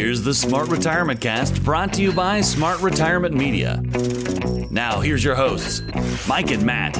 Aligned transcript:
Here's 0.00 0.22
the 0.22 0.32
Smart 0.32 0.70
Retirement 0.70 1.20
Cast 1.20 1.62
brought 1.62 1.92
to 1.92 2.00
you 2.00 2.10
by 2.10 2.40
Smart 2.40 2.80
Retirement 2.80 3.34
Media. 3.34 3.82
Now, 4.70 5.00
here's 5.00 5.22
your 5.22 5.34
hosts, 5.34 5.82
Mike 6.26 6.50
and 6.50 6.64
Matt. 6.64 6.96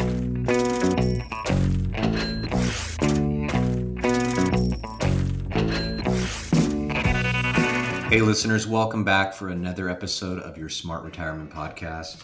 Hey, 8.10 8.20
listeners, 8.20 8.66
welcome 8.66 9.02
back 9.02 9.32
for 9.32 9.48
another 9.48 9.88
episode 9.88 10.38
of 10.42 10.58
your 10.58 10.68
Smart 10.68 11.02
Retirement 11.02 11.50
Podcast. 11.50 12.22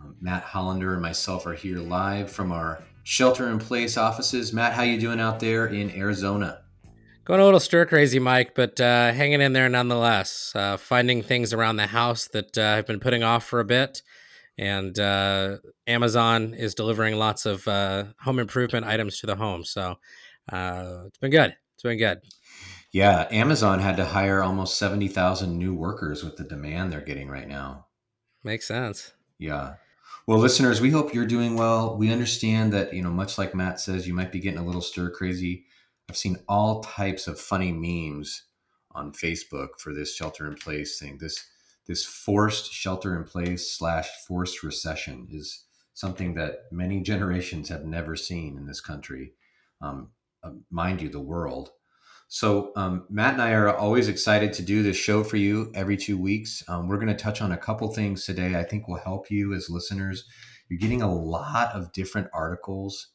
Um, 0.00 0.14
Matt 0.20 0.44
Hollander 0.44 0.92
and 0.92 1.02
myself 1.02 1.44
are 1.44 1.54
here 1.54 1.78
live 1.78 2.30
from 2.30 2.52
our 2.52 2.84
shelter 3.02 3.48
in 3.48 3.58
place 3.58 3.96
offices. 3.96 4.52
Matt, 4.52 4.74
how 4.74 4.84
you 4.84 4.96
doing 4.96 5.18
out 5.18 5.40
there 5.40 5.66
in 5.66 5.90
Arizona? 5.90 6.60
Going 7.24 7.40
a 7.40 7.44
little 7.44 7.58
stir 7.58 7.86
crazy, 7.86 8.18
Mike, 8.18 8.54
but 8.54 8.78
uh, 8.78 9.10
hanging 9.10 9.40
in 9.40 9.54
there 9.54 9.70
nonetheless. 9.70 10.52
Uh, 10.54 10.76
finding 10.76 11.22
things 11.22 11.54
around 11.54 11.76
the 11.76 11.86
house 11.86 12.28
that 12.28 12.58
uh, 12.58 12.76
I've 12.76 12.86
been 12.86 13.00
putting 13.00 13.22
off 13.22 13.46
for 13.46 13.60
a 13.60 13.64
bit. 13.64 14.02
And 14.58 14.98
uh, 14.98 15.56
Amazon 15.86 16.52
is 16.52 16.74
delivering 16.74 17.16
lots 17.16 17.46
of 17.46 17.66
uh, 17.66 18.04
home 18.20 18.38
improvement 18.38 18.84
items 18.84 19.20
to 19.20 19.26
the 19.26 19.36
home. 19.36 19.64
So 19.64 19.94
uh, 20.52 21.04
it's 21.06 21.16
been 21.16 21.30
good. 21.30 21.56
It's 21.74 21.82
been 21.82 21.96
good. 21.96 22.20
Yeah, 22.92 23.26
Amazon 23.30 23.80
had 23.80 23.96
to 23.96 24.04
hire 24.04 24.42
almost 24.42 24.76
70,000 24.76 25.56
new 25.56 25.74
workers 25.74 26.22
with 26.22 26.36
the 26.36 26.44
demand 26.44 26.92
they're 26.92 27.00
getting 27.00 27.30
right 27.30 27.48
now. 27.48 27.86
Makes 28.44 28.68
sense. 28.68 29.14
Yeah. 29.38 29.76
Well, 30.26 30.38
listeners, 30.38 30.82
we 30.82 30.90
hope 30.90 31.14
you're 31.14 31.24
doing 31.24 31.56
well. 31.56 31.96
We 31.96 32.12
understand 32.12 32.74
that, 32.74 32.92
you 32.92 33.02
know, 33.02 33.10
much 33.10 33.38
like 33.38 33.54
Matt 33.54 33.80
says, 33.80 34.06
you 34.06 34.12
might 34.12 34.30
be 34.30 34.40
getting 34.40 34.60
a 34.60 34.64
little 34.64 34.82
stir 34.82 35.08
crazy 35.08 35.64
I've 36.08 36.16
seen 36.16 36.38
all 36.48 36.82
types 36.82 37.26
of 37.26 37.40
funny 37.40 37.72
memes 37.72 38.44
on 38.92 39.12
Facebook 39.12 39.78
for 39.78 39.92
this 39.92 40.14
shelter 40.14 40.46
in 40.46 40.54
place 40.54 40.98
thing. 40.98 41.18
This 41.18 41.44
this 41.86 42.04
forced 42.04 42.72
shelter 42.72 43.16
in 43.16 43.24
place 43.24 43.70
slash 43.70 44.08
forced 44.26 44.62
recession 44.62 45.28
is 45.30 45.64
something 45.92 46.34
that 46.34 46.60
many 46.72 47.00
generations 47.02 47.68
have 47.68 47.84
never 47.84 48.16
seen 48.16 48.56
in 48.56 48.66
this 48.66 48.80
country. 48.80 49.34
Um, 49.82 50.10
uh, 50.42 50.52
mind 50.70 51.02
you, 51.02 51.08
the 51.08 51.20
world. 51.20 51.70
So 52.28 52.72
um, 52.74 53.06
Matt 53.10 53.34
and 53.34 53.42
I 53.42 53.52
are 53.52 53.76
always 53.76 54.08
excited 54.08 54.52
to 54.54 54.62
do 54.62 54.82
this 54.82 54.96
show 54.96 55.22
for 55.22 55.36
you 55.36 55.70
every 55.74 55.96
two 55.96 56.18
weeks. 56.18 56.64
Um, 56.68 56.88
we're 56.88 56.96
going 56.96 57.08
to 57.08 57.14
touch 57.14 57.42
on 57.42 57.52
a 57.52 57.58
couple 57.58 57.92
things 57.92 58.24
today. 58.24 58.56
I 58.56 58.64
think 58.64 58.88
will 58.88 58.96
help 58.96 59.30
you 59.30 59.52
as 59.52 59.68
listeners. 59.68 60.24
You're 60.68 60.80
getting 60.80 61.02
a 61.02 61.14
lot 61.14 61.74
of 61.74 61.92
different 61.92 62.28
articles, 62.32 63.08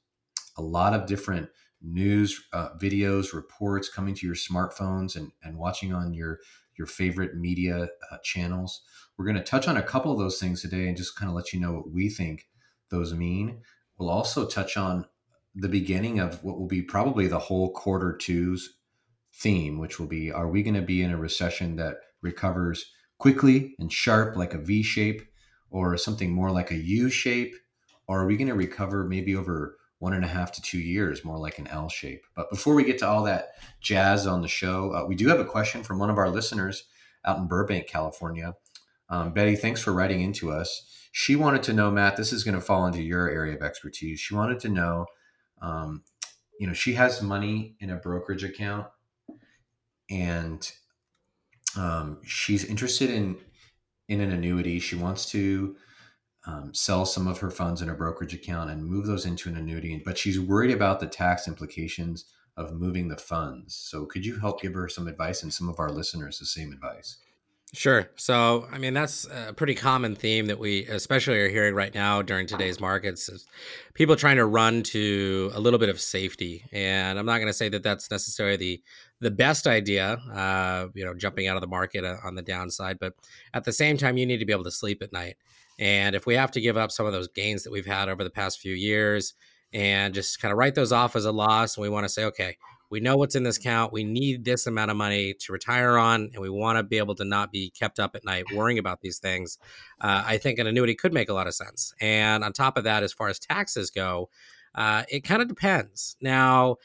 a 0.57 0.61
lot 0.61 0.93
of 0.93 1.07
different 1.07 1.49
news, 1.81 2.47
uh, 2.53 2.69
videos, 2.77 3.33
reports 3.33 3.89
coming 3.89 4.15
to 4.15 4.25
your 4.25 4.35
smartphones 4.35 5.15
and, 5.15 5.31
and 5.43 5.57
watching 5.57 5.93
on 5.93 6.13
your 6.13 6.39
your 6.77 6.87
favorite 6.87 7.35
media 7.35 7.89
uh, 8.09 8.17
channels. 8.23 8.81
We're 9.17 9.25
going 9.25 9.35
to 9.35 9.43
touch 9.43 9.67
on 9.67 9.75
a 9.75 9.83
couple 9.83 10.13
of 10.13 10.17
those 10.17 10.39
things 10.39 10.61
today 10.61 10.87
and 10.87 10.95
just 10.95 11.17
kind 11.17 11.29
of 11.29 11.35
let 11.35 11.51
you 11.51 11.59
know 11.59 11.73
what 11.73 11.91
we 11.91 12.09
think 12.09 12.47
those 12.89 13.13
mean. 13.13 13.61
We'll 13.97 14.09
also 14.09 14.47
touch 14.47 14.77
on 14.77 15.05
the 15.53 15.67
beginning 15.67 16.19
of 16.19 16.41
what 16.41 16.57
will 16.57 16.67
be 16.67 16.81
probably 16.81 17.27
the 17.27 17.39
whole 17.39 17.73
quarter 17.73 18.15
two's 18.15 18.77
theme, 19.35 19.77
which 19.77 19.99
will 19.99 20.07
be 20.07 20.31
Are 20.31 20.49
we 20.49 20.63
going 20.63 20.75
to 20.75 20.81
be 20.81 21.01
in 21.01 21.11
a 21.11 21.17
recession 21.17 21.75
that 21.75 21.97
recovers 22.21 22.91
quickly 23.17 23.75
and 23.77 23.91
sharp 23.91 24.37
like 24.37 24.53
a 24.53 24.57
V 24.57 24.81
shape 24.81 25.21
or 25.69 25.97
something 25.97 26.31
more 26.31 26.51
like 26.51 26.71
a 26.71 26.77
U 26.77 27.09
shape? 27.09 27.55
Or 28.07 28.21
are 28.21 28.25
we 28.25 28.37
going 28.37 28.47
to 28.47 28.55
recover 28.55 29.03
maybe 29.03 29.35
over 29.35 29.77
one 29.99 30.13
and 30.13 30.23
a 30.25 30.27
half 30.27 30.51
to 30.53 30.61
two 30.61 30.79
years, 30.79 31.23
more 31.23 31.37
like 31.37 31.59
an 31.59 31.67
L 31.67 31.89
shape. 31.89 32.23
But 32.35 32.49
before 32.49 32.73
we 32.73 32.83
get 32.83 32.97
to 32.99 33.07
all 33.07 33.23
that 33.23 33.51
jazz 33.81 34.25
on 34.25 34.41
the 34.41 34.47
show, 34.47 34.93
uh, 34.93 35.05
we 35.05 35.15
do 35.15 35.27
have 35.27 35.39
a 35.39 35.45
question 35.45 35.83
from 35.83 35.99
one 35.99 36.09
of 36.09 36.17
our 36.17 36.29
listeners 36.29 36.85
out 37.25 37.37
in 37.37 37.47
Burbank, 37.47 37.87
California. 37.87 38.55
Um, 39.09 39.33
Betty, 39.33 39.55
thanks 39.55 39.81
for 39.81 39.91
writing 39.91 40.21
into 40.21 40.51
us. 40.51 40.85
She 41.11 41.35
wanted 41.35 41.63
to 41.63 41.73
know, 41.73 41.91
Matt, 41.91 42.15
this 42.15 42.31
is 42.31 42.43
going 42.43 42.55
to 42.55 42.61
fall 42.61 42.85
into 42.85 43.01
your 43.01 43.29
area 43.29 43.55
of 43.55 43.61
expertise. 43.61 44.19
She 44.19 44.35
wanted 44.35 44.59
to 44.59 44.69
know, 44.69 45.05
um, 45.61 46.03
you 46.59 46.67
know, 46.67 46.73
she 46.73 46.93
has 46.93 47.21
money 47.21 47.75
in 47.79 47.89
a 47.89 47.95
brokerage 47.95 48.43
account 48.43 48.87
and 50.09 50.71
um, 51.77 52.19
she's 52.23 52.65
interested 52.65 53.09
in 53.09 53.37
in 54.07 54.21
an 54.21 54.31
annuity. 54.31 54.79
She 54.79 54.95
wants 54.95 55.29
to 55.31 55.75
um, 56.45 56.73
sell 56.73 57.05
some 57.05 57.27
of 57.27 57.39
her 57.39 57.51
funds 57.51 57.81
in 57.81 57.89
a 57.89 57.93
brokerage 57.93 58.33
account 58.33 58.69
and 58.69 58.85
move 58.85 59.05
those 59.05 59.25
into 59.25 59.49
an 59.49 59.57
annuity. 59.57 60.01
But 60.03 60.17
she's 60.17 60.39
worried 60.39 60.71
about 60.71 60.99
the 60.99 61.07
tax 61.07 61.47
implications 61.47 62.25
of 62.57 62.73
moving 62.73 63.07
the 63.07 63.17
funds. 63.17 63.75
So 63.75 64.05
could 64.05 64.25
you 64.25 64.39
help 64.39 64.61
give 64.61 64.73
her 64.73 64.89
some 64.89 65.07
advice 65.07 65.43
and 65.43 65.53
some 65.53 65.69
of 65.69 65.79
our 65.79 65.91
listeners 65.91 66.39
the 66.39 66.45
same 66.45 66.71
advice? 66.71 67.17
Sure. 67.71 68.09
So, 68.15 68.67
I 68.71 68.79
mean, 68.79 68.95
that's 68.95 69.27
a 69.27 69.53
pretty 69.53 69.75
common 69.75 70.15
theme 70.15 70.47
that 70.47 70.57
we 70.57 70.87
especially 70.87 71.39
are 71.39 71.49
hearing 71.49 71.75
right 71.75 71.93
now 71.93 72.23
during 72.23 72.47
today's 72.47 72.79
markets 72.79 73.29
is 73.29 73.45
people 73.93 74.15
trying 74.15 74.37
to 74.37 74.45
run 74.45 74.81
to 74.83 75.51
a 75.53 75.59
little 75.59 75.77
bit 75.77 75.89
of 75.89 76.01
safety. 76.01 76.65
And 76.71 77.19
I'm 77.19 77.27
not 77.27 77.37
going 77.37 77.47
to 77.47 77.53
say 77.53 77.69
that 77.69 77.83
that's 77.83 78.09
necessarily 78.09 78.57
the 78.57 78.83
the 79.21 79.29
best 79.29 79.67
idea, 79.67 80.13
uh, 80.33 80.87
you 80.93 81.03
know, 81.05 81.13
jumping 81.13 81.47
out 81.47 81.57
of 81.57 81.61
the 81.61 81.67
market 81.67 82.05
uh, 82.05 82.15
on 82.23 82.35
the 82.35 82.41
downside, 82.41 82.97
but 82.99 83.13
at 83.53 83.65
the 83.65 83.73
same 83.73 83.97
time 83.97 84.17
you 84.17 84.25
need 84.25 84.37
to 84.37 84.45
be 84.45 84.53
able 84.53 84.63
to 84.63 84.71
sleep 84.71 85.03
at 85.03 85.11
night. 85.11 85.35
And 85.79 86.15
if 86.15 86.25
we 86.25 86.35
have 86.35 86.51
to 86.51 86.61
give 86.61 86.77
up 86.77 86.91
some 86.91 87.05
of 87.05 87.13
those 87.13 87.29
gains 87.29 87.63
that 87.63 87.71
we've 87.71 87.85
had 87.85 88.09
over 88.09 88.23
the 88.23 88.29
past 88.29 88.59
few 88.59 88.75
years 88.75 89.33
and 89.73 90.13
just 90.13 90.41
kind 90.41 90.51
of 90.51 90.57
write 90.57 90.75
those 90.75 90.91
off 90.91 91.15
as 91.15 91.25
a 91.25 91.31
loss, 91.31 91.77
and 91.77 91.81
we 91.81 91.89
want 91.89 92.03
to 92.03 92.09
say, 92.09 92.25
okay, 92.25 92.57
we 92.91 92.99
know 92.99 93.17
what's 93.17 93.35
in 93.35 93.43
this 93.43 93.57
account. 93.57 93.93
We 93.93 94.03
need 94.03 94.43
this 94.43 94.65
amount 94.65 94.91
of 94.91 94.97
money 94.97 95.35
to 95.41 95.53
retire 95.53 95.97
on, 95.97 96.31
and 96.33 96.41
we 96.41 96.49
want 96.49 96.77
to 96.77 96.83
be 96.83 96.97
able 96.97 97.15
to 97.15 97.23
not 97.23 97.51
be 97.51 97.69
kept 97.69 97.99
up 97.99 98.15
at 98.15 98.25
night 98.25 98.45
worrying 98.53 98.79
about 98.79 99.01
these 99.01 99.19
things. 99.19 99.57
Uh, 100.01 100.23
I 100.25 100.37
think 100.37 100.59
an 100.59 100.67
annuity 100.67 100.95
could 100.95 101.13
make 101.13 101.29
a 101.29 101.33
lot 101.33 101.47
of 101.47 101.53
sense. 101.53 101.93
And 102.01 102.43
on 102.43 102.51
top 102.51 102.77
of 102.77 102.83
that, 102.85 103.03
as 103.03 103.13
far 103.13 103.29
as 103.29 103.39
taxes 103.39 103.91
go, 103.91 104.29
uh, 104.75 105.03
it 105.07 105.23
kind 105.23 105.41
of 105.41 105.47
depends. 105.47 106.17
Now, 106.19 106.77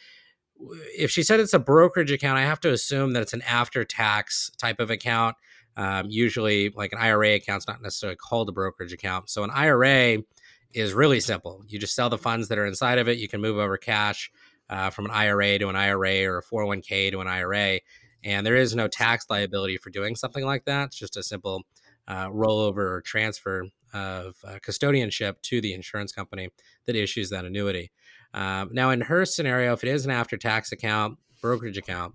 if 0.96 1.10
she 1.10 1.22
said 1.22 1.40
it's 1.40 1.54
a 1.54 1.58
brokerage 1.58 2.12
account, 2.12 2.38
I 2.38 2.42
have 2.42 2.60
to 2.60 2.70
assume 2.70 3.12
that 3.14 3.22
it's 3.22 3.32
an 3.32 3.42
after 3.42 3.82
tax 3.82 4.50
type 4.58 4.80
of 4.80 4.90
account. 4.90 5.36
Um, 5.76 6.06
usually, 6.08 6.70
like 6.70 6.92
an 6.92 6.98
IRA 6.98 7.34
account's 7.34 7.66
not 7.66 7.82
necessarily 7.82 8.16
called 8.16 8.48
a 8.48 8.52
brokerage 8.52 8.92
account. 8.92 9.28
So 9.28 9.42
an 9.42 9.50
IRA 9.50 10.18
is 10.72 10.92
really 10.92 11.20
simple. 11.20 11.64
You 11.68 11.78
just 11.78 11.94
sell 11.94 12.10
the 12.10 12.18
funds 12.18 12.48
that 12.48 12.58
are 12.58 12.66
inside 12.66 12.98
of 12.98 13.08
it. 13.08 13.18
You 13.18 13.28
can 13.28 13.40
move 13.40 13.58
over 13.58 13.76
cash 13.76 14.30
uh, 14.68 14.90
from 14.90 15.06
an 15.06 15.10
IRA 15.10 15.58
to 15.58 15.68
an 15.68 15.76
IRA 15.76 16.24
or 16.24 16.38
a 16.38 16.42
401k 16.42 17.10
to 17.12 17.20
an 17.20 17.28
IRA, 17.28 17.80
and 18.22 18.46
there 18.46 18.56
is 18.56 18.74
no 18.74 18.88
tax 18.88 19.26
liability 19.28 19.76
for 19.76 19.90
doing 19.90 20.16
something 20.16 20.44
like 20.44 20.64
that. 20.64 20.86
It's 20.86 20.98
just 20.98 21.16
a 21.16 21.22
simple 21.22 21.62
uh, 22.08 22.28
rollover 22.28 22.78
or 22.78 23.02
transfer 23.04 23.66
of 23.92 24.36
uh, 24.44 24.58
custodianship 24.66 25.40
to 25.42 25.60
the 25.60 25.72
insurance 25.72 26.12
company 26.12 26.50
that 26.86 26.96
issues 26.96 27.30
that 27.30 27.44
annuity. 27.44 27.92
Uh, 28.32 28.66
now, 28.72 28.90
in 28.90 29.02
her 29.02 29.24
scenario, 29.24 29.72
if 29.72 29.84
it 29.84 29.88
is 29.88 30.04
an 30.04 30.10
after 30.10 30.36
tax 30.36 30.72
account, 30.72 31.18
brokerage 31.40 31.78
account, 31.78 32.14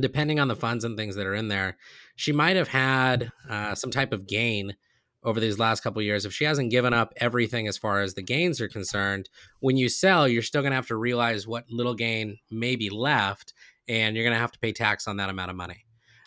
depending 0.00 0.40
on 0.40 0.48
the 0.48 0.56
funds 0.56 0.84
and 0.84 0.96
things 0.96 1.16
that 1.16 1.26
are 1.26 1.34
in 1.34 1.48
there, 1.48 1.76
she 2.16 2.32
might 2.32 2.56
have 2.56 2.68
had 2.68 3.30
uh, 3.48 3.74
some 3.74 3.90
type 3.90 4.12
of 4.12 4.26
gain 4.26 4.76
over 5.22 5.40
these 5.40 5.58
last 5.58 5.82
couple 5.82 6.02
years. 6.02 6.26
If 6.26 6.34
she 6.34 6.44
hasn't 6.44 6.70
given 6.70 6.92
up 6.92 7.14
everything 7.16 7.66
as 7.66 7.78
far 7.78 8.02
as 8.02 8.14
the 8.14 8.22
gains 8.22 8.60
are 8.60 8.68
concerned, 8.68 9.30
when 9.60 9.76
you 9.76 9.88
sell, 9.88 10.28
you're 10.28 10.42
still 10.42 10.62
going 10.62 10.72
to 10.72 10.76
have 10.76 10.88
to 10.88 10.96
realize 10.96 11.46
what 11.46 11.64
little 11.70 11.94
gain 11.94 12.38
may 12.50 12.76
be 12.76 12.90
left, 12.90 13.54
and 13.88 14.14
you're 14.14 14.24
going 14.24 14.36
to 14.36 14.40
have 14.40 14.52
to 14.52 14.58
pay 14.58 14.72
tax 14.72 15.08
on 15.08 15.16
that 15.16 15.30
amount 15.30 15.50
of 15.50 15.56
money. 15.56 15.86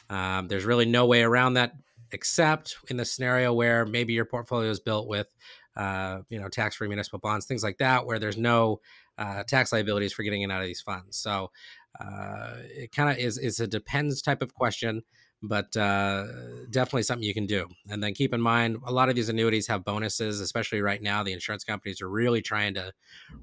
Um, 0.10 0.48
there's 0.48 0.66
really 0.66 0.86
no 0.86 1.06
way 1.06 1.22
around 1.22 1.56
that, 1.56 1.74
except 2.12 2.78
in 2.90 2.98
the 2.98 3.06
scenario 3.06 3.54
where 3.54 3.86
maybe 3.86 4.14
your 4.14 4.26
portfolio 4.26 4.70
is 4.70 4.80
built 4.80 5.08
with, 5.08 5.28
uh, 5.76 6.20
you 6.30 6.40
know, 6.40 6.48
tax-free 6.48 6.88
municipal 6.88 7.20
bonds, 7.20 7.46
things 7.46 7.64
like 7.64 7.78
that, 7.78 8.06
where 8.06 8.18
there's 8.18 8.38
no 8.38 8.80
uh, 9.18 9.44
tax 9.44 9.72
liabilities 9.72 10.14
for 10.14 10.24
getting 10.24 10.42
in 10.42 10.50
out 10.50 10.62
of 10.62 10.68
these 10.68 10.82
funds. 10.82 11.18
So 11.18 11.52
uh, 12.00 12.54
it 12.58 12.92
kind 12.92 13.10
of 13.10 13.18
is 13.18 13.38
is 13.38 13.60
a 13.60 13.68
depends 13.68 14.22
type 14.22 14.42
of 14.42 14.54
question 14.54 15.04
but 15.44 15.76
uh, 15.78 16.26
definitely 16.70 17.04
something 17.04 17.26
you 17.26 17.34
can 17.34 17.46
do. 17.46 17.68
And 17.90 18.02
then 18.02 18.14
keep 18.14 18.34
in 18.34 18.42
mind, 18.42 18.78
a 18.86 18.92
lot 18.92 19.10
of 19.10 19.16
these 19.16 19.30
annuities 19.30 19.68
have 19.68 19.84
bonuses, 19.84 20.40
especially 20.40 20.82
right 20.82 21.02
now. 21.02 21.24
The 21.24 21.34
insurance 21.34 21.64
companies 21.64 22.02
are 22.02 22.10
really 22.10 22.42
trying 22.42 22.74
to 22.74 22.92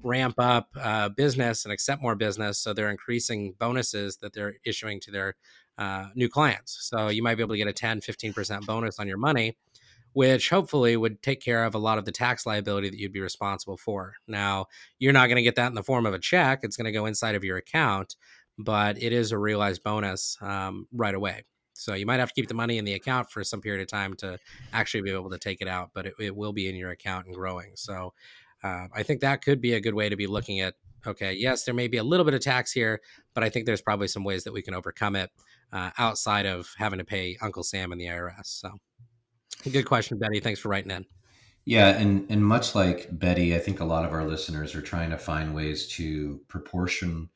ramp 0.03 0.35
up 0.37 0.67
uh, 0.79 1.09
business 1.09 1.63
and 1.63 1.71
accept 1.71 2.01
more 2.01 2.15
business. 2.15 2.59
So 2.59 2.73
they're 2.73 2.91
increasing 2.91 3.53
bonuses 3.57 4.17
that 4.17 4.33
they're 4.33 4.55
issuing 4.65 4.99
to 5.01 5.11
their 5.11 5.35
uh, 5.77 6.07
new 6.15 6.27
clients. 6.27 6.77
So 6.89 7.07
you 7.07 7.23
might 7.23 7.35
be 7.35 7.43
able 7.43 7.53
to 7.53 7.57
get 7.57 7.67
a 7.67 7.73
10, 7.73 8.01
15% 8.01 8.65
bonus 8.65 8.99
on 8.99 9.07
your 9.07 9.17
money, 9.17 9.57
which 10.11 10.49
hopefully 10.49 10.97
would 10.97 11.21
take 11.21 11.41
care 11.41 11.63
of 11.63 11.75
a 11.75 11.79
lot 11.79 11.97
of 11.97 12.05
the 12.05 12.11
tax 12.11 12.45
liability 12.45 12.89
that 12.89 12.99
you'd 12.99 13.13
be 13.13 13.21
responsible 13.21 13.77
for. 13.77 14.13
Now, 14.27 14.65
you're 14.99 15.13
not 15.13 15.27
going 15.27 15.37
to 15.37 15.41
get 15.41 15.55
that 15.55 15.67
in 15.67 15.75
the 15.75 15.83
form 15.83 16.05
of 16.05 16.13
a 16.13 16.19
check, 16.19 16.59
it's 16.63 16.77
going 16.77 16.85
to 16.85 16.91
go 16.91 17.05
inside 17.05 17.35
of 17.35 17.43
your 17.43 17.57
account. 17.57 18.15
But 18.57 19.01
it 19.01 19.11
is 19.11 19.31
a 19.31 19.37
realized 19.37 19.83
bonus 19.83 20.37
um, 20.41 20.87
right 20.93 21.13
away. 21.13 21.43
So 21.73 21.93
you 21.93 22.05
might 22.05 22.19
have 22.19 22.29
to 22.29 22.33
keep 22.33 22.47
the 22.47 22.53
money 22.53 22.77
in 22.77 22.85
the 22.85 22.93
account 22.93 23.29
for 23.29 23.43
some 23.43 23.61
period 23.61 23.81
of 23.81 23.87
time 23.87 24.15
to 24.17 24.39
actually 24.71 25.01
be 25.01 25.11
able 25.11 25.29
to 25.29 25.37
take 25.37 25.61
it 25.61 25.67
out, 25.67 25.91
but 25.93 26.05
it, 26.05 26.13
it 26.19 26.35
will 26.35 26.53
be 26.53 26.69
in 26.69 26.75
your 26.75 26.91
account 26.91 27.25
and 27.25 27.35
growing. 27.35 27.71
So 27.75 28.13
uh, 28.63 28.87
I 28.93 29.03
think 29.03 29.21
that 29.21 29.43
could 29.43 29.61
be 29.61 29.73
a 29.73 29.81
good 29.81 29.93
way 29.93 30.09
to 30.09 30.15
be 30.15 30.27
looking 30.27 30.61
at. 30.61 30.75
Okay, 31.05 31.33
yes, 31.33 31.65
there 31.65 31.75
may 31.75 31.87
be 31.87 31.97
a 31.97 32.03
little 32.03 32.25
bit 32.25 32.33
of 32.33 32.39
tax 32.39 32.71
here, 32.71 33.01
but 33.35 33.43
I 33.43 33.49
think 33.49 33.65
there's 33.65 33.81
probably 33.81 34.07
some 34.07 34.23
ways 34.23 34.43
that 34.45 34.53
we 34.53 34.63
can 34.63 34.73
overcome 34.73 35.15
it 35.15 35.29
uh, 35.71 35.91
outside 35.99 36.47
of 36.47 36.73
having 36.77 36.97
to 36.97 37.05
pay 37.05 37.37
Uncle 37.41 37.61
Sam 37.61 37.91
and 37.91 38.01
the 38.01 38.05
IRS. 38.05 38.45
So, 38.45 38.71
good 39.71 39.85
question, 39.85 40.17
Betty. 40.17 40.39
Thanks 40.39 40.59
for 40.59 40.69
writing 40.69 40.89
in. 40.89 41.05
Yeah, 41.65 41.89
and 41.89 42.25
and 42.31 42.43
much 42.43 42.73
like 42.73 43.07
Betty, 43.11 43.55
I 43.55 43.59
think 43.59 43.81
a 43.81 43.85
lot 43.85 44.05
of 44.05 44.13
our 44.13 44.23
listeners 44.23 44.73
are 44.73 44.81
trying 44.81 45.11
to 45.11 45.17
find 45.17 45.53
ways 45.53 45.87
to 45.89 46.39
proportion 46.47 47.29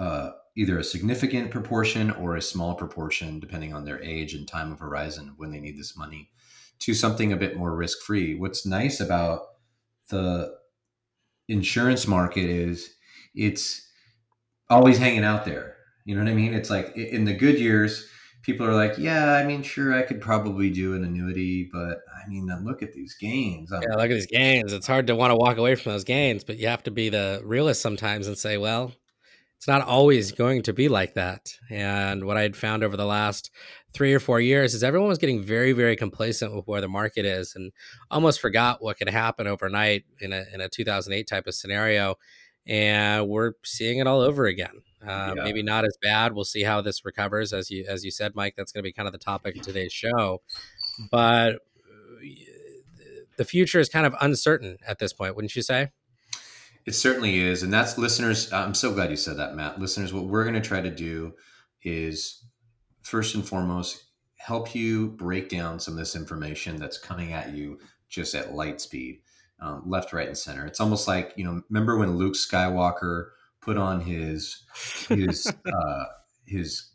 uh, 0.00 0.30
either 0.56 0.78
a 0.78 0.84
significant 0.84 1.50
proportion 1.50 2.10
or 2.10 2.34
a 2.34 2.42
small 2.42 2.74
proportion, 2.74 3.38
depending 3.38 3.74
on 3.74 3.84
their 3.84 4.02
age 4.02 4.34
and 4.34 4.48
time 4.48 4.72
of 4.72 4.80
horizon 4.80 5.34
when 5.36 5.52
they 5.52 5.60
need 5.60 5.78
this 5.78 5.96
money, 5.96 6.30
to 6.80 6.94
something 6.94 7.32
a 7.32 7.36
bit 7.36 7.56
more 7.56 7.76
risk 7.76 7.98
free. 8.00 8.34
What's 8.34 8.66
nice 8.66 8.98
about 9.00 9.42
the 10.08 10.54
insurance 11.48 12.06
market 12.06 12.46
is 12.46 12.94
it's 13.34 13.86
always 14.70 14.98
hanging 14.98 15.24
out 15.24 15.44
there. 15.44 15.76
You 16.06 16.16
know 16.16 16.24
what 16.24 16.30
I 16.30 16.34
mean? 16.34 16.54
It's 16.54 16.70
like 16.70 16.96
in 16.96 17.24
the 17.24 17.34
good 17.34 17.60
years, 17.60 18.08
people 18.42 18.66
are 18.66 18.74
like, 18.74 18.96
yeah, 18.96 19.34
I 19.34 19.44
mean, 19.44 19.62
sure, 19.62 19.92
I 19.92 20.02
could 20.02 20.20
probably 20.20 20.70
do 20.70 20.94
an 20.94 21.04
annuity, 21.04 21.68
but 21.70 21.98
I 22.16 22.26
mean, 22.28 22.46
look 22.64 22.82
at 22.82 22.94
these 22.94 23.14
gains. 23.14 23.70
I'm- 23.70 23.82
yeah, 23.82 23.96
look 23.96 24.10
at 24.10 24.14
these 24.14 24.26
gains. 24.26 24.72
It's 24.72 24.86
hard 24.86 25.06
to 25.08 25.14
want 25.14 25.30
to 25.30 25.36
walk 25.36 25.58
away 25.58 25.74
from 25.74 25.92
those 25.92 26.04
gains, 26.04 26.42
but 26.42 26.58
you 26.58 26.68
have 26.68 26.82
to 26.84 26.90
be 26.90 27.10
the 27.10 27.42
realist 27.44 27.82
sometimes 27.82 28.26
and 28.26 28.38
say, 28.38 28.56
well, 28.56 28.92
it's 29.60 29.68
not 29.68 29.82
always 29.82 30.32
going 30.32 30.62
to 30.62 30.72
be 30.72 30.88
like 30.88 31.12
that. 31.12 31.52
And 31.68 32.24
what 32.24 32.38
I 32.38 32.40
had 32.40 32.56
found 32.56 32.82
over 32.82 32.96
the 32.96 33.04
last 33.04 33.50
three 33.92 34.14
or 34.14 34.18
four 34.18 34.40
years 34.40 34.72
is 34.72 34.82
everyone 34.82 35.10
was 35.10 35.18
getting 35.18 35.42
very, 35.42 35.72
very 35.72 35.96
complacent 35.96 36.56
with 36.56 36.66
where 36.66 36.80
the 36.80 36.88
market 36.88 37.26
is 37.26 37.54
and 37.54 37.70
almost 38.10 38.40
forgot 38.40 38.82
what 38.82 38.96
could 38.96 39.10
happen 39.10 39.46
overnight 39.46 40.04
in 40.18 40.32
a, 40.32 40.46
in 40.54 40.62
a 40.62 40.70
2008 40.70 41.26
type 41.28 41.46
of 41.46 41.54
scenario. 41.54 42.14
And 42.66 43.28
we're 43.28 43.52
seeing 43.62 43.98
it 43.98 44.06
all 44.06 44.22
over 44.22 44.46
again. 44.46 44.80
Uh, 45.06 45.34
yeah. 45.36 45.44
Maybe 45.44 45.62
not 45.62 45.84
as 45.84 45.94
bad. 46.00 46.32
We'll 46.32 46.46
see 46.46 46.62
how 46.62 46.80
this 46.80 47.04
recovers, 47.04 47.52
as 47.52 47.70
you 47.70 47.84
as 47.86 48.02
you 48.02 48.10
said, 48.10 48.34
Mike. 48.34 48.54
That's 48.56 48.72
going 48.72 48.82
to 48.82 48.88
be 48.88 48.94
kind 48.94 49.08
of 49.08 49.12
the 49.12 49.18
topic 49.18 49.56
of 49.56 49.62
today's 49.62 49.92
show. 49.92 50.40
But 51.10 51.56
uh, 51.56 51.58
the 53.36 53.44
future 53.44 53.80
is 53.80 53.90
kind 53.90 54.06
of 54.06 54.14
uncertain 54.22 54.78
at 54.86 54.98
this 54.98 55.12
point, 55.12 55.36
wouldn't 55.36 55.54
you 55.54 55.62
say? 55.62 55.90
It 56.86 56.94
certainly 56.94 57.40
is, 57.40 57.62
and 57.62 57.72
that's 57.72 57.98
listeners. 57.98 58.52
I'm 58.52 58.74
so 58.74 58.92
glad 58.92 59.10
you 59.10 59.16
said 59.16 59.36
that, 59.36 59.54
Matt. 59.54 59.78
Listeners, 59.78 60.12
what 60.12 60.24
we're 60.24 60.44
going 60.44 60.54
to 60.54 60.60
try 60.60 60.80
to 60.80 60.90
do 60.90 61.34
is 61.82 62.44
first 63.02 63.34
and 63.34 63.46
foremost 63.46 64.04
help 64.38 64.74
you 64.74 65.08
break 65.08 65.48
down 65.50 65.78
some 65.78 65.94
of 65.94 65.98
this 65.98 66.16
information 66.16 66.76
that's 66.76 66.96
coming 66.98 67.32
at 67.32 67.52
you 67.52 67.78
just 68.08 68.34
at 68.34 68.54
light 68.54 68.80
speed, 68.80 69.20
um, 69.60 69.82
left, 69.86 70.12
right, 70.12 70.26
and 70.26 70.36
center. 70.36 70.64
It's 70.66 70.80
almost 70.80 71.06
like 71.06 71.34
you 71.36 71.44
know, 71.44 71.62
remember 71.68 71.98
when 71.98 72.16
Luke 72.16 72.34
Skywalker 72.34 73.28
put 73.60 73.76
on 73.76 74.00
his 74.00 74.64
his 75.08 75.46
uh, 75.66 76.04
his 76.46 76.90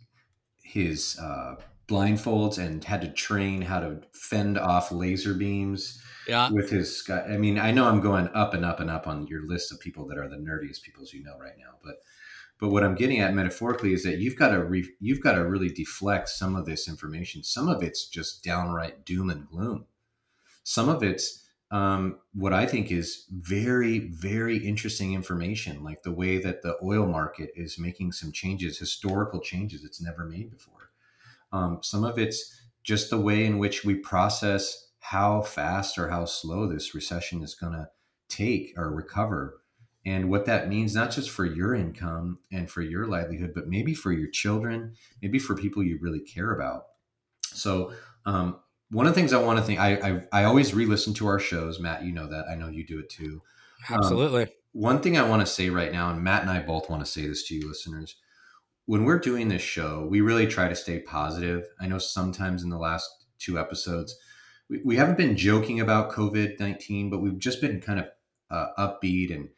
his 0.63 1.17
uh, 1.19 1.55
blindfolds 1.87 2.57
and 2.57 2.83
had 2.83 3.01
to 3.01 3.11
train 3.11 3.61
how 3.61 3.79
to 3.79 4.01
fend 4.13 4.57
off 4.57 4.91
laser 4.91 5.33
beams 5.33 6.01
yeah. 6.27 6.49
with 6.49 6.69
his 6.69 6.97
sky. 6.97 7.23
I 7.29 7.37
mean, 7.37 7.59
I 7.59 7.71
know 7.71 7.85
I'm 7.85 8.01
going 8.01 8.29
up 8.33 8.53
and 8.53 8.65
up 8.65 8.79
and 8.79 8.89
up 8.89 9.07
on 9.07 9.27
your 9.27 9.47
list 9.47 9.71
of 9.71 9.79
people 9.79 10.07
that 10.07 10.17
are 10.17 10.27
the 10.27 10.37
nerdiest 10.37 10.81
people 10.81 11.03
as 11.03 11.13
you 11.13 11.23
know 11.23 11.37
right 11.39 11.57
now, 11.57 11.75
but 11.83 11.95
but 12.57 12.69
what 12.69 12.83
I'm 12.83 12.95
getting 12.95 13.19
at 13.19 13.33
metaphorically 13.33 13.93
is 13.93 14.03
that 14.03 14.19
you've 14.19 14.37
got 14.37 14.49
to 14.49 14.63
re, 14.63 14.89
you've 15.01 15.21
got 15.21 15.33
to 15.33 15.45
really 15.45 15.69
deflect 15.69 16.29
some 16.29 16.55
of 16.55 16.65
this 16.65 16.87
information. 16.87 17.43
Some 17.43 17.67
of 17.67 17.83
it's 17.83 18.07
just 18.07 18.43
downright 18.43 19.05
doom 19.05 19.29
and 19.29 19.45
gloom. 19.47 19.85
Some 20.63 20.87
of 20.87 21.03
it's 21.03 21.45
um, 21.71 22.19
what 22.33 22.53
I 22.53 22.65
think 22.65 22.91
is 22.91 23.25
very, 23.29 23.99
very 23.99 24.57
interesting 24.57 25.13
information, 25.13 25.83
like 25.83 26.03
the 26.03 26.11
way 26.11 26.37
that 26.37 26.61
the 26.61 26.77
oil 26.81 27.05
market 27.05 27.51
is 27.55 27.77
making 27.77 28.13
some 28.13 28.31
changes, 28.31 28.77
historical 28.77 29.41
changes 29.41 29.83
it's 29.83 30.01
never 30.01 30.25
made 30.25 30.51
before. 30.51 30.74
Um, 31.55 31.79
some 31.81 32.03
of 32.03 32.19
it's 32.19 32.61
just 32.83 33.09
the 33.09 33.19
way 33.19 33.45
in 33.45 33.57
which 33.57 33.85
we 33.85 33.95
process 33.95 34.91
how 34.99 35.41
fast 35.41 35.97
or 35.97 36.09
how 36.09 36.25
slow 36.25 36.67
this 36.67 36.93
recession 36.93 37.41
is 37.43 37.55
going 37.55 37.73
to 37.73 37.87
take 38.27 38.73
or 38.77 38.91
recover. 38.91 39.61
And 40.05 40.29
what 40.29 40.45
that 40.45 40.67
means, 40.67 40.93
not 40.93 41.11
just 41.11 41.29
for 41.29 41.45
your 41.45 41.73
income 41.73 42.39
and 42.51 42.69
for 42.69 42.81
your 42.81 43.07
livelihood, 43.07 43.53
but 43.55 43.67
maybe 43.67 43.93
for 43.93 44.11
your 44.11 44.29
children, 44.29 44.95
maybe 45.21 45.39
for 45.39 45.55
people 45.55 45.81
you 45.81 45.97
really 46.01 46.19
care 46.19 46.51
about. 46.51 46.83
So, 47.43 47.93
um, 48.25 48.59
one 48.91 49.07
of 49.07 49.15
the 49.15 49.19
things 49.19 49.33
I 49.33 49.41
want 49.41 49.57
to 49.57 49.65
think, 49.65 49.79
I, 49.79 49.93
I, 50.31 50.41
I 50.41 50.43
always 50.43 50.73
re-listen 50.73 51.15
to 51.15 51.27
our 51.27 51.39
shows, 51.39 51.79
Matt. 51.79 52.03
You 52.03 52.13
know 52.13 52.27
that. 52.27 52.45
I 52.47 52.55
know 52.55 52.67
you 52.67 52.85
do 52.85 52.99
it 52.99 53.09
too. 53.09 53.41
Um, 53.89 53.97
Absolutely. 53.97 54.43
Um, 54.43 54.49
one 54.73 54.99
thing 55.01 55.17
I 55.17 55.27
want 55.27 55.41
to 55.41 55.51
say 55.51 55.69
right 55.69 55.91
now, 55.91 56.11
and 56.11 56.23
Matt 56.23 56.41
and 56.41 56.51
I 56.51 56.61
both 56.61 56.89
want 56.89 57.03
to 57.03 57.11
say 57.11 57.25
this 57.25 57.47
to 57.47 57.55
you, 57.55 57.67
listeners. 57.67 58.15
When 58.87 59.03
we're 59.03 59.19
doing 59.19 59.47
this 59.47 59.61
show, 59.61 60.07
we 60.09 60.21
really 60.21 60.47
try 60.47 60.67
to 60.67 60.75
stay 60.75 60.99
positive. 60.99 61.67
I 61.79 61.87
know 61.87 61.97
sometimes 61.97 62.63
in 62.63 62.69
the 62.69 62.77
last 62.77 63.09
two 63.39 63.57
episodes, 63.57 64.15
we, 64.69 64.81
we 64.85 64.95
haven't 64.95 65.17
been 65.17 65.35
joking 65.35 65.79
about 65.79 66.11
COVID 66.11 66.59
nineteen, 66.59 67.09
but 67.09 67.21
we've 67.21 67.39
just 67.39 67.61
been 67.61 67.81
kind 67.81 67.99
of 67.99 68.05
uh, 68.51 68.67
upbeat. 68.77 69.33
And 69.33 69.49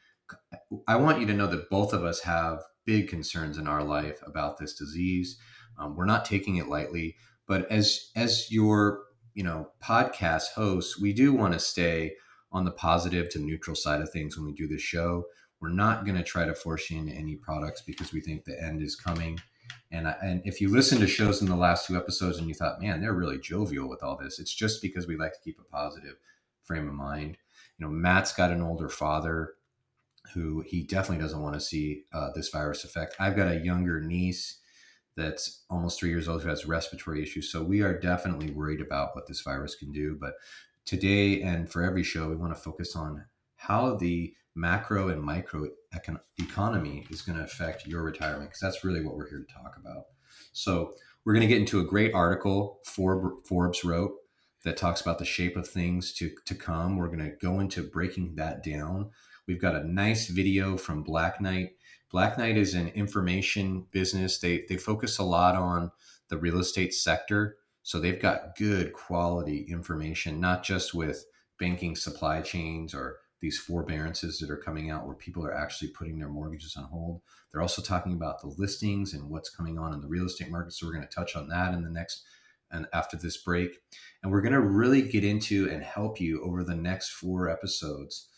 I 0.87 0.95
want 0.95 1.19
you 1.19 1.27
to 1.27 1.33
know 1.33 1.47
that 1.47 1.69
both 1.69 1.93
of 1.93 2.03
us 2.03 2.21
have 2.21 2.59
big 2.85 3.09
concerns 3.09 3.57
in 3.57 3.67
our 3.67 3.83
life 3.83 4.19
about 4.25 4.57
this 4.57 4.73
disease. 4.73 5.37
Um, 5.77 5.95
we're 5.95 6.05
not 6.05 6.25
taking 6.25 6.55
it 6.55 6.67
lightly, 6.67 7.17
but 7.47 7.69
as 7.69 8.11
as 8.15 8.51
your 8.51 9.03
you 9.33 9.43
know 9.43 9.69
podcast 9.83 10.53
hosts 10.55 10.99
we 10.99 11.13
do 11.13 11.33
want 11.33 11.53
to 11.53 11.59
stay 11.59 12.13
on 12.51 12.65
the 12.65 12.71
positive 12.71 13.29
to 13.29 13.39
neutral 13.39 13.75
side 13.75 14.01
of 14.01 14.09
things 14.09 14.37
when 14.37 14.45
we 14.45 14.53
do 14.53 14.67
this 14.67 14.81
show 14.81 15.25
we're 15.59 15.69
not 15.69 16.05
going 16.05 16.17
to 16.17 16.23
try 16.23 16.45
to 16.45 16.53
force 16.53 16.89
you 16.89 16.99
into 16.99 17.13
any 17.13 17.35
products 17.35 17.81
because 17.81 18.13
we 18.13 18.21
think 18.21 18.43
the 18.43 18.61
end 18.61 18.81
is 18.81 18.95
coming 18.95 19.39
and 19.91 20.07
and 20.21 20.41
if 20.45 20.61
you 20.61 20.69
listen 20.69 20.99
to 20.99 21.07
shows 21.07 21.41
in 21.41 21.47
the 21.47 21.55
last 21.55 21.87
two 21.87 21.97
episodes 21.97 22.37
and 22.37 22.47
you 22.47 22.53
thought 22.53 22.81
man 22.81 23.01
they're 23.01 23.13
really 23.13 23.39
jovial 23.39 23.89
with 23.89 24.03
all 24.03 24.17
this 24.17 24.39
it's 24.39 24.53
just 24.53 24.81
because 24.81 25.07
we 25.07 25.17
like 25.17 25.33
to 25.33 25.41
keep 25.43 25.59
a 25.59 25.75
positive 25.75 26.15
frame 26.63 26.87
of 26.87 26.93
mind 26.93 27.37
you 27.77 27.85
know 27.85 27.91
matt's 27.91 28.33
got 28.33 28.51
an 28.51 28.61
older 28.61 28.89
father 28.89 29.53
who 30.33 30.61
he 30.61 30.83
definitely 30.83 31.21
doesn't 31.23 31.41
want 31.41 31.53
to 31.53 31.61
see 31.61 32.03
uh, 32.13 32.29
this 32.35 32.49
virus 32.49 32.83
affect 32.83 33.15
i've 33.19 33.35
got 33.35 33.47
a 33.47 33.59
younger 33.59 33.99
niece 34.01 34.59
that's 35.17 35.63
almost 35.69 35.99
three 35.99 36.09
years 36.09 36.29
old 36.29 36.43
who 36.43 36.49
has 36.49 36.65
respiratory 36.65 37.21
issues. 37.21 37.51
So 37.51 37.63
we 37.63 37.81
are 37.81 37.99
definitely 37.99 38.51
worried 38.51 38.79
about 38.79 39.15
what 39.15 39.27
this 39.27 39.41
virus 39.41 39.75
can 39.75 39.91
do. 39.91 40.15
But 40.21 40.35
today 40.85 41.41
and 41.41 41.69
for 41.69 41.83
every 41.83 42.03
show, 42.03 42.29
we 42.29 42.35
want 42.35 42.55
to 42.55 42.61
focus 42.61 42.95
on 42.95 43.25
how 43.57 43.95
the 43.95 44.33
macro 44.55 45.09
and 45.09 45.21
micro 45.21 45.67
econ- 45.93 46.19
economy 46.39 47.05
is 47.09 47.21
going 47.21 47.37
to 47.37 47.43
affect 47.43 47.85
your 47.85 48.03
retirement 48.03 48.49
because 48.49 48.61
that's 48.61 48.83
really 48.83 49.03
what 49.03 49.15
we're 49.15 49.29
here 49.29 49.45
to 49.47 49.53
talk 49.53 49.75
about. 49.77 50.05
So 50.53 50.93
we're 51.23 51.33
going 51.33 51.47
to 51.47 51.47
get 51.47 51.59
into 51.59 51.79
a 51.79 51.85
great 51.85 52.13
article 52.13 52.79
Forbes 52.85 53.83
wrote 53.83 54.13
that 54.63 54.77
talks 54.77 55.01
about 55.01 55.19
the 55.19 55.25
shape 55.25 55.55
of 55.55 55.67
things 55.67 56.13
to, 56.13 56.31
to 56.45 56.55
come. 56.55 56.97
We're 56.97 57.07
going 57.07 57.19
to 57.19 57.35
go 57.41 57.59
into 57.59 57.83
breaking 57.83 58.35
that 58.35 58.63
down. 58.63 59.11
We've 59.47 59.61
got 59.61 59.75
a 59.75 59.87
nice 59.87 60.27
video 60.27 60.77
from 60.77 61.03
Black 61.03 61.39
Knight 61.39 61.71
Black 62.09 62.37
Knight 62.37 62.57
is 62.57 62.73
an 62.73 62.87
information 62.89 63.85
business. 63.91 64.39
They 64.39 64.65
they 64.69 64.77
focus 64.77 65.17
a 65.17 65.23
lot 65.23 65.55
on 65.55 65.91
the 66.29 66.37
real 66.37 66.59
estate 66.59 66.93
sector, 66.93 67.57
so 67.83 67.99
they've 67.99 68.21
got 68.21 68.55
good 68.55 68.93
quality 68.93 69.65
information, 69.69 70.39
not 70.39 70.63
just 70.63 70.93
with 70.93 71.25
banking 71.59 71.95
supply 71.95 72.41
chains 72.41 72.93
or 72.93 73.17
these 73.39 73.57
forbearances 73.57 74.39
that 74.39 74.49
are 74.49 74.57
coming 74.57 74.89
out 74.89 75.05
where 75.05 75.15
people 75.15 75.45
are 75.45 75.55
actually 75.55 75.89
putting 75.89 76.17
their 76.17 76.29
mortgages 76.29 76.75
on 76.75 76.85
hold. 76.85 77.21
They're 77.51 77.61
also 77.61 77.81
talking 77.81 78.13
about 78.13 78.41
the 78.41 78.53
listings 78.57 79.13
and 79.13 79.29
what's 79.29 79.49
coming 79.49 79.77
on 79.77 79.93
in 79.93 80.01
the 80.01 80.07
real 80.07 80.25
estate 80.25 80.49
market. 80.49 80.73
So 80.73 80.87
we're 80.87 80.93
going 80.93 81.07
to 81.07 81.15
touch 81.15 81.35
on 81.35 81.47
that 81.49 81.73
in 81.73 81.83
the 81.83 81.89
next 81.89 82.23
and 82.71 82.87
after 82.93 83.15
this 83.15 83.37
break. 83.37 83.77
And 84.21 84.31
we're 84.31 84.41
going 84.41 84.53
to 84.53 84.59
really 84.59 85.01
get 85.01 85.23
into 85.23 85.69
and 85.69 85.83
help 85.83 86.19
you 86.19 86.43
over 86.43 86.63
the 86.63 86.75
next 86.75 87.09
four 87.09 87.49
episodes 87.49 88.29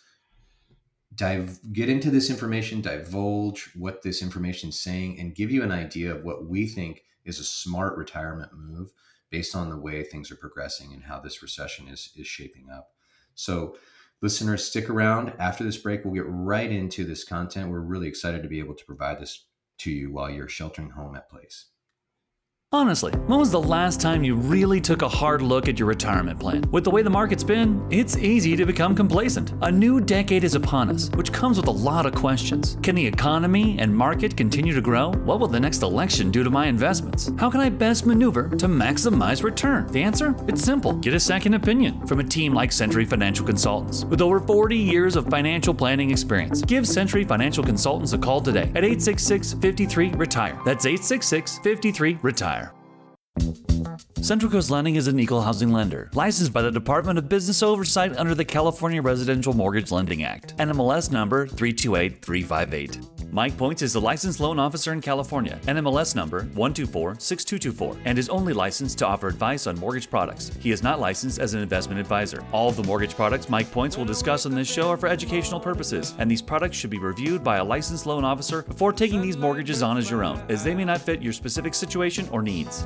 dive 1.15 1.59
get 1.73 1.89
into 1.89 2.11
this 2.11 2.29
information 2.29 2.81
divulge 2.81 3.71
what 3.75 4.03
this 4.03 4.21
information 4.21 4.69
is 4.69 4.79
saying 4.79 5.19
and 5.19 5.35
give 5.35 5.49
you 5.49 5.63
an 5.63 5.71
idea 5.71 6.13
of 6.13 6.23
what 6.23 6.47
we 6.47 6.67
think 6.67 7.03
is 7.25 7.39
a 7.39 7.43
smart 7.43 7.97
retirement 7.97 8.51
move 8.53 8.91
based 9.31 9.55
on 9.55 9.69
the 9.69 9.77
way 9.77 10.03
things 10.03 10.31
are 10.31 10.35
progressing 10.35 10.93
and 10.93 11.03
how 11.03 11.19
this 11.19 11.41
recession 11.41 11.87
is 11.87 12.13
is 12.15 12.27
shaping 12.27 12.67
up 12.71 12.91
so 13.33 13.75
listeners 14.21 14.65
stick 14.65 14.89
around. 14.89 15.33
After 15.39 15.63
this 15.63 15.77
break 15.77 16.03
we'll 16.03 16.13
get 16.13 16.25
right 16.27 16.71
into 16.71 17.05
this 17.05 17.23
content. 17.23 17.69
We're 17.71 17.79
really 17.79 18.07
excited 18.07 18.43
to 18.43 18.49
be 18.49 18.59
able 18.59 18.75
to 18.75 18.85
provide 18.85 19.19
this 19.19 19.45
to 19.79 19.91
you 19.91 20.11
while 20.11 20.29
you're 20.29 20.49
sheltering 20.49 20.91
home 20.91 21.15
at 21.15 21.29
place 21.29 21.67
Honestly, 22.71 23.11
when 23.25 23.39
was 23.39 23.49
the 23.49 23.59
last 23.59 23.99
time 23.99 24.23
you 24.23 24.35
really 24.35 24.79
took 24.79 25.01
a 25.01 25.09
hard 25.09 25.41
look 25.41 25.67
at 25.67 25.79
your 25.79 25.88
retirement 25.88 26.39
plan? 26.39 26.63
With 26.69 26.83
the 26.83 26.91
way 26.91 27.01
the 27.01 27.09
market's 27.09 27.43
been, 27.43 27.83
it's 27.89 28.15
easy 28.15 28.55
to 28.55 28.63
become 28.63 28.93
complacent. 28.93 29.55
A 29.63 29.71
new 29.71 29.99
decade 29.99 30.43
is 30.43 30.53
upon 30.53 30.91
us, 30.91 31.09
which 31.15 31.33
comes 31.33 31.57
with 31.57 31.65
a 31.65 31.71
lot 31.71 32.05
of 32.05 32.13
questions. 32.13 32.77
Can 32.83 32.93
the 32.93 33.07
economy 33.07 33.79
and 33.79 33.95
market 33.95 34.38
continue 34.38 34.75
to 34.75 34.81
grow? 34.81 35.09
What 35.09 35.39
will 35.39 35.47
the 35.47 35.59
next 35.59 35.81
election 35.81 36.29
do 36.29 36.43
to 36.43 36.51
my 36.51 36.67
investments? 36.67 37.31
How 37.39 37.49
can 37.49 37.59
I 37.59 37.69
best 37.69 38.05
maneuver 38.05 38.49
to 38.49 38.67
maximize 38.67 39.41
return? 39.41 39.88
The 39.88 40.03
answer? 40.03 40.35
It's 40.47 40.63
simple. 40.63 40.93
Get 40.93 41.15
a 41.15 41.19
second 41.19 41.55
opinion 41.55 42.05
from 42.05 42.19
a 42.19 42.23
team 42.23 42.53
like 42.53 42.71
Century 42.71 43.03
Financial 43.03 43.47
Consultants. 43.47 44.05
With 44.05 44.21
over 44.21 44.39
40 44.39 44.77
years 44.77 45.15
of 45.15 45.25
financial 45.25 45.73
planning 45.73 46.11
experience, 46.11 46.61
give 46.61 46.88
Century 46.88 47.23
Financial 47.23 47.63
Consultants 47.63 48.13
a 48.13 48.19
call 48.19 48.41
today 48.41 48.71
at 48.75 48.83
866 48.83 49.53
53 49.53 50.09
Retire. 50.09 50.59
That's 50.65 50.85
866 50.85 51.57
53 51.63 52.19
Retire. 52.21 52.58
Central 54.22 54.51
Coast 54.51 54.69
Lending 54.69 54.96
is 54.96 55.08
an 55.08 55.19
equal 55.19 55.41
housing 55.41 55.72
lender, 55.72 56.10
licensed 56.13 56.53
by 56.53 56.62
the 56.62 56.72
Department 56.72 57.17
of 57.17 57.27
Business 57.29 57.63
Oversight 57.63 58.15
under 58.17 58.36
the 58.36 58.46
California 58.46 59.01
Residential 59.01 59.53
Mortgage 59.53 59.91
Lending 59.91 60.24
Act, 60.24 60.55
NMLS 60.58 61.12
number 61.12 61.48
328358. 61.48 63.00
Mike 63.31 63.58
Points 63.58 63.81
is 63.81 63.96
a 63.96 64.00
licensed 64.00 64.39
loan 64.39 64.60
officer 64.60 64.91
in 64.91 65.01
California, 65.01 65.60
NMLS 65.63 66.15
number 66.15 66.43
1246224, 66.46 68.01
and 68.05 68.19
is 68.19 68.29
only 68.29 68.53
licensed 68.53 68.98
to 68.98 69.08
offer 69.08 69.27
advice 69.27 69.67
on 69.67 69.79
mortgage 69.79 70.10
products. 70.10 70.51
He 70.60 70.72
is 70.72 70.84
not 70.84 71.00
licensed 71.00 71.39
as 71.39 71.53
an 71.53 71.62
investment 71.62 72.00
advisor. 72.00 72.43
All 72.51 72.69
of 72.69 72.75
the 72.75 72.84
mortgage 72.84 73.15
products 73.15 73.50
Mike 73.50 73.72
Points 73.72 73.98
will 73.98 74.05
discuss 74.05 74.46
on 74.46 74.53
this 74.53 74.72
show 74.72 74.89
are 74.89 74.98
for 74.98 75.08
educational 75.08 75.60
purposes, 75.60 76.13
and 76.17 76.29
these 76.29 76.41
products 76.41 76.77
should 76.77 76.89
be 76.89 77.00
reviewed 77.00 77.43
by 77.43 77.58
a 77.58 77.63
licensed 77.63 78.05
loan 78.05 78.24
officer 78.24 78.63
before 78.63 78.93
taking 78.93 79.22
these 79.22 79.38
mortgages 79.38 79.81
on 79.81 79.98
as 79.98 80.10
your 80.10 80.24
own, 80.24 80.43
as 80.50 80.63
they 80.63 80.75
may 80.75 80.86
not 80.86 81.01
fit 81.01 81.22
your 81.22 81.34
specific 81.34 81.74
situation 81.74 82.27
or 82.31 82.41
needs. 82.41 82.86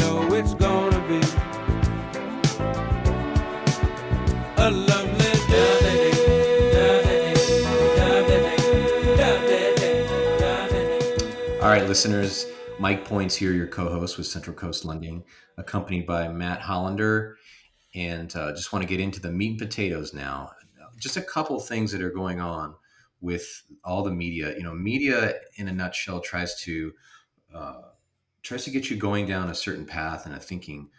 right, 11.71 11.87
listeners. 11.87 12.47
Mike 12.79 13.05
Points 13.05 13.33
here, 13.33 13.53
your 13.53 13.65
co-host 13.65 14.17
with 14.17 14.27
Central 14.27 14.53
Coast 14.53 14.83
Lending, 14.83 15.23
accompanied 15.55 16.05
by 16.05 16.27
Matt 16.27 16.59
Hollander, 16.59 17.37
and 17.95 18.35
uh, 18.35 18.51
just 18.51 18.73
want 18.73 18.83
to 18.83 18.89
get 18.89 18.99
into 18.99 19.21
the 19.21 19.31
meat 19.31 19.51
and 19.51 19.57
potatoes 19.57 20.13
now. 20.13 20.51
Just 20.97 21.15
a 21.15 21.21
couple 21.21 21.57
things 21.61 21.93
that 21.93 22.01
are 22.01 22.09
going 22.09 22.41
on 22.41 22.75
with 23.21 23.63
all 23.85 24.03
the 24.03 24.11
media. 24.11 24.53
You 24.57 24.63
know, 24.63 24.73
media 24.73 25.35
in 25.55 25.69
a 25.69 25.71
nutshell 25.71 26.19
tries 26.19 26.59
to 26.63 26.91
uh, 27.55 27.81
tries 28.43 28.65
to 28.65 28.69
get 28.69 28.89
you 28.89 28.97
going 28.97 29.25
down 29.25 29.49
a 29.49 29.55
certain 29.55 29.85
path 29.85 30.25
and 30.25 30.35
a 30.35 30.39
thinking 30.41 30.89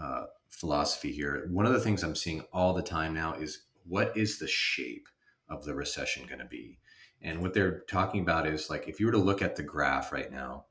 uh, 0.00 0.24
philosophy 0.48 1.12
here. 1.12 1.46
One 1.50 1.66
of 1.66 1.74
the 1.74 1.80
things 1.80 2.02
I'm 2.02 2.16
seeing 2.16 2.42
all 2.54 2.72
the 2.72 2.80
time 2.80 3.12
now 3.12 3.34
is 3.34 3.64
what 3.86 4.16
is 4.16 4.38
the 4.38 4.48
shape 4.48 5.08
of 5.50 5.66
the 5.66 5.74
recession 5.74 6.24
going 6.26 6.38
to 6.38 6.46
be? 6.46 6.78
And 7.22 7.40
what 7.40 7.54
they're 7.54 7.80
talking 7.88 8.20
about 8.20 8.46
is 8.46 8.68
like 8.68 8.88
if 8.88 8.98
you 8.98 9.06
were 9.06 9.12
to 9.12 9.18
look 9.18 9.42
at 9.42 9.56
the 9.56 9.62
graph 9.62 10.12
right 10.12 10.30
now 10.30 10.64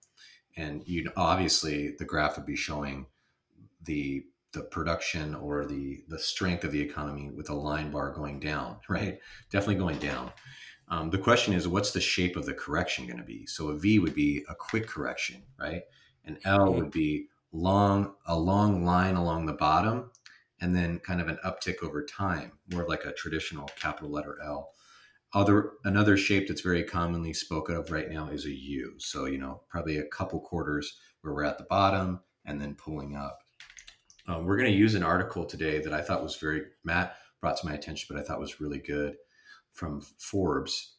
and 0.58 0.84
you'd 0.86 1.12
obviously 1.16 1.96
the 1.98 2.06
graph 2.06 2.38
would 2.38 2.46
be 2.46 2.56
showing 2.56 3.06
the 3.86 4.26
the 4.54 4.62
production 4.62 5.34
or 5.36 5.66
the 5.66 6.04
the 6.10 6.20
strength 6.20 6.64
of 6.64 6.72
the 6.72 6.82
economy 6.82 7.30
with 7.30 7.50
a 7.50 7.54
line 7.54 7.90
bar 7.90 8.12
going 8.12 8.40
down 8.40 8.78
right? 8.90 9.20
Definitely 9.50 9.76
going 9.76 10.00
down. 10.00 10.32
Um, 10.90 11.10
the 11.10 11.18
question 11.18 11.54
is 11.54 11.68
what's 11.68 11.92
the 11.92 12.02
shape 12.02 12.36
of 12.36 12.46
the 12.46 12.54
correction 12.54 13.06
going 13.06 13.20
to 13.20 13.24
be? 13.24 13.46
So 13.46 13.70
a 13.70 13.78
v 13.78 14.00
would 14.00 14.16
be 14.16 14.44
a 14.50 14.56
quick 14.56 14.88
correction 14.88 15.44
right? 15.60 15.84
And 16.26 16.38
l 16.44 16.74
would 16.74 16.92
be 16.92 17.28
long 17.54 18.14
a 18.26 18.38
long 18.38 18.86
line 18.86 19.16
along 19.16 19.46
the 19.46 19.54
bottom 19.54 20.12
and 20.60 20.76
then 20.76 21.00
kind 21.00 21.20
of 21.20 21.28
an 21.28 21.40
uptick 21.44 21.84
over 21.84 22.04
time 22.04 22.52
more 22.72 22.86
like 22.88 23.04
a 23.06 23.12
traditional 23.14 23.70
capital 23.76 24.10
letter 24.10 24.38
l 24.44 24.72
other 25.34 25.74
another 25.86 26.18
shape 26.18 26.48
that's 26.48 26.62
very 26.62 26.84
commonly 26.84 27.34
spoken 27.34 27.76
of 27.76 27.92
right 27.92 28.10
now 28.10 28.28
is 28.30 28.46
a 28.46 28.54
U. 28.54 28.96
So 28.98 29.26
you 29.26 29.38
know 29.38 29.62
probably 29.70 29.98
a 29.98 30.08
couple 30.08 30.40
quarters 30.40 30.98
where 31.22 31.34
we're 31.34 31.44
at 31.44 31.58
the 31.58 31.66
bottom 31.70 32.22
and 32.46 32.60
then 32.60 32.76
pulling 32.76 33.16
up. 33.16 33.40
Um, 34.28 34.46
we're 34.46 34.58
going 34.58 34.72
to 34.72 34.78
use 34.78 34.96
an 34.96 35.04
article 35.04 35.46
today 35.46 35.80
that 35.80 35.94
I 35.94 36.02
thought 36.02 36.24
was 36.24 36.36
very 36.36 36.64
Matt 36.84 37.16
brought 37.40 37.58
to 37.58 37.68
my 37.68 37.74
attention, 37.74 38.08
but 38.10 38.22
I 38.22 38.26
thought 38.26 38.40
was 38.40 38.62
really 38.62 38.80
good 38.80 39.16
from 39.74 40.02
Forbes. 40.18 40.96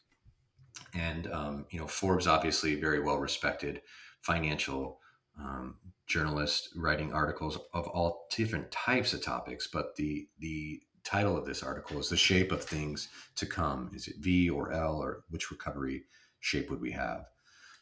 And 0.94 1.30
um, 1.30 1.66
you 1.70 1.78
know 1.78 1.86
Forbes 1.86 2.26
obviously 2.26 2.74
very 2.76 3.00
well 3.00 3.18
respected 3.18 3.82
financial 4.22 4.98
um, 5.38 5.76
journalist 6.06 6.70
writing 6.76 7.12
articles 7.12 7.58
of 7.72 7.86
all 7.88 8.26
different 8.34 8.70
types 8.70 9.12
of 9.12 9.22
topics, 9.22 9.68
but 9.72 9.96
the 9.96 10.28
the 10.38 10.80
title 11.04 11.36
of 11.36 11.46
this 11.46 11.62
article 11.62 11.98
is 11.98 12.08
the 12.08 12.16
shape 12.16 12.52
of 12.52 12.62
things 12.62 13.08
to 13.36 13.46
come. 13.46 13.90
Is 13.94 14.08
it 14.08 14.16
V 14.18 14.50
or 14.50 14.72
L 14.72 14.96
or 14.96 15.24
which 15.30 15.50
recovery 15.50 16.04
shape 16.40 16.70
would 16.70 16.80
we 16.80 16.92
have? 16.92 17.26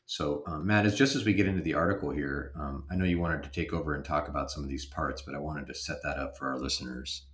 So, 0.07 0.43
um, 0.49 0.67
Matt, 0.67 0.87
is 0.87 0.97
just 0.97 1.15
as 1.15 1.25
we 1.25 1.35
get 1.35 1.47
into 1.47 1.63
the 1.63 1.75
article 1.75 2.11
here, 2.11 2.53
um, 2.59 2.85
I 2.91 2.97
know 2.97 3.05
you 3.05 3.21
wanted 3.21 3.45
to 3.45 3.51
take 3.51 3.73
over 3.73 3.95
and 3.95 4.05
talk 4.05 4.27
about 4.27 4.51
some 4.51 4.65
of 4.65 4.69
these 4.69 4.85
parts, 4.85 5.23
but 5.23 5.37
I 5.37 5.39
wanted 5.39 5.69
to 5.69 5.75
set 5.75 6.03
that 6.03 6.19
up 6.19 6.37
for 6.37 6.49
our 6.49 6.59
listeners. 6.59 7.27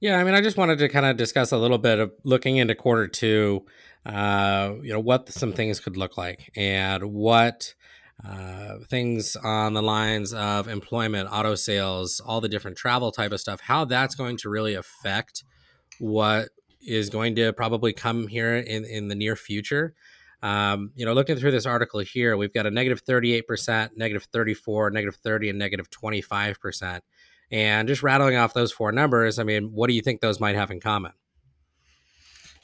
Yeah, 0.00 0.18
I 0.18 0.24
mean, 0.24 0.34
I 0.34 0.42
just 0.42 0.58
wanted 0.58 0.78
to 0.80 0.88
kind 0.90 1.06
of 1.06 1.16
discuss 1.16 1.50
a 1.52 1.56
little 1.56 1.78
bit 1.78 1.98
of 1.98 2.12
looking 2.24 2.58
into 2.58 2.74
quarter 2.74 3.08
two, 3.08 3.64
uh, 4.04 4.74
you 4.82 4.92
know, 4.92 5.00
what 5.00 5.30
some 5.30 5.52
things 5.54 5.80
could 5.80 5.96
look 5.96 6.18
like 6.18 6.50
and 6.56 7.04
what 7.04 7.74
uh, 8.22 8.76
things 8.88 9.36
on 9.36 9.74
the 9.74 9.82
lines 9.82 10.32
of 10.32 10.68
employment, 10.68 11.28
auto 11.30 11.54
sales, 11.54 12.20
all 12.20 12.40
the 12.40 12.48
different 12.48 12.76
travel 12.76 13.10
type 13.10 13.32
of 13.32 13.40
stuff, 13.40 13.60
how 13.60 13.84
that's 13.84 14.14
going 14.14 14.36
to 14.38 14.48
really 14.48 14.74
affect 14.74 15.44
what 15.98 16.48
is 16.80 17.10
going 17.10 17.34
to 17.36 17.52
probably 17.52 17.92
come 17.92 18.28
here 18.28 18.54
in, 18.54 18.84
in 18.84 19.08
the 19.08 19.14
near 19.14 19.36
future. 19.36 19.94
Um, 20.42 20.92
you 20.94 21.06
know, 21.06 21.14
looking 21.14 21.36
through 21.36 21.52
this 21.52 21.66
article 21.66 22.00
here, 22.00 22.36
we've 22.36 22.52
got 22.52 22.66
a 22.66 22.70
negative 22.70 23.04
38%, 23.04 23.90
negative 23.96 24.24
34, 24.24 24.90
negative 24.90 25.16
30, 25.16 25.50
and 25.50 25.58
negative 25.58 25.90
25%. 25.90 27.00
And 27.50 27.88
just 27.88 28.02
rattling 28.02 28.36
off 28.36 28.52
those 28.52 28.72
four 28.72 28.92
numbers, 28.92 29.38
I 29.38 29.44
mean, 29.44 29.72
what 29.72 29.88
do 29.88 29.94
you 29.94 30.02
think 30.02 30.20
those 30.20 30.40
might 30.40 30.56
have 30.56 30.70
in 30.70 30.80
common? 30.80 31.12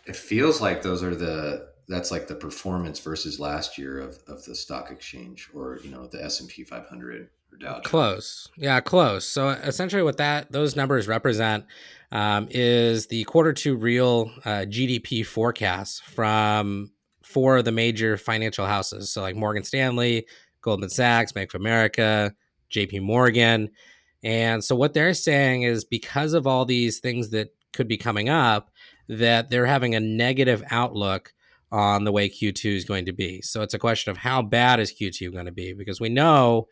It 0.06 0.16
feels 0.16 0.60
like 0.60 0.82
those 0.82 1.02
are 1.02 1.14
the 1.14 1.68
that's 1.90 2.10
like 2.10 2.28
the 2.28 2.34
performance 2.34 3.00
versus 3.00 3.40
last 3.40 3.76
year 3.76 3.98
of, 3.98 4.18
of 4.28 4.44
the 4.44 4.54
stock 4.54 4.90
exchange 4.90 5.50
or 5.52 5.80
you 5.82 5.90
know 5.90 6.06
the 6.06 6.24
S&P 6.24 6.64
500 6.64 7.28
or 7.52 7.58
Dow. 7.58 7.80
Close. 7.80 8.48
Yeah, 8.56 8.80
close. 8.80 9.26
So 9.26 9.48
essentially 9.48 10.02
what 10.02 10.16
that 10.18 10.52
those 10.52 10.76
numbers 10.76 11.08
represent 11.08 11.64
um, 12.12 12.46
is 12.50 13.08
the 13.08 13.24
quarter 13.24 13.52
two 13.52 13.76
real 13.76 14.30
uh, 14.44 14.64
GDP 14.66 15.26
forecast 15.26 16.04
from 16.04 16.92
four 17.22 17.58
of 17.58 17.64
the 17.64 17.72
major 17.72 18.16
financial 18.16 18.66
houses. 18.66 19.12
So 19.12 19.20
like 19.22 19.36
Morgan 19.36 19.64
Stanley, 19.64 20.26
Goldman 20.62 20.90
Sachs, 20.90 21.32
Bank 21.32 21.52
of 21.52 21.60
America, 21.60 22.32
JP 22.72 23.02
Morgan. 23.02 23.70
And 24.22 24.62
so 24.62 24.76
what 24.76 24.94
they're 24.94 25.14
saying 25.14 25.62
is 25.62 25.84
because 25.84 26.34
of 26.34 26.46
all 26.46 26.64
these 26.64 27.00
things 27.00 27.30
that 27.30 27.54
could 27.72 27.88
be 27.88 27.96
coming 27.96 28.28
up, 28.28 28.70
that 29.08 29.50
they're 29.50 29.66
having 29.66 29.94
a 29.94 30.00
negative 30.00 30.62
outlook 30.70 31.32
on 31.72 32.04
the 32.04 32.12
way 32.12 32.28
Q2 32.28 32.76
is 32.76 32.84
going 32.84 33.06
to 33.06 33.12
be. 33.12 33.40
So 33.42 33.62
it's 33.62 33.74
a 33.74 33.78
question 33.78 34.10
of 34.10 34.16
how 34.16 34.42
bad 34.42 34.80
is 34.80 34.92
Q2 34.92 35.32
going 35.32 35.46
to 35.46 35.52
be? 35.52 35.72
Because 35.72 36.00
we 36.00 36.08
know 36.08 36.68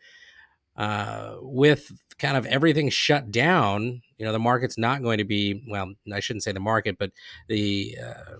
uh, 0.75 1.35
with 1.41 1.91
kind 2.17 2.35
of 2.35 2.45
everything 2.45 2.89
shut 2.89 3.31
down, 3.31 4.01
you 4.17 4.25
know, 4.25 4.31
the 4.31 4.39
market's 4.39 4.77
not 4.77 5.01
going 5.01 5.17
to 5.17 5.23
be, 5.23 5.63
well, 5.69 5.93
I 6.13 6.19
shouldn't 6.19 6.43
say 6.43 6.51
the 6.51 6.59
market, 6.59 6.97
but 6.97 7.11
the, 7.47 7.97
uh, 8.01 8.35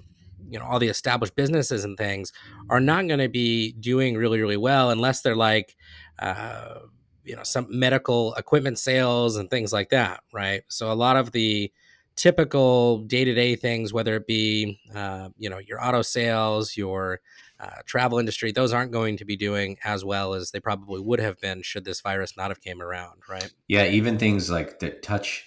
you 0.49 0.59
know, 0.59 0.65
all 0.65 0.79
the 0.79 0.87
established 0.87 1.35
businesses 1.35 1.85
and 1.85 1.97
things 1.97 2.33
are 2.69 2.79
not 2.79 3.07
going 3.07 3.19
to 3.19 3.29
be 3.29 3.73
doing 3.73 4.15
really, 4.15 4.41
really 4.41 4.57
well 4.57 4.89
unless 4.89 5.21
they're 5.21 5.35
like, 5.35 5.75
uh, 6.19 6.79
you 7.23 7.35
know, 7.35 7.43
some 7.43 7.67
medical 7.69 8.33
equipment 8.35 8.79
sales 8.79 9.37
and 9.37 9.49
things 9.49 9.71
like 9.71 9.89
that, 9.89 10.21
right? 10.33 10.63
So 10.67 10.91
a 10.91 10.93
lot 10.93 11.15
of 11.15 11.31
the, 11.31 11.71
typical 12.19 12.97
day-to-day 12.97 13.55
things 13.55 13.93
whether 13.93 14.17
it 14.17 14.27
be 14.27 14.77
uh, 14.93 15.29
you 15.37 15.49
know 15.49 15.57
your 15.57 15.81
auto 15.81 16.01
sales 16.01 16.75
your 16.75 17.21
uh, 17.61 17.77
travel 17.85 18.19
industry 18.19 18.51
those 18.51 18.73
aren't 18.73 18.91
going 18.91 19.15
to 19.15 19.23
be 19.23 19.37
doing 19.37 19.77
as 19.85 20.03
well 20.03 20.33
as 20.33 20.51
they 20.51 20.59
probably 20.59 20.99
would 20.99 21.21
have 21.21 21.39
been 21.39 21.61
should 21.61 21.85
this 21.85 22.01
virus 22.01 22.35
not 22.35 22.51
have 22.51 22.59
came 22.59 22.81
around 22.81 23.21
right? 23.29 23.53
Yeah 23.69 23.85
even 23.85 24.17
things 24.17 24.49
like 24.49 24.79
that 24.79 25.01
touch 25.01 25.45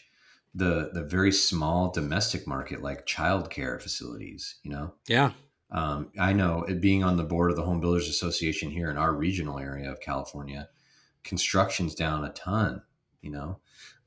the 0.55 0.91
the 0.95 1.05
very 1.05 1.31
small 1.31 1.91
domestic 1.91 2.47
market 2.47 2.83
like 2.83 3.05
childcare 3.07 3.81
facilities 3.81 4.57
you 4.62 4.71
know? 4.71 4.95
Yeah. 5.07 5.33
Um, 5.71 6.11
i 6.19 6.33
know 6.33 6.62
it 6.62 6.81
being 6.81 7.05
on 7.05 7.19
the 7.19 7.25
board 7.25 7.50
of 7.50 7.57
the 7.59 7.64
home 7.64 7.81
builders 7.81 8.09
association 8.09 8.71
here 8.71 8.91
in 8.91 8.97
our 8.97 9.12
regional 9.12 9.59
area 9.59 9.93
of 9.93 10.00
california 10.00 10.71
construction's 11.23 11.95
down 11.95 12.25
a 12.25 12.33
ton 12.33 12.81
you 13.21 13.31
know? 13.31 13.59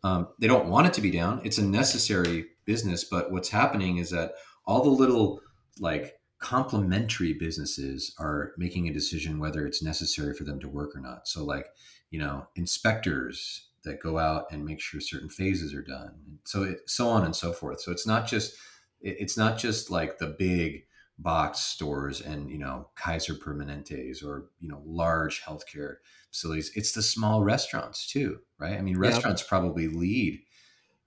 Um, 0.04 0.28
they 0.40 0.48
don't 0.48 0.68
want 0.68 0.86
it 0.86 0.94
to 0.94 1.02
be 1.02 1.10
down. 1.10 1.42
It's 1.44 1.58
a 1.58 1.64
necessary 1.64 2.46
business. 2.66 3.04
But 3.04 3.32
what's 3.32 3.50
happening 3.50 3.98
is 3.98 4.10
that 4.12 4.34
all 4.66 4.84
the 4.84 4.90
little 4.90 5.42
like 5.80 6.20
complementary 6.40 7.34
businesses 7.34 8.14
are 8.20 8.54
making 8.58 8.88
a 8.88 8.94
decision 8.94 9.40
whether 9.40 9.66
it's 9.66 9.82
necessary 9.82 10.34
for 10.34 10.44
them 10.44 10.60
to 10.60 10.68
work 10.68 10.96
or 10.96 11.00
not. 11.00 11.28
So 11.28 11.44
like, 11.44 11.68
you 12.12 12.20
know, 12.20 12.48
inspectors 12.56 13.70
that 13.84 14.02
go 14.02 14.18
out 14.18 14.52
and 14.52 14.66
make 14.66 14.82
sure 14.82 15.00
certain 15.00 15.30
phases 15.30 15.74
are 15.74 15.82
done. 15.82 16.40
So 16.44 16.64
it, 16.64 16.82
so 16.88 17.08
on 17.08 17.24
and 17.24 17.36
so 17.36 17.54
forth. 17.54 17.82
So 17.82 17.92
it's 17.92 18.08
not 18.08 18.28
just 18.28 18.56
it, 19.02 19.18
it's 19.20 19.38
not 19.38 19.58
just 19.58 19.90
like 19.90 20.18
the 20.18 20.36
big 20.38 20.86
box 21.18 21.60
stores 21.60 22.20
and 22.20 22.50
you 22.52 22.58
know 22.58 22.90
Kaiser 22.96 23.36
Permanentes 23.36 24.24
or 24.24 24.50
you 24.60 24.68
know 24.68 24.82
large 24.86 25.44
healthcare 25.44 25.96
facilities. 26.32 26.72
It's 26.76 26.92
the 26.92 27.02
small 27.02 27.44
restaurants 27.44 28.12
too, 28.12 28.40
right? 28.60 28.78
I 28.78 28.82
mean, 28.82 28.98
restaurants 28.98 29.42
yep. 29.42 29.50
probably 29.50 29.88
lead 29.88 30.42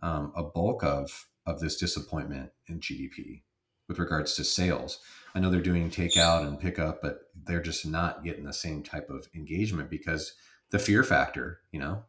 um, 0.02 0.32
a 0.34 0.42
bulk 0.42 0.82
of 0.82 1.27
of 1.48 1.60
this 1.60 1.76
disappointment 1.76 2.50
in 2.66 2.80
GDP 2.80 3.42
with 3.88 3.98
regards 3.98 4.34
to 4.36 4.44
sales. 4.44 4.98
I 5.34 5.40
know 5.40 5.50
they're 5.50 5.60
doing 5.60 5.90
takeout 5.90 6.46
and 6.46 6.60
pickup, 6.60 7.00
but 7.00 7.30
they're 7.46 7.62
just 7.62 7.86
not 7.86 8.24
getting 8.24 8.44
the 8.44 8.52
same 8.52 8.82
type 8.82 9.08
of 9.10 9.28
engagement 9.34 9.90
because 9.90 10.34
the 10.70 10.78
fear 10.78 11.02
factor, 11.02 11.60
you 11.72 11.80
know, 11.80 12.04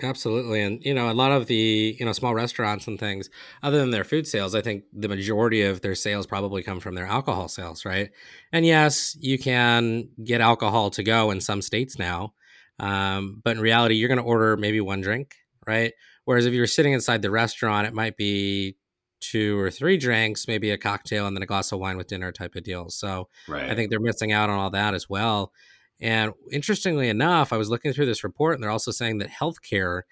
Absolutely. 0.00 0.62
And, 0.62 0.84
you 0.84 0.94
know, 0.94 1.10
a 1.10 1.12
lot 1.12 1.32
of 1.32 1.46
the, 1.46 1.96
you 1.98 2.06
know, 2.06 2.12
small 2.12 2.32
restaurants 2.32 2.86
and 2.86 3.00
things, 3.00 3.28
other 3.64 3.78
than 3.78 3.90
their 3.90 4.04
food 4.04 4.28
sales, 4.28 4.54
I 4.54 4.60
think 4.60 4.84
the 4.92 5.08
majority 5.08 5.62
of 5.62 5.80
their 5.80 5.96
sales 5.96 6.24
probably 6.24 6.62
come 6.62 6.78
from 6.78 6.94
their 6.94 7.06
alcohol 7.06 7.48
sales, 7.48 7.84
right? 7.84 8.10
And 8.52 8.64
yes, 8.64 9.16
you 9.20 9.40
can 9.40 10.08
get 10.22 10.40
alcohol 10.40 10.90
to 10.90 11.02
go 11.02 11.32
in 11.32 11.40
some 11.40 11.62
states 11.62 11.98
now. 11.98 12.34
Um, 12.78 13.40
but 13.42 13.56
in 13.56 13.60
reality, 13.60 13.96
you're 13.96 14.08
going 14.08 14.18
to 14.18 14.24
order 14.24 14.56
maybe 14.56 14.80
one 14.80 15.00
drink, 15.00 15.34
right? 15.66 15.94
Whereas 16.28 16.44
if 16.44 16.52
you're 16.52 16.66
sitting 16.66 16.92
inside 16.92 17.22
the 17.22 17.30
restaurant, 17.30 17.86
it 17.86 17.94
might 17.94 18.18
be 18.18 18.76
two 19.18 19.58
or 19.58 19.70
three 19.70 19.96
drinks, 19.96 20.46
maybe 20.46 20.70
a 20.70 20.76
cocktail 20.76 21.26
and 21.26 21.34
then 21.34 21.42
a 21.42 21.46
glass 21.46 21.72
of 21.72 21.78
wine 21.78 21.96
with 21.96 22.06
dinner 22.06 22.32
type 22.32 22.54
of 22.54 22.64
deal. 22.64 22.90
So 22.90 23.30
right. 23.48 23.70
I 23.70 23.74
think 23.74 23.88
they're 23.88 23.98
missing 23.98 24.30
out 24.30 24.50
on 24.50 24.58
all 24.58 24.68
that 24.68 24.92
as 24.92 25.08
well. 25.08 25.54
And 26.02 26.34
interestingly 26.52 27.08
enough, 27.08 27.50
I 27.50 27.56
was 27.56 27.70
looking 27.70 27.94
through 27.94 28.04
this 28.04 28.24
report, 28.24 28.52
and 28.56 28.62
they're 28.62 28.68
also 28.68 28.90
saying 28.90 29.16
that 29.18 29.30
healthcare 29.30 30.02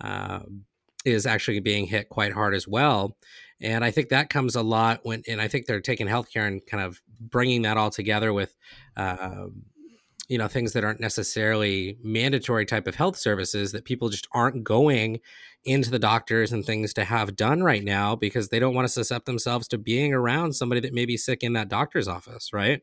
uh, 0.00 0.42
is 1.04 1.26
actually 1.26 1.58
being 1.58 1.86
hit 1.86 2.08
quite 2.08 2.34
hard 2.34 2.54
as 2.54 2.68
well. 2.68 3.16
And 3.60 3.84
I 3.84 3.90
think 3.90 4.10
that 4.10 4.30
comes 4.30 4.54
a 4.54 4.62
lot 4.62 5.00
when, 5.02 5.24
and 5.26 5.40
I 5.40 5.48
think 5.48 5.66
they're 5.66 5.80
taking 5.80 6.06
healthcare 6.06 6.46
and 6.46 6.64
kind 6.64 6.84
of 6.84 7.02
bringing 7.18 7.62
that 7.62 7.76
all 7.76 7.90
together 7.90 8.32
with, 8.32 8.54
uh, 8.96 9.46
you 10.28 10.38
know, 10.38 10.48
things 10.48 10.72
that 10.72 10.84
aren't 10.84 11.00
necessarily 11.00 11.98
mandatory 12.02 12.64
type 12.64 12.86
of 12.86 12.94
health 12.94 13.16
services 13.16 13.72
that 13.72 13.84
people 13.84 14.08
just 14.08 14.26
aren't 14.32 14.64
going 14.64 15.20
into 15.64 15.90
the 15.90 15.98
doctors 15.98 16.52
and 16.52 16.64
things 16.64 16.92
to 16.94 17.04
have 17.04 17.36
done 17.36 17.62
right 17.62 17.84
now 17.84 18.14
because 18.14 18.48
they 18.48 18.58
don't 18.58 18.74
want 18.74 18.88
to 18.88 19.00
suscept 19.00 19.24
themselves 19.24 19.68
to 19.68 19.78
being 19.78 20.12
around 20.12 20.54
somebody 20.54 20.80
that 20.80 20.92
may 20.92 21.06
be 21.06 21.16
sick 21.16 21.42
in 21.42 21.54
that 21.54 21.68
doctor's 21.68 22.08
office, 22.08 22.52
right? 22.52 22.82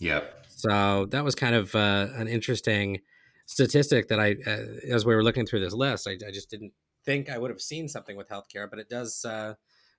Yep. 0.00 0.46
So 0.48 1.06
that 1.06 1.24
was 1.24 1.34
kind 1.34 1.54
of 1.54 1.74
uh, 1.74 2.08
an 2.14 2.28
interesting 2.28 3.00
statistic 3.46 4.08
that 4.08 4.20
I, 4.20 4.36
uh, 4.46 4.94
as 4.94 5.06
we 5.06 5.14
were 5.14 5.24
looking 5.24 5.46
through 5.46 5.60
this 5.60 5.72
list, 5.72 6.06
I, 6.06 6.12
I, 6.26 6.30
just 6.30 6.50
didn't 6.50 6.72
think 7.04 7.30
I 7.30 7.38
would 7.38 7.50
have 7.50 7.60
seen 7.60 7.88
something 7.88 8.16
with 8.16 8.28
healthcare, 8.28 8.68
but 8.68 8.78
it 8.78 8.88
does 8.88 9.24
uh, 9.24 9.54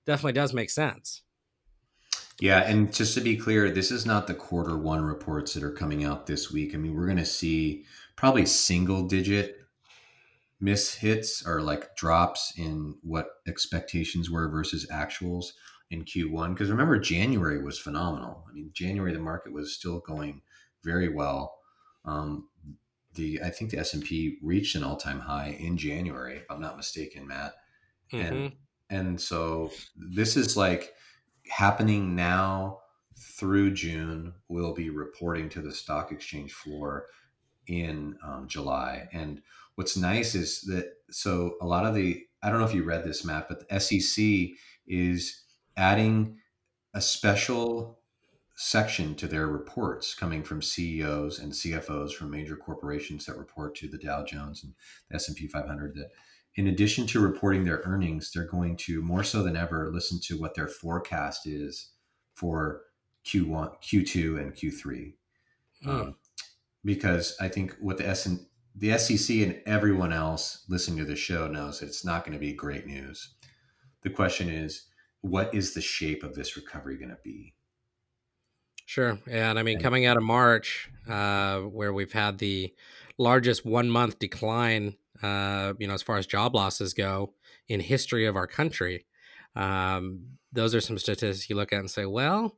definitely 0.06 0.32
does 0.32 0.52
make 0.52 0.70
sense. 0.70 1.22
Yeah, 2.40 2.60
and 2.60 2.92
just 2.92 3.14
to 3.14 3.20
be 3.20 3.36
clear, 3.36 3.70
this 3.70 3.90
is 3.90 4.06
not 4.06 4.26
the 4.26 4.34
quarter 4.34 4.76
one 4.76 5.02
reports 5.02 5.52
that 5.54 5.62
are 5.62 5.70
coming 5.70 6.04
out 6.04 6.26
this 6.26 6.50
week. 6.50 6.74
I 6.74 6.78
mean, 6.78 6.94
we're 6.94 7.06
going 7.06 7.18
to 7.18 7.26
see 7.26 7.84
probably 8.16 8.46
single 8.46 9.02
digit 9.02 9.56
miss 10.60 10.94
hits 10.94 11.46
or 11.46 11.62
like 11.62 11.94
drops 11.96 12.52
in 12.56 12.94
what 13.02 13.26
expectations 13.46 14.30
were 14.30 14.48
versus 14.48 14.86
actuals 14.90 15.52
in 15.90 16.04
Q1. 16.04 16.54
Because 16.54 16.70
remember, 16.70 16.98
January 16.98 17.62
was 17.62 17.78
phenomenal. 17.78 18.44
I 18.48 18.52
mean, 18.52 18.70
January 18.72 19.12
the 19.12 19.18
market 19.18 19.52
was 19.52 19.74
still 19.74 20.00
going 20.00 20.40
very 20.82 21.08
well. 21.08 21.56
Um, 22.04 22.48
the 23.14 23.40
I 23.42 23.50
think 23.50 23.70
the 23.70 23.78
S 23.78 23.94
and 23.94 24.04
P 24.04 24.38
reached 24.42 24.76
an 24.76 24.84
all 24.84 24.96
time 24.96 25.20
high 25.20 25.56
in 25.58 25.76
January, 25.76 26.36
if 26.36 26.44
I'm 26.50 26.60
not 26.60 26.76
mistaken, 26.76 27.26
Matt. 27.26 27.54
Mm-hmm. 28.12 28.34
And 28.34 28.52
and 28.88 29.20
so 29.20 29.72
this 29.96 30.36
is 30.36 30.56
like 30.56 30.94
happening 31.50 32.14
now 32.14 32.78
through 33.18 33.72
June. 33.72 34.34
We'll 34.48 34.74
be 34.74 34.90
reporting 34.90 35.48
to 35.50 35.60
the 35.60 35.72
stock 35.72 36.12
exchange 36.12 36.52
floor 36.52 37.06
in 37.66 38.16
um, 38.24 38.46
July. 38.48 39.08
And 39.12 39.42
what's 39.74 39.96
nice 39.96 40.34
is 40.34 40.62
that 40.62 40.92
so 41.10 41.56
a 41.60 41.66
lot 41.66 41.86
of 41.86 41.94
the 41.94 42.24
I 42.42 42.48
don't 42.48 42.58
know 42.58 42.66
if 42.66 42.74
you 42.74 42.84
read 42.84 43.04
this, 43.04 43.24
Matt, 43.24 43.48
but 43.48 43.68
the 43.68 43.80
SEC 43.80 44.56
is 44.86 45.42
adding 45.76 46.38
a 46.94 47.00
special 47.00 48.00
section 48.56 49.14
to 49.14 49.26
their 49.26 49.46
reports 49.46 50.14
coming 50.14 50.42
from 50.42 50.60
CEOs 50.60 51.38
and 51.38 51.52
CFOs 51.52 52.12
from 52.12 52.30
major 52.30 52.56
corporations 52.56 53.24
that 53.24 53.38
report 53.38 53.74
to 53.76 53.88
the 53.88 53.98
Dow 53.98 54.24
Jones 54.24 54.62
and 54.64 54.74
the 55.08 55.16
S&P 55.16 55.46
500 55.48 55.94
that 55.94 56.10
in 56.56 56.66
addition 56.66 57.06
to 57.06 57.20
reporting 57.20 57.64
their 57.64 57.82
earnings 57.84 58.30
they're 58.30 58.44
going 58.44 58.76
to 58.76 59.02
more 59.02 59.24
so 59.24 59.42
than 59.42 59.56
ever 59.56 59.90
listen 59.92 60.18
to 60.20 60.38
what 60.38 60.54
their 60.54 60.68
forecast 60.68 61.46
is 61.46 61.90
for 62.34 62.82
Q1 63.24 63.74
Q2 63.82 64.40
and 64.40 64.54
Q3 64.54 65.12
hmm. 65.82 65.90
um, 65.90 66.14
because 66.84 67.36
I 67.40 67.48
think 67.48 67.76
what 67.80 67.98
the 67.98 68.08
S 68.08 68.26
and 68.26 68.46
the 68.74 68.96
SEC 68.98 69.36
and 69.38 69.60
everyone 69.66 70.12
else 70.12 70.64
listening 70.68 70.98
to 70.98 71.04
the 71.04 71.16
show 71.16 71.46
knows 71.48 71.82
it's 71.82 72.04
not 72.04 72.24
going 72.24 72.32
to 72.32 72.38
be 72.38 72.52
great 72.52 72.86
news. 72.86 73.34
The 74.02 74.10
question 74.10 74.48
is, 74.48 74.86
what 75.20 75.54
is 75.54 75.74
the 75.74 75.80
shape 75.80 76.22
of 76.22 76.34
this 76.34 76.56
recovery 76.56 76.96
going 76.96 77.10
to 77.10 77.18
be? 77.22 77.54
Sure. 78.86 79.18
And 79.28 79.58
I 79.58 79.62
mean, 79.62 79.78
coming 79.80 80.06
out 80.06 80.16
of 80.16 80.22
March, 80.22 80.90
uh, 81.08 81.58
where 81.58 81.92
we've 81.92 82.12
had 82.12 82.38
the 82.38 82.72
largest 83.18 83.64
one 83.64 83.90
month 83.90 84.18
decline, 84.18 84.96
uh, 85.22 85.74
you 85.78 85.86
know, 85.86 85.94
as 85.94 86.02
far 86.02 86.18
as 86.18 86.26
job 86.26 86.54
losses 86.54 86.94
go 86.94 87.34
in 87.68 87.80
history 87.80 88.26
of 88.26 88.36
our 88.36 88.46
country, 88.46 89.06
um, 89.56 90.22
those 90.52 90.74
are 90.74 90.80
some 90.80 90.98
statistics 90.98 91.48
you 91.48 91.56
look 91.56 91.72
at 91.72 91.80
and 91.80 91.90
say, 91.90 92.06
well, 92.06 92.56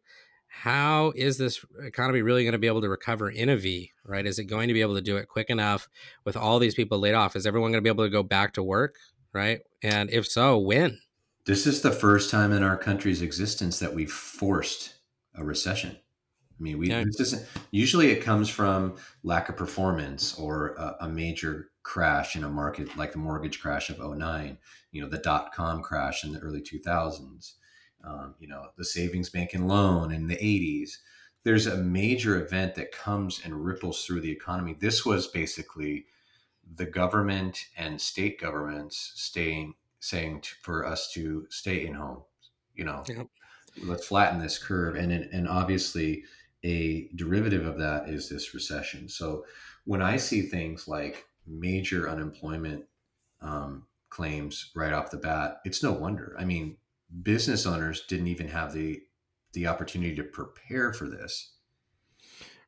how 0.48 1.12
is 1.16 1.38
this 1.38 1.64
economy 1.82 2.20
really 2.20 2.44
going 2.44 2.52
to 2.52 2.58
be 2.58 2.66
able 2.66 2.82
to 2.82 2.88
recover 2.88 3.30
in 3.30 3.48
a 3.48 3.56
V, 3.56 3.90
right? 4.04 4.26
Is 4.26 4.38
it 4.38 4.44
going 4.44 4.68
to 4.68 4.74
be 4.74 4.82
able 4.82 4.94
to 4.94 5.00
do 5.00 5.16
it 5.16 5.28
quick 5.28 5.48
enough 5.48 5.88
with 6.24 6.36
all 6.36 6.58
these 6.58 6.74
people 6.74 6.98
laid 6.98 7.14
off? 7.14 7.36
Is 7.36 7.46
everyone 7.46 7.72
going 7.72 7.82
to 7.82 7.86
be 7.86 7.92
able 7.92 8.04
to 8.04 8.10
go 8.10 8.22
back 8.22 8.52
to 8.54 8.62
work, 8.62 8.96
right? 9.32 9.60
And 9.82 10.10
if 10.10 10.26
so, 10.26 10.58
when? 10.58 11.00
This 11.46 11.66
is 11.66 11.80
the 11.80 11.90
first 11.90 12.30
time 12.30 12.52
in 12.52 12.62
our 12.62 12.76
country's 12.76 13.22
existence 13.22 13.78
that 13.78 13.94
we've 13.94 14.12
forced 14.12 14.94
a 15.34 15.42
recession. 15.42 15.96
I 15.96 16.62
mean, 16.62 16.78
we 16.78 16.90
yeah. 16.90 17.02
this 17.04 17.18
isn't 17.18 17.46
usually 17.72 18.10
it 18.10 18.22
comes 18.22 18.48
from 18.48 18.96
lack 19.24 19.48
of 19.48 19.56
performance 19.56 20.38
or 20.38 20.74
a, 20.76 21.06
a, 21.06 21.08
major 21.08 21.71
crash 21.82 22.36
in 22.36 22.44
a 22.44 22.48
market 22.48 22.96
like 22.96 23.12
the 23.12 23.18
mortgage 23.18 23.60
crash 23.60 23.90
of 23.90 23.98
09, 23.98 24.58
you 24.92 25.02
know, 25.02 25.08
the 25.08 25.18
dot 25.18 25.52
com 25.52 25.82
crash 25.82 26.24
in 26.24 26.32
the 26.32 26.38
early 26.38 26.60
2000s, 26.60 27.54
um, 28.04 28.34
you 28.38 28.48
know, 28.48 28.66
the 28.76 28.84
savings 28.84 29.30
bank 29.30 29.54
and 29.54 29.68
loan 29.68 30.12
in 30.12 30.26
the 30.26 30.36
80s. 30.36 30.98
There's 31.44 31.66
a 31.66 31.76
major 31.76 32.40
event 32.40 32.76
that 32.76 32.92
comes 32.92 33.40
and 33.44 33.64
ripples 33.64 34.04
through 34.04 34.20
the 34.20 34.30
economy. 34.30 34.76
This 34.78 35.04
was 35.04 35.26
basically 35.26 36.06
the 36.76 36.86
government 36.86 37.66
and 37.76 38.00
state 38.00 38.40
governments 38.40 39.12
staying 39.16 39.74
saying 39.98 40.42
for 40.62 40.84
us 40.84 41.12
to 41.12 41.46
stay 41.50 41.86
in 41.86 41.94
home. 41.94 42.22
You 42.74 42.84
know, 42.84 43.04
yep. 43.08 43.26
let's 43.84 44.06
flatten 44.06 44.40
this 44.40 44.58
curve, 44.58 44.94
and 44.94 45.12
and 45.12 45.48
obviously 45.48 46.24
a 46.64 47.08
derivative 47.16 47.66
of 47.66 47.78
that 47.78 48.08
is 48.08 48.28
this 48.28 48.54
recession. 48.54 49.08
So 49.08 49.44
when 49.84 50.00
I 50.00 50.16
see 50.16 50.42
things 50.42 50.86
like 50.86 51.26
major 51.46 52.08
unemployment 52.08 52.84
um, 53.40 53.86
claims 54.10 54.70
right 54.74 54.92
off 54.92 55.10
the 55.10 55.16
bat, 55.16 55.60
it's 55.64 55.82
no 55.82 55.92
wonder. 55.92 56.36
I 56.38 56.44
mean, 56.44 56.76
business 57.22 57.66
owners 57.66 58.04
didn't 58.06 58.28
even 58.28 58.48
have 58.48 58.72
the 58.72 59.02
the 59.52 59.66
opportunity 59.66 60.14
to 60.16 60.22
prepare 60.22 60.94
for 60.94 61.06
this. 61.06 61.52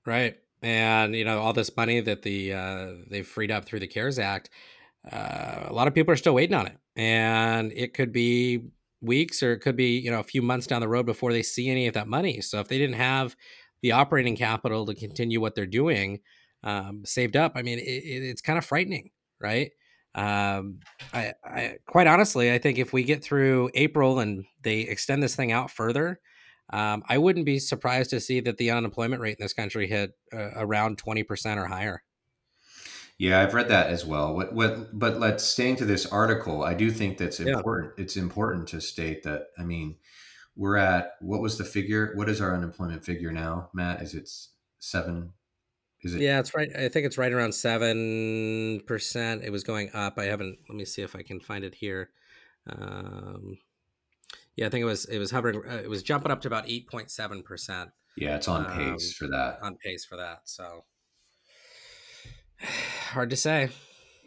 Right, 0.04 0.36
and 0.62 1.14
you 1.14 1.24
know 1.24 1.40
all 1.40 1.52
this 1.52 1.74
money 1.76 2.00
that 2.00 2.22
the 2.22 2.52
uh, 2.52 2.88
they've 3.08 3.26
freed 3.26 3.50
up 3.50 3.64
through 3.64 3.80
the 3.80 3.86
CARES 3.86 4.18
Act. 4.18 4.50
Uh, 5.10 5.66
a 5.66 5.72
lot 5.72 5.86
of 5.86 5.94
people 5.94 6.12
are 6.12 6.16
still 6.16 6.34
waiting 6.34 6.56
on 6.56 6.66
it, 6.66 6.78
and 6.96 7.72
it 7.72 7.94
could 7.94 8.12
be 8.12 8.64
weeks 9.00 9.42
or 9.42 9.52
it 9.52 9.58
could 9.58 9.76
be 9.76 9.98
you 9.98 10.10
know 10.10 10.20
a 10.20 10.24
few 10.24 10.42
months 10.42 10.66
down 10.66 10.80
the 10.80 10.88
road 10.88 11.06
before 11.06 11.32
they 11.32 11.42
see 11.42 11.68
any 11.68 11.86
of 11.86 11.94
that 11.94 12.08
money. 12.08 12.40
So 12.40 12.60
if 12.60 12.68
they 12.68 12.78
didn't 12.78 12.96
have 12.96 13.36
the 13.82 13.92
operating 13.92 14.36
capital 14.36 14.86
to 14.86 14.94
continue 14.94 15.40
what 15.40 15.54
they're 15.54 15.66
doing 15.66 16.20
um, 16.64 17.04
saved 17.04 17.36
up, 17.36 17.52
I 17.54 17.62
mean, 17.62 17.78
it, 17.78 17.82
it's 17.82 18.42
kind 18.42 18.58
of 18.58 18.64
frightening, 18.64 19.10
right? 19.40 19.70
Um, 20.16 20.80
I, 21.12 21.34
I, 21.44 21.76
quite 21.86 22.06
honestly, 22.06 22.52
I 22.52 22.58
think 22.58 22.78
if 22.78 22.92
we 22.92 23.04
get 23.04 23.22
through 23.22 23.70
April 23.74 24.18
and 24.18 24.44
they 24.62 24.80
extend 24.80 25.22
this 25.22 25.36
thing 25.36 25.52
out 25.52 25.70
further, 25.70 26.20
um, 26.72 27.02
I 27.08 27.18
wouldn't 27.18 27.44
be 27.44 27.58
surprised 27.58 28.10
to 28.10 28.20
see 28.20 28.40
that 28.40 28.56
the 28.56 28.70
unemployment 28.70 29.20
rate 29.20 29.36
in 29.38 29.44
this 29.44 29.52
country 29.52 29.86
hit 29.86 30.12
uh, 30.32 30.50
around 30.56 30.98
twenty 30.98 31.22
percent 31.22 31.60
or 31.60 31.66
higher. 31.66 32.02
Yeah, 33.18 33.40
I've 33.40 33.54
read 33.54 33.68
that 33.68 33.90
as 33.90 34.04
well. 34.04 34.34
What, 34.34 34.54
what, 34.54 34.98
but 34.98 35.20
let's 35.20 35.44
staying 35.44 35.76
to 35.76 35.84
this 35.84 36.06
article. 36.06 36.64
I 36.64 36.74
do 36.74 36.90
think 36.90 37.18
that's 37.18 37.38
important. 37.38 37.92
Yeah. 37.96 38.04
It's 38.04 38.16
important 38.16 38.68
to 38.68 38.80
state 38.80 39.22
that. 39.22 39.48
I 39.58 39.62
mean, 39.62 39.96
we're 40.56 40.76
at 40.76 41.12
what 41.20 41.40
was 41.40 41.58
the 41.58 41.64
figure? 41.64 42.12
What 42.14 42.28
is 42.28 42.40
our 42.40 42.54
unemployment 42.54 43.04
figure 43.04 43.30
now, 43.30 43.70
Matt? 43.74 44.00
Is 44.00 44.14
it 44.14 44.28
seven? 44.78 45.32
Is 46.04 46.14
it? 46.14 46.20
Yeah, 46.20 46.38
it's 46.40 46.54
right. 46.54 46.68
I 46.76 46.88
think 46.88 47.06
it's 47.06 47.18
right 47.18 47.32
around 47.32 47.54
seven 47.54 48.80
percent. 48.86 49.42
It 49.44 49.50
was 49.50 49.64
going 49.64 49.90
up. 49.94 50.18
I 50.18 50.24
haven't. 50.24 50.58
Let 50.68 50.76
me 50.76 50.84
see 50.84 51.02
if 51.02 51.16
I 51.16 51.22
can 51.22 51.40
find 51.40 51.64
it 51.64 51.74
here. 51.74 52.10
Um, 52.68 53.58
Yeah, 54.56 54.66
I 54.66 54.70
think 54.70 54.82
it 54.82 54.86
was 54.86 55.06
it 55.06 55.18
was 55.18 55.30
hovering. 55.30 55.62
Uh, 55.68 55.76
it 55.82 55.90
was 55.90 56.02
jumping 56.02 56.30
up 56.30 56.40
to 56.42 56.48
about 56.48 56.68
eight 56.68 56.88
point 56.88 57.10
seven 57.10 57.42
percent. 57.42 57.90
Yeah, 58.16 58.36
it's 58.36 58.48
on 58.48 58.66
Um, 58.66 58.72
pace 58.72 59.12
for 59.12 59.26
that. 59.28 59.58
On 59.62 59.76
pace 59.76 60.04
for 60.04 60.16
that. 60.16 60.42
So 60.44 60.84
hard 63.10 63.30
to 63.30 63.36
say. 63.36 63.70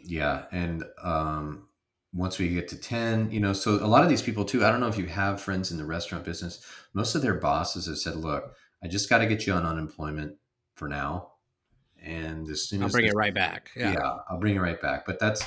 Yeah, 0.04 0.44
and 0.52 0.84
um, 1.02 1.68
once 2.12 2.38
we 2.38 2.48
get 2.48 2.68
to 2.68 2.76
ten, 2.76 3.30
you 3.30 3.40
know, 3.40 3.52
so 3.52 3.72
a 3.74 3.86
lot 3.86 4.04
of 4.04 4.08
these 4.10 4.22
people 4.22 4.44
too. 4.44 4.64
I 4.64 4.70
don't 4.70 4.80
know 4.80 4.88
if 4.88 4.98
you 4.98 5.06
have 5.06 5.40
friends 5.40 5.70
in 5.70 5.78
the 5.78 5.84
restaurant 5.84 6.24
business. 6.24 6.64
Most 6.94 7.14
of 7.14 7.22
their 7.22 7.34
bosses 7.34 7.86
have 7.86 7.98
said, 7.98 8.16
"Look, 8.16 8.54
I 8.82 8.88
just 8.88 9.08
got 9.08 9.18
to 9.18 9.26
get 9.26 9.46
you 9.46 9.52
on 9.54 9.64
unemployment 9.66 10.36
for 10.76 10.88
now, 10.88 11.32
and 12.02 12.48
as 12.48 12.68
soon 12.68 12.80
I'll 12.82 12.86
as 12.86 12.92
bring 12.92 13.04
this- 13.04 13.12
it 13.14 13.16
right 13.16 13.34
back. 13.34 13.70
yeah. 13.76 13.92
Yeah. 13.92 14.16
I'll 14.28 14.38
bring 14.40 14.56
it 14.56 14.60
right 14.60 14.80
back. 14.80 15.04
But 15.06 15.18
that's, 15.18 15.42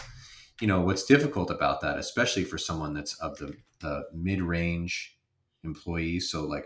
you 0.60 0.68
know, 0.68 0.82
what's 0.82 1.06
difficult 1.06 1.50
about 1.50 1.82
that, 1.82 1.98
especially 1.98 2.44
for 2.44 2.58
someone 2.58 2.94
that's 2.94 3.16
of 3.20 3.38
the, 3.38 3.54
the 3.80 4.04
mid 4.14 4.42
range 4.42 5.18
employee. 5.64 6.20
So 6.20 6.44
like, 6.46 6.66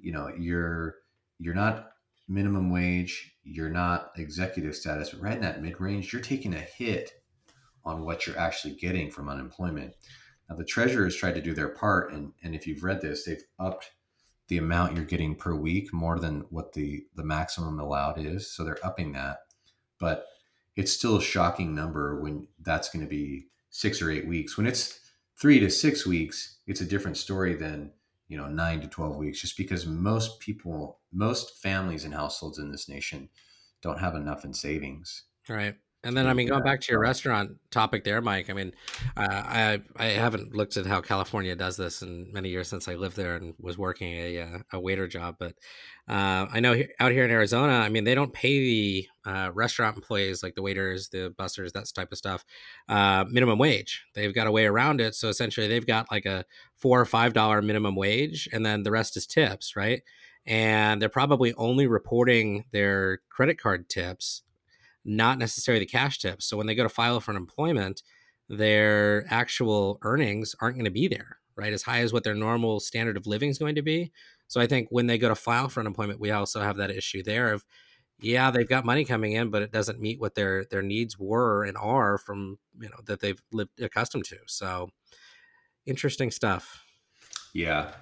you 0.00 0.12
know, 0.12 0.30
you're, 0.38 0.96
you're 1.38 1.54
not 1.54 1.90
minimum 2.28 2.70
wage, 2.70 3.34
you're 3.44 3.70
not 3.70 4.10
executive 4.16 4.74
status, 4.74 5.10
but 5.10 5.20
right 5.22 5.36
in 5.36 5.42
that 5.42 5.62
mid 5.62 5.80
range, 5.80 6.12
you're 6.12 6.22
taking 6.22 6.54
a 6.54 6.60
hit 6.60 7.12
on 7.84 8.04
what 8.04 8.26
you're 8.26 8.38
actually 8.38 8.74
getting 8.74 9.10
from 9.10 9.28
unemployment. 9.28 9.94
Now 10.48 10.56
the 10.56 10.64
treasurers 10.64 11.16
tried 11.16 11.34
to 11.36 11.40
do 11.42 11.54
their 11.54 11.68
part. 11.68 12.12
And, 12.12 12.32
and 12.42 12.54
if 12.54 12.66
you've 12.66 12.82
read 12.82 13.00
this, 13.00 13.24
they've 13.24 13.42
upped 13.58 13.90
the 14.48 14.58
amount 14.58 14.96
you're 14.96 15.04
getting 15.04 15.34
per 15.34 15.54
week 15.54 15.92
more 15.92 16.18
than 16.18 16.44
what 16.50 16.72
the, 16.72 17.04
the 17.14 17.24
maximum 17.24 17.78
allowed 17.78 18.18
is. 18.18 18.50
So 18.50 18.64
they're 18.64 18.84
upping 18.84 19.12
that. 19.12 19.40
But 19.98 20.26
it's 20.76 20.92
still 20.92 21.16
a 21.16 21.22
shocking 21.22 21.74
number 21.74 22.20
when 22.20 22.46
that's 22.62 22.88
going 22.88 23.04
to 23.04 23.08
be 23.08 23.46
six 23.70 24.00
or 24.00 24.10
eight 24.10 24.26
weeks. 24.26 24.56
When 24.56 24.66
it's 24.66 25.00
three 25.36 25.60
to 25.60 25.70
six 25.70 26.06
weeks, 26.06 26.58
it's 26.66 26.80
a 26.80 26.86
different 26.86 27.16
story 27.16 27.54
than 27.54 27.92
you 28.28 28.36
know 28.36 28.46
nine 28.46 28.80
to 28.80 28.88
twelve 28.88 29.16
weeks. 29.16 29.40
Just 29.40 29.56
because 29.56 29.86
most 29.86 30.40
people, 30.40 31.00
most 31.12 31.58
families 31.58 32.04
and 32.04 32.14
households 32.14 32.58
in 32.58 32.70
this 32.70 32.88
nation 32.88 33.28
don't 33.82 33.98
have 33.98 34.14
enough 34.14 34.44
in 34.44 34.54
savings. 34.54 35.24
Right. 35.48 35.76
And 36.04 36.16
then, 36.16 36.28
I 36.28 36.32
mean, 36.32 36.46
going 36.46 36.62
back 36.62 36.80
to 36.82 36.92
your 36.92 37.00
restaurant 37.00 37.56
topic 37.72 38.04
there, 38.04 38.20
Mike. 38.20 38.48
I 38.50 38.52
mean, 38.52 38.72
uh, 39.16 39.26
I 39.28 39.82
I 39.96 40.04
haven't 40.06 40.54
looked 40.54 40.76
at 40.76 40.86
how 40.86 41.00
California 41.00 41.56
does 41.56 41.76
this 41.76 42.02
in 42.02 42.32
many 42.32 42.50
years 42.50 42.68
since 42.68 42.86
I 42.86 42.94
lived 42.94 43.16
there 43.16 43.34
and 43.34 43.54
was 43.58 43.76
working 43.76 44.12
a 44.12 44.40
uh, 44.42 44.58
a 44.74 44.80
waiter 44.80 45.08
job. 45.08 45.36
But 45.40 45.54
uh, 46.08 46.46
I 46.52 46.60
know 46.60 46.80
out 47.00 47.10
here 47.10 47.24
in 47.24 47.32
Arizona, 47.32 47.72
I 47.72 47.88
mean, 47.88 48.04
they 48.04 48.14
don't 48.14 48.32
pay 48.32 48.60
the 48.60 49.08
uh, 49.26 49.50
restaurant 49.52 49.96
employees 49.96 50.40
like 50.40 50.54
the 50.54 50.62
waiters, 50.62 51.08
the 51.08 51.34
busters, 51.36 51.72
that 51.72 51.90
type 51.92 52.12
of 52.12 52.18
stuff, 52.18 52.44
uh, 52.88 53.24
minimum 53.28 53.58
wage. 53.58 54.06
They've 54.14 54.34
got 54.34 54.46
a 54.46 54.52
way 54.52 54.66
around 54.66 55.00
it. 55.00 55.16
So 55.16 55.28
essentially, 55.28 55.66
they've 55.66 55.86
got 55.86 56.12
like 56.12 56.26
a 56.26 56.44
four 56.76 57.00
or 57.00 57.06
five 57.06 57.32
dollar 57.32 57.60
minimum 57.60 57.96
wage, 57.96 58.48
and 58.52 58.64
then 58.64 58.84
the 58.84 58.92
rest 58.92 59.16
is 59.16 59.26
tips, 59.26 59.74
right? 59.74 60.02
And 60.46 61.02
they're 61.02 61.08
probably 61.08 61.54
only 61.54 61.88
reporting 61.88 62.66
their 62.70 63.18
credit 63.30 63.60
card 63.60 63.88
tips 63.88 64.42
not 65.08 65.38
necessarily 65.38 65.80
the 65.80 65.90
cash 65.90 66.18
tips. 66.18 66.46
So 66.46 66.56
when 66.56 66.66
they 66.66 66.74
go 66.74 66.82
to 66.82 66.88
file 66.88 67.18
for 67.20 67.30
unemployment, 67.30 68.02
their 68.48 69.24
actual 69.28 69.98
earnings 70.02 70.54
aren't 70.60 70.76
going 70.76 70.84
to 70.84 70.90
be 70.90 71.08
there, 71.08 71.38
right? 71.56 71.72
As 71.72 71.82
high 71.82 72.00
as 72.00 72.12
what 72.12 72.24
their 72.24 72.34
normal 72.34 72.78
standard 72.78 73.16
of 73.16 73.26
living 73.26 73.48
is 73.48 73.58
going 73.58 73.74
to 73.74 73.82
be. 73.82 74.12
So 74.48 74.60
I 74.60 74.66
think 74.66 74.88
when 74.90 75.06
they 75.06 75.18
go 75.18 75.28
to 75.28 75.34
file 75.34 75.68
for 75.68 75.80
unemployment, 75.80 76.20
we 76.20 76.30
also 76.30 76.60
have 76.60 76.76
that 76.76 76.90
issue 76.90 77.22
there 77.22 77.52
of, 77.52 77.64
yeah, 78.20 78.50
they've 78.50 78.68
got 78.68 78.84
money 78.84 79.04
coming 79.04 79.32
in, 79.32 79.50
but 79.50 79.62
it 79.62 79.72
doesn't 79.72 80.00
meet 80.00 80.20
what 80.20 80.34
their 80.34 80.64
their 80.64 80.82
needs 80.82 81.18
were 81.18 81.64
and 81.64 81.76
are 81.76 82.18
from 82.18 82.58
you 82.80 82.88
know 82.88 82.96
that 83.06 83.20
they've 83.20 83.40
lived 83.52 83.80
accustomed 83.80 84.24
to. 84.24 84.38
So 84.46 84.90
interesting 85.86 86.30
stuff. 86.30 86.82
Yeah. 87.54 87.92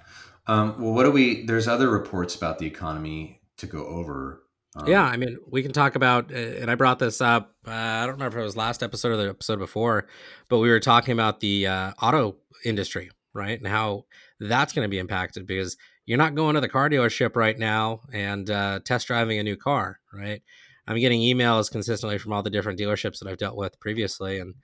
Um, 0.47 0.81
well, 0.81 0.93
what 0.93 1.03
do 1.03 1.11
we? 1.11 1.45
There's 1.45 1.67
other 1.67 1.89
reports 1.89 2.35
about 2.35 2.57
the 2.57 2.65
economy 2.65 3.41
to 3.57 3.67
go 3.67 3.85
over. 3.85 4.41
Um, 4.77 4.87
yeah, 4.87 5.03
I 5.03 5.17
mean, 5.17 5.37
we 5.49 5.63
can 5.63 5.71
talk 5.73 5.95
about, 5.95 6.31
uh, 6.31 6.35
and 6.35 6.69
I 6.69 6.75
brought 6.75 6.99
this 6.99 7.19
up. 7.19 7.55
Uh, 7.65 7.71
I 7.71 8.05
don't 8.05 8.13
remember 8.13 8.37
if 8.37 8.41
it 8.41 8.45
was 8.45 8.55
last 8.55 8.83
episode 8.83 9.13
or 9.13 9.17
the 9.17 9.29
episode 9.29 9.57
before, 9.57 10.07
but 10.49 10.59
we 10.59 10.69
were 10.69 10.79
talking 10.79 11.13
about 11.13 11.39
the 11.39 11.65
uh, 11.65 11.91
auto 12.01 12.35
industry, 12.63 13.09
right, 13.33 13.57
and 13.57 13.67
how 13.67 14.05
that's 14.39 14.73
going 14.73 14.85
to 14.85 14.89
be 14.89 14.99
impacted 14.99 15.47
because 15.47 15.77
you're 16.05 16.17
not 16.17 16.35
going 16.35 16.55
to 16.55 16.61
the 16.61 16.69
car 16.69 16.89
dealership 16.89 17.35
right 17.35 17.57
now 17.57 18.01
and 18.13 18.49
uh, 18.49 18.79
test 18.85 19.07
driving 19.07 19.39
a 19.39 19.43
new 19.43 19.57
car, 19.57 19.99
right? 20.13 20.41
I'm 20.87 20.99
getting 20.99 21.19
emails 21.21 21.69
consistently 21.69 22.17
from 22.17 22.31
all 22.31 22.43
the 22.43 22.49
different 22.49 22.79
dealerships 22.79 23.19
that 23.19 23.27
I've 23.27 23.37
dealt 23.37 23.57
with 23.57 23.79
previously, 23.79 24.39
and 24.39 24.55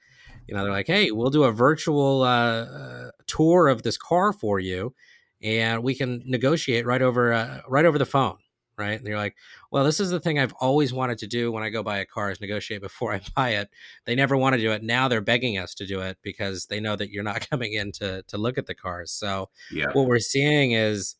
you 0.47 0.55
know 0.55 0.63
they're 0.63 0.71
like, 0.71 0.87
"Hey, 0.87 1.11
we'll 1.11 1.29
do 1.29 1.43
a 1.43 1.51
virtual 1.51 2.23
uh, 2.23 2.63
uh, 2.63 3.11
tour 3.27 3.67
of 3.67 3.83
this 3.83 3.97
car 3.97 4.31
for 4.31 4.59
you, 4.59 4.93
and 5.41 5.83
we 5.83 5.95
can 5.95 6.23
negotiate 6.25 6.85
right 6.85 7.01
over 7.01 7.33
uh, 7.33 7.61
right 7.67 7.85
over 7.85 7.97
the 7.97 8.05
phone." 8.05 8.37
Right. 8.75 8.97
And 8.97 9.07
you're 9.07 9.17
like, 9.17 9.35
well, 9.71 9.83
this 9.83 9.99
is 9.99 10.09
the 10.09 10.19
thing 10.19 10.39
I've 10.39 10.53
always 10.53 10.91
wanted 10.91 11.19
to 11.19 11.27
do 11.27 11.51
when 11.51 11.61
I 11.63 11.69
go 11.69 11.83
buy 11.83 11.99
a 11.99 12.05
car 12.05 12.31
is 12.31 12.41
negotiate 12.41 12.81
before 12.81 13.13
I 13.13 13.21
buy 13.35 13.51
it. 13.51 13.69
They 14.05 14.15
never 14.15 14.35
want 14.35 14.55
to 14.55 14.61
do 14.61 14.71
it. 14.71 14.81
Now 14.81 15.07
they're 15.07 15.21
begging 15.21 15.59
us 15.59 15.75
to 15.75 15.85
do 15.85 16.01
it 16.01 16.17
because 16.23 16.65
they 16.65 16.79
know 16.79 16.95
that 16.95 17.11
you're 17.11 17.23
not 17.23 17.47
coming 17.49 17.73
in 17.73 17.91
to, 17.93 18.23
to 18.23 18.37
look 18.37 18.57
at 18.57 18.65
the 18.65 18.73
cars. 18.73 19.11
So 19.11 19.49
Yeah. 19.71 19.91
what 19.93 20.07
we're 20.07 20.19
seeing 20.19 20.71
is, 20.71 21.15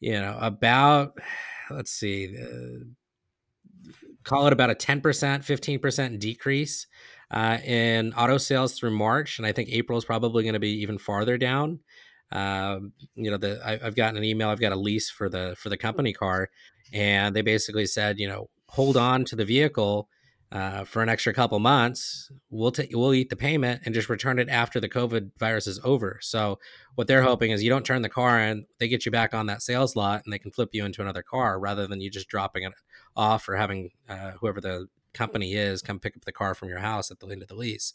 you 0.00 0.12
know, 0.12 0.38
about, 0.40 1.18
let's 1.70 1.90
see, 1.90 2.34
uh, 2.40 2.84
call 4.24 4.46
it 4.46 4.52
about 4.52 4.70
a 4.70 4.74
10%, 4.74 5.00
15% 5.02 6.18
decrease 6.18 6.86
uh, 7.30 7.58
in 7.64 8.12
auto 8.14 8.38
sales 8.38 8.78
through 8.78 8.92
March. 8.92 9.38
And 9.38 9.46
I 9.46 9.52
think 9.52 9.68
April 9.70 9.98
is 9.98 10.04
probably 10.04 10.42
going 10.42 10.54
to 10.54 10.60
be 10.60 10.80
even 10.82 10.98
farther 10.98 11.36
down. 11.38 11.80
Um, 12.30 12.92
you 13.14 13.30
know, 13.30 13.38
the 13.38 13.60
I, 13.64 13.86
I've 13.86 13.96
gotten 13.96 14.18
an 14.18 14.24
email. 14.24 14.50
I've 14.50 14.60
got 14.60 14.72
a 14.72 14.76
lease 14.76 15.08
for 15.10 15.30
the 15.30 15.54
for 15.58 15.70
the 15.70 15.78
company 15.78 16.12
car, 16.12 16.50
and 16.92 17.34
they 17.34 17.42
basically 17.42 17.86
said, 17.86 18.18
you 18.18 18.28
know, 18.28 18.48
hold 18.68 18.96
on 18.96 19.24
to 19.26 19.36
the 19.36 19.44
vehicle 19.44 20.08
uh, 20.50 20.84
for 20.84 21.02
an 21.02 21.08
extra 21.08 21.32
couple 21.32 21.58
months. 21.58 22.30
We'll 22.50 22.72
take 22.72 22.90
we'll 22.92 23.14
eat 23.14 23.30
the 23.30 23.36
payment 23.36 23.82
and 23.84 23.94
just 23.94 24.08
return 24.08 24.38
it 24.38 24.48
after 24.48 24.80
the 24.80 24.88
COVID 24.88 25.32
virus 25.38 25.66
is 25.66 25.80
over. 25.84 26.18
So 26.22 26.58
what 26.94 27.06
they're 27.06 27.22
hoping 27.22 27.50
is 27.50 27.62
you 27.62 27.70
don't 27.70 27.84
turn 27.84 28.02
the 28.02 28.08
car 28.08 28.40
in, 28.40 28.66
they 28.78 28.88
get 28.88 29.04
you 29.04 29.12
back 29.12 29.34
on 29.34 29.46
that 29.46 29.62
sales 29.62 29.94
lot, 29.94 30.22
and 30.24 30.32
they 30.32 30.38
can 30.38 30.50
flip 30.50 30.70
you 30.72 30.84
into 30.84 31.02
another 31.02 31.22
car 31.22 31.58
rather 31.58 31.86
than 31.86 32.00
you 32.00 32.10
just 32.10 32.28
dropping 32.28 32.64
it 32.64 32.72
off 33.16 33.48
or 33.48 33.56
having 33.56 33.90
uh, 34.08 34.32
whoever 34.40 34.60
the 34.60 34.86
company 35.14 35.54
is 35.54 35.82
come 35.82 35.98
pick 35.98 36.16
up 36.16 36.24
the 36.24 36.32
car 36.32 36.54
from 36.54 36.68
your 36.68 36.78
house 36.78 37.10
at 37.10 37.18
the 37.18 37.26
end 37.26 37.42
of 37.42 37.48
the 37.48 37.54
lease. 37.54 37.94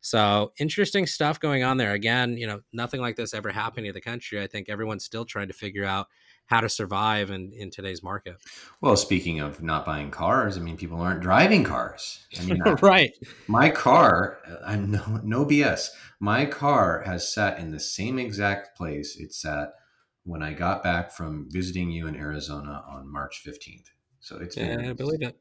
So 0.00 0.52
interesting 0.58 1.06
stuff 1.06 1.40
going 1.40 1.64
on 1.64 1.78
there. 1.78 1.92
Again, 1.92 2.36
you 2.36 2.46
know, 2.46 2.60
nothing 2.74 3.00
like 3.00 3.16
this 3.16 3.32
ever 3.32 3.50
happening 3.50 3.86
to 3.86 3.92
the 3.92 4.02
country. 4.02 4.42
I 4.42 4.46
think 4.46 4.68
everyone's 4.68 5.04
still 5.04 5.24
trying 5.24 5.48
to 5.48 5.54
figure 5.54 5.84
out 5.84 6.08
how 6.46 6.60
to 6.60 6.68
survive 6.68 7.30
in, 7.30 7.52
in 7.52 7.70
today's 7.70 8.02
market. 8.02 8.36
Well, 8.80 8.96
speaking 8.96 9.40
of 9.40 9.62
not 9.62 9.86
buying 9.86 10.10
cars, 10.10 10.56
I 10.56 10.60
mean, 10.60 10.76
people 10.76 11.00
aren't 11.00 11.20
driving 11.20 11.64
cars. 11.64 12.26
I 12.38 12.42
mean, 12.44 12.62
I- 12.66 12.72
right. 12.82 13.12
my 13.48 13.70
car, 13.70 14.38
uh, 14.48 14.56
I'm 14.66 14.90
no, 14.90 15.20
no 15.22 15.44
BS. 15.44 15.88
My 16.20 16.46
car 16.46 17.02
has 17.06 17.32
sat 17.32 17.58
in 17.58 17.70
the 17.70 17.80
same 17.80 18.18
exact 18.18 18.76
place 18.76 19.16
it 19.16 19.32
sat 19.32 19.74
when 20.24 20.42
I 20.42 20.52
got 20.54 20.82
back 20.82 21.10
from 21.10 21.48
visiting 21.50 21.90
you 21.90 22.06
in 22.06 22.16
Arizona 22.16 22.82
on 22.88 23.10
March 23.10 23.42
15th. 23.46 23.90
So 24.20 24.38
it's 24.38 24.56
been, 24.56 24.80
Yeah, 24.80 24.90
I 24.90 24.92
believe 24.94 25.22
it. 25.22 25.36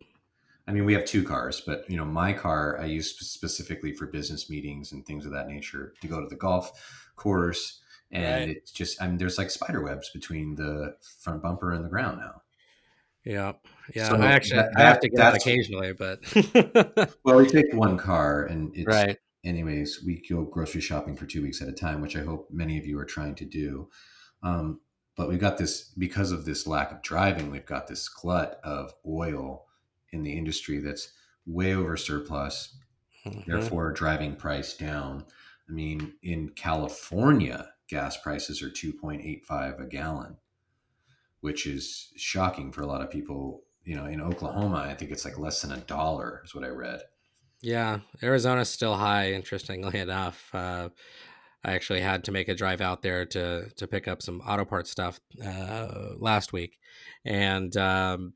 I 0.68 0.72
mean, 0.72 0.86
we 0.86 0.94
have 0.94 1.06
two 1.06 1.24
cars, 1.24 1.62
but 1.66 1.89
you 1.89 1.98
know, 1.98 2.06
my 2.06 2.32
car 2.34 2.80
I 2.80 2.86
use 2.86 3.18
specifically 3.20 3.94
for 3.94 4.08
business 4.08 4.50
meetings 4.50 4.92
and 4.92 5.06
things 5.06 5.26
of 5.26 5.32
that 5.34 5.48
nature 5.48 5.94
to 6.02 6.08
go 6.08 6.22
to 6.22 6.28
the 6.28 6.36
golf 6.36 7.10
course. 7.16 7.82
And 8.13 8.47
Right. 8.49 8.58
it's 8.58 8.71
just, 8.71 9.02
I 9.02 9.08
mean, 9.08 9.17
there's 9.17 9.38
like 9.38 9.49
spider 9.49 9.82
webs 9.84 10.10
between 10.12 10.56
the 10.56 10.95
front 11.19 11.41
bumper 11.41 11.71
and 11.73 11.84
the 11.84 11.89
ground 11.89 12.19
now. 12.19 12.41
Yeah. 13.26 13.54
Yeah. 13.95 14.10
So 14.10 14.15
I 14.17 14.28
actually 14.28 14.58
that- 14.62 14.71
I 14.78 14.82
have 14.82 14.99
to 15.02 15.10
get 15.10 15.19
out 15.19 15.36
occasionally, 15.36 15.93
but 15.93 16.19
Well, 17.26 17.38
we 17.38 17.47
take 17.47 17.73
one 17.73 17.97
car, 17.97 18.43
and 18.45 18.71
it's 18.76 18.86
right. 18.88 19.17
anyways, 19.43 20.04
we 20.06 20.21
go 20.30 20.43
grocery 20.43 20.82
shopping 20.82 21.15
for 21.15 21.26
two 21.26 21.41
weeks 21.41 21.62
at 21.62 21.67
a 21.67 21.73
time, 21.73 22.02
which 22.02 22.15
I 22.15 22.21
hope 22.21 22.49
many 22.52 22.78
of 22.78 22.86
you 22.86 22.99
are 22.99 23.06
trying 23.06 23.36
to 23.36 23.45
do. 23.45 23.89
Um, 24.43 24.82
but 25.15 25.30
we've 25.30 25.39
got 25.39 25.58
this 25.58 25.89
because 25.97 26.32
of 26.32 26.45
this 26.45 26.67
lack 26.67 26.91
of 26.91 27.02
driving, 27.02 27.49
we've 27.49 27.65
got 27.65 27.88
this 27.88 28.08
glut 28.10 28.60
of 28.63 28.93
oil 29.08 29.65
in 30.12 30.23
the 30.23 30.34
industry 30.34 30.80
that's 30.80 31.13
way 31.45 31.73
over 31.73 31.97
surplus, 31.97 32.78
Mhm. 33.26 33.45
therefore 33.45 33.91
driving 33.91 34.36
price 34.36 34.76
down. 34.76 35.26
I 35.69 35.71
mean, 35.71 36.13
in 36.21 36.49
California, 36.49 37.73
gas 37.93 38.17
prices 38.17 38.63
are 38.63 38.69
2.85 38.69 39.84
a 39.84 39.86
gallon, 39.86 40.38
which 41.41 41.67
is 41.67 42.12
shocking 42.15 42.71
for 42.71 42.82
a 42.82 42.88
lot 42.88 43.01
of 43.01 43.12
people. 43.12 43.63
You 43.86 43.95
know, 43.95 44.06
in 44.06 44.21
Oklahoma, 44.21 44.88
I 44.89 44.95
think 44.95 45.12
it's 45.12 45.25
like 45.25 45.38
less 45.38 45.62
than 45.62 45.73
a 45.73 45.77
dollar, 45.77 46.41
is 46.45 46.56
what 46.56 46.63
I 46.63 46.69
read. 46.69 47.01
Yeah, 47.62 47.99
Arizona's 48.23 48.69
still 48.69 48.95
high. 48.95 49.34
Interestingly 49.34 49.99
enough, 50.08 50.49
uh, 50.53 50.89
I 51.63 51.73
actually 51.73 52.01
had 52.01 52.23
to 52.23 52.32
make 52.32 52.47
a 52.47 52.56
drive 52.56 52.82
out 52.82 53.03
there 53.03 53.25
to 53.27 53.69
to 53.69 53.88
pick 53.88 54.08
up 54.08 54.21
some 54.21 54.41
auto 54.41 54.65
parts 54.65 54.89
stuff 54.89 55.19
uh, 55.45 56.15
last 56.17 56.51
week, 56.51 56.79
and 57.25 57.75
um, 57.77 58.34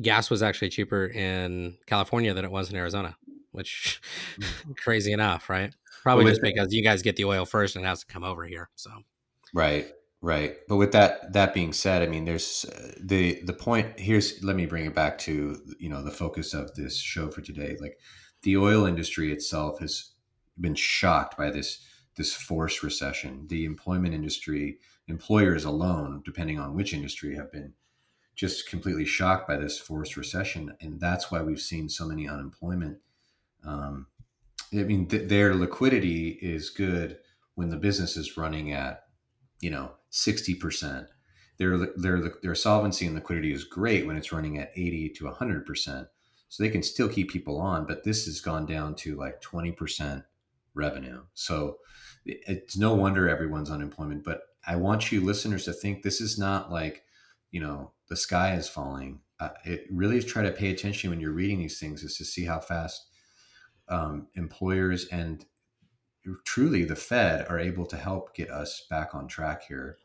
gas 0.00 0.30
was 0.30 0.42
actually 0.42 0.70
cheaper 0.70 1.06
in 1.06 1.76
California 1.86 2.32
than 2.32 2.44
it 2.44 2.50
was 2.50 2.70
in 2.70 2.76
Arizona, 2.76 3.16
which 3.50 4.00
crazy 4.76 5.12
enough, 5.12 5.50
right? 5.50 5.74
Probably 6.02 6.24
just 6.26 6.42
because 6.42 6.72
you 6.72 6.82
guys 6.82 7.02
get 7.02 7.16
the 7.16 7.24
oil 7.24 7.44
first 7.44 7.76
and 7.76 7.84
it 7.84 7.88
has 7.88 8.00
to 8.00 8.06
come 8.06 8.24
over 8.24 8.44
here. 8.44 8.70
So 8.74 8.90
Right. 9.52 9.92
Right. 10.22 10.56
But 10.68 10.76
with 10.76 10.92
that 10.92 11.32
that 11.32 11.54
being 11.54 11.72
said, 11.72 12.02
I 12.02 12.06
mean, 12.06 12.26
there's 12.26 12.66
uh, 12.66 12.92
the 13.02 13.40
the 13.44 13.54
point. 13.54 13.98
Here's 13.98 14.42
let 14.42 14.54
me 14.54 14.66
bring 14.66 14.84
it 14.84 14.94
back 14.94 15.16
to 15.18 15.56
you 15.78 15.88
know 15.88 16.02
the 16.02 16.10
focus 16.10 16.52
of 16.52 16.74
this 16.74 16.98
show 16.98 17.30
for 17.30 17.40
today. 17.40 17.76
Like 17.80 17.98
the 18.42 18.58
oil 18.58 18.84
industry 18.84 19.32
itself 19.32 19.80
has 19.80 20.12
been 20.60 20.74
shocked 20.74 21.38
by 21.38 21.50
this 21.50 21.86
this 22.16 22.34
forced 22.34 22.82
recession. 22.82 23.46
The 23.48 23.64
employment 23.64 24.12
industry, 24.12 24.78
employers 25.08 25.64
alone, 25.64 26.20
depending 26.22 26.58
on 26.58 26.74
which 26.74 26.92
industry, 26.92 27.34
have 27.36 27.50
been 27.50 27.72
just 28.34 28.68
completely 28.68 29.06
shocked 29.06 29.48
by 29.48 29.56
this 29.56 29.78
forced 29.78 30.18
recession, 30.18 30.74
and 30.82 31.00
that's 31.00 31.30
why 31.30 31.40
we've 31.40 31.60
seen 31.60 31.88
so 31.88 32.06
many 32.06 32.28
unemployment. 32.28 32.98
Um, 33.64 34.06
I 34.72 34.84
mean, 34.84 35.06
th- 35.06 35.28
their 35.28 35.54
liquidity 35.54 36.38
is 36.40 36.70
good 36.70 37.18
when 37.54 37.70
the 37.70 37.76
business 37.76 38.16
is 38.16 38.36
running 38.36 38.72
at 38.72 39.04
you 39.60 39.70
know 39.70 39.92
60%. 40.12 41.06
Their, 41.58 41.76
their, 41.96 42.32
their 42.42 42.54
solvency 42.54 43.04
and 43.04 43.14
liquidity 43.14 43.52
is 43.52 43.64
great 43.64 44.06
when 44.06 44.16
it's 44.16 44.32
running 44.32 44.56
at 44.56 44.72
80 44.74 45.10
to 45.10 45.24
100%. 45.24 46.08
So 46.48 46.62
they 46.62 46.70
can 46.70 46.82
still 46.82 47.08
keep 47.08 47.30
people 47.30 47.60
on, 47.60 47.86
but 47.86 48.02
this 48.02 48.24
has 48.24 48.40
gone 48.40 48.64
down 48.64 48.94
to 48.96 49.14
like 49.14 49.42
20% 49.42 50.24
revenue. 50.74 51.22
So 51.34 51.76
it's 52.24 52.78
no 52.78 52.94
wonder 52.94 53.28
everyone's 53.28 53.70
unemployment. 53.70 54.24
But 54.24 54.40
I 54.66 54.76
want 54.76 55.12
you 55.12 55.20
listeners 55.20 55.66
to 55.66 55.72
think 55.72 56.02
this 56.02 56.20
is 56.20 56.38
not 56.38 56.72
like, 56.72 57.04
you 57.50 57.60
know, 57.60 57.92
the 58.08 58.16
sky 58.16 58.54
is 58.54 58.68
falling. 58.68 59.20
Uh, 59.38 59.50
it 59.64 59.84
really 59.90 60.16
is 60.16 60.24
try 60.24 60.42
to 60.42 60.50
pay 60.50 60.70
attention 60.70 61.10
when 61.10 61.20
you're 61.20 61.30
reading 61.30 61.58
these 61.58 61.78
things 61.78 62.02
is 62.02 62.16
to 62.16 62.24
see 62.24 62.46
how 62.46 62.58
fast 62.58 63.06
um, 63.90 64.28
employers 64.34 65.06
and 65.06 65.44
truly 66.44 66.84
the 66.84 66.96
Fed 66.96 67.46
are 67.48 67.58
able 67.58 67.86
to 67.86 67.96
help 67.96 68.34
get 68.34 68.50
us 68.50 68.86
back 68.90 69.14
on 69.14 69.26
track 69.26 69.64
here. 69.66 69.98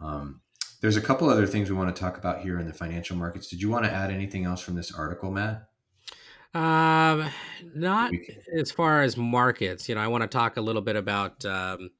Um, 0.00 0.40
there's 0.80 0.96
a 0.96 1.00
couple 1.00 1.28
other 1.28 1.46
things 1.46 1.70
we 1.70 1.76
want 1.76 1.94
to 1.94 2.00
talk 2.00 2.18
about 2.18 2.40
here 2.40 2.60
in 2.60 2.66
the 2.66 2.72
financial 2.72 3.16
markets. 3.16 3.48
Did 3.48 3.60
you 3.60 3.68
want 3.68 3.84
to 3.84 3.92
add 3.92 4.10
anything 4.10 4.44
else 4.44 4.60
from 4.60 4.74
this 4.74 4.92
article, 4.92 5.30
Matt? 5.30 5.68
Um, 6.54 7.28
not 7.74 8.12
as 8.56 8.70
far 8.70 9.02
as 9.02 9.16
markets. 9.16 9.88
You 9.88 9.96
know, 9.96 10.00
I 10.00 10.06
want 10.06 10.22
to 10.22 10.28
talk 10.28 10.56
a 10.56 10.60
little 10.60 10.82
bit 10.82 10.96
about 10.96 11.44
um, 11.44 11.90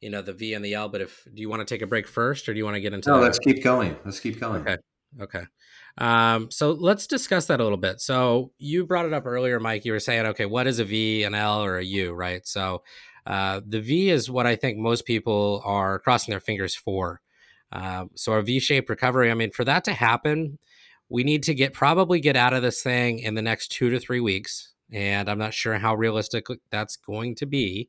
you 0.00 0.10
know 0.10 0.22
the 0.22 0.32
V 0.32 0.54
and 0.54 0.64
the 0.64 0.74
L. 0.74 0.88
But 0.88 1.02
if 1.02 1.26
do 1.34 1.42
you 1.42 1.48
want 1.48 1.66
to 1.66 1.74
take 1.74 1.82
a 1.82 1.86
break 1.86 2.06
first, 2.06 2.48
or 2.48 2.54
do 2.54 2.58
you 2.58 2.64
want 2.64 2.76
to 2.76 2.80
get 2.80 2.94
into? 2.94 3.10
No, 3.10 3.16
that? 3.16 3.24
let's 3.24 3.38
keep 3.38 3.62
going. 3.62 3.96
Let's 4.04 4.20
keep 4.20 4.40
going. 4.40 4.62
Okay. 4.62 4.76
Okay. 5.20 5.42
Um, 5.98 6.50
so 6.50 6.72
let's 6.72 7.06
discuss 7.06 7.46
that 7.46 7.60
a 7.60 7.62
little 7.62 7.78
bit. 7.78 8.00
So 8.00 8.52
you 8.58 8.86
brought 8.86 9.06
it 9.06 9.12
up 9.12 9.26
earlier, 9.26 9.58
Mike. 9.58 9.84
You 9.84 9.92
were 9.92 10.00
saying, 10.00 10.26
okay, 10.26 10.46
what 10.46 10.66
is 10.66 10.78
a 10.78 10.84
V, 10.84 11.24
an 11.24 11.34
L, 11.34 11.62
or 11.62 11.78
a 11.78 11.84
U, 11.84 12.12
right? 12.12 12.46
So 12.46 12.82
uh, 13.26 13.60
the 13.66 13.80
V 13.80 14.10
is 14.10 14.30
what 14.30 14.46
I 14.46 14.56
think 14.56 14.78
most 14.78 15.04
people 15.04 15.60
are 15.64 15.98
crossing 15.98 16.32
their 16.32 16.40
fingers 16.40 16.74
for. 16.74 17.20
Uh, 17.70 18.06
so 18.14 18.32
a 18.32 18.42
V-shaped 18.42 18.88
recovery. 18.88 19.30
I 19.30 19.34
mean, 19.34 19.50
for 19.50 19.64
that 19.64 19.84
to 19.84 19.92
happen, 19.92 20.58
we 21.08 21.24
need 21.24 21.42
to 21.44 21.54
get 21.54 21.74
probably 21.74 22.20
get 22.20 22.36
out 22.36 22.54
of 22.54 22.62
this 22.62 22.82
thing 22.82 23.18
in 23.18 23.34
the 23.34 23.42
next 23.42 23.68
two 23.68 23.90
to 23.90 24.00
three 24.00 24.20
weeks, 24.20 24.72
and 24.92 25.28
I'm 25.28 25.38
not 25.38 25.54
sure 25.54 25.78
how 25.78 25.94
realistic 25.94 26.46
that's 26.70 26.96
going 26.96 27.34
to 27.36 27.46
be. 27.46 27.88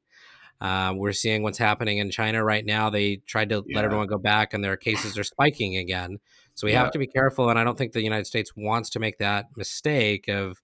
Uh, 0.62 0.94
we're 0.96 1.14
seeing 1.14 1.42
what's 1.42 1.58
happening 1.58 2.00
in 2.00 2.12
China 2.12 2.44
right 2.44 2.66
now. 2.66 2.90
They 2.90 3.18
tried 3.28 3.50
to 3.50 3.64
yeah. 3.66 3.78
let 3.78 3.86
everyone 3.86 4.08
go 4.08 4.18
back, 4.18 4.54
and 4.54 4.64
their 4.64 4.78
cases 4.78 5.18
are 5.18 5.24
spiking 5.24 5.78
again. 5.78 6.20
So 6.56 6.68
we 6.68 6.74
yeah. 6.74 6.84
have 6.84 6.92
to 6.92 7.00
be 7.00 7.08
careful, 7.08 7.50
and 7.50 7.58
I 7.58 7.64
don't 7.64 7.78
think 7.78 7.94
the 7.94 8.04
United 8.04 8.28
States 8.28 8.52
wants 8.56 8.90
to 8.92 9.00
make 9.00 9.18
that 9.20 9.46
mistake 9.56 10.28
of 10.28 10.62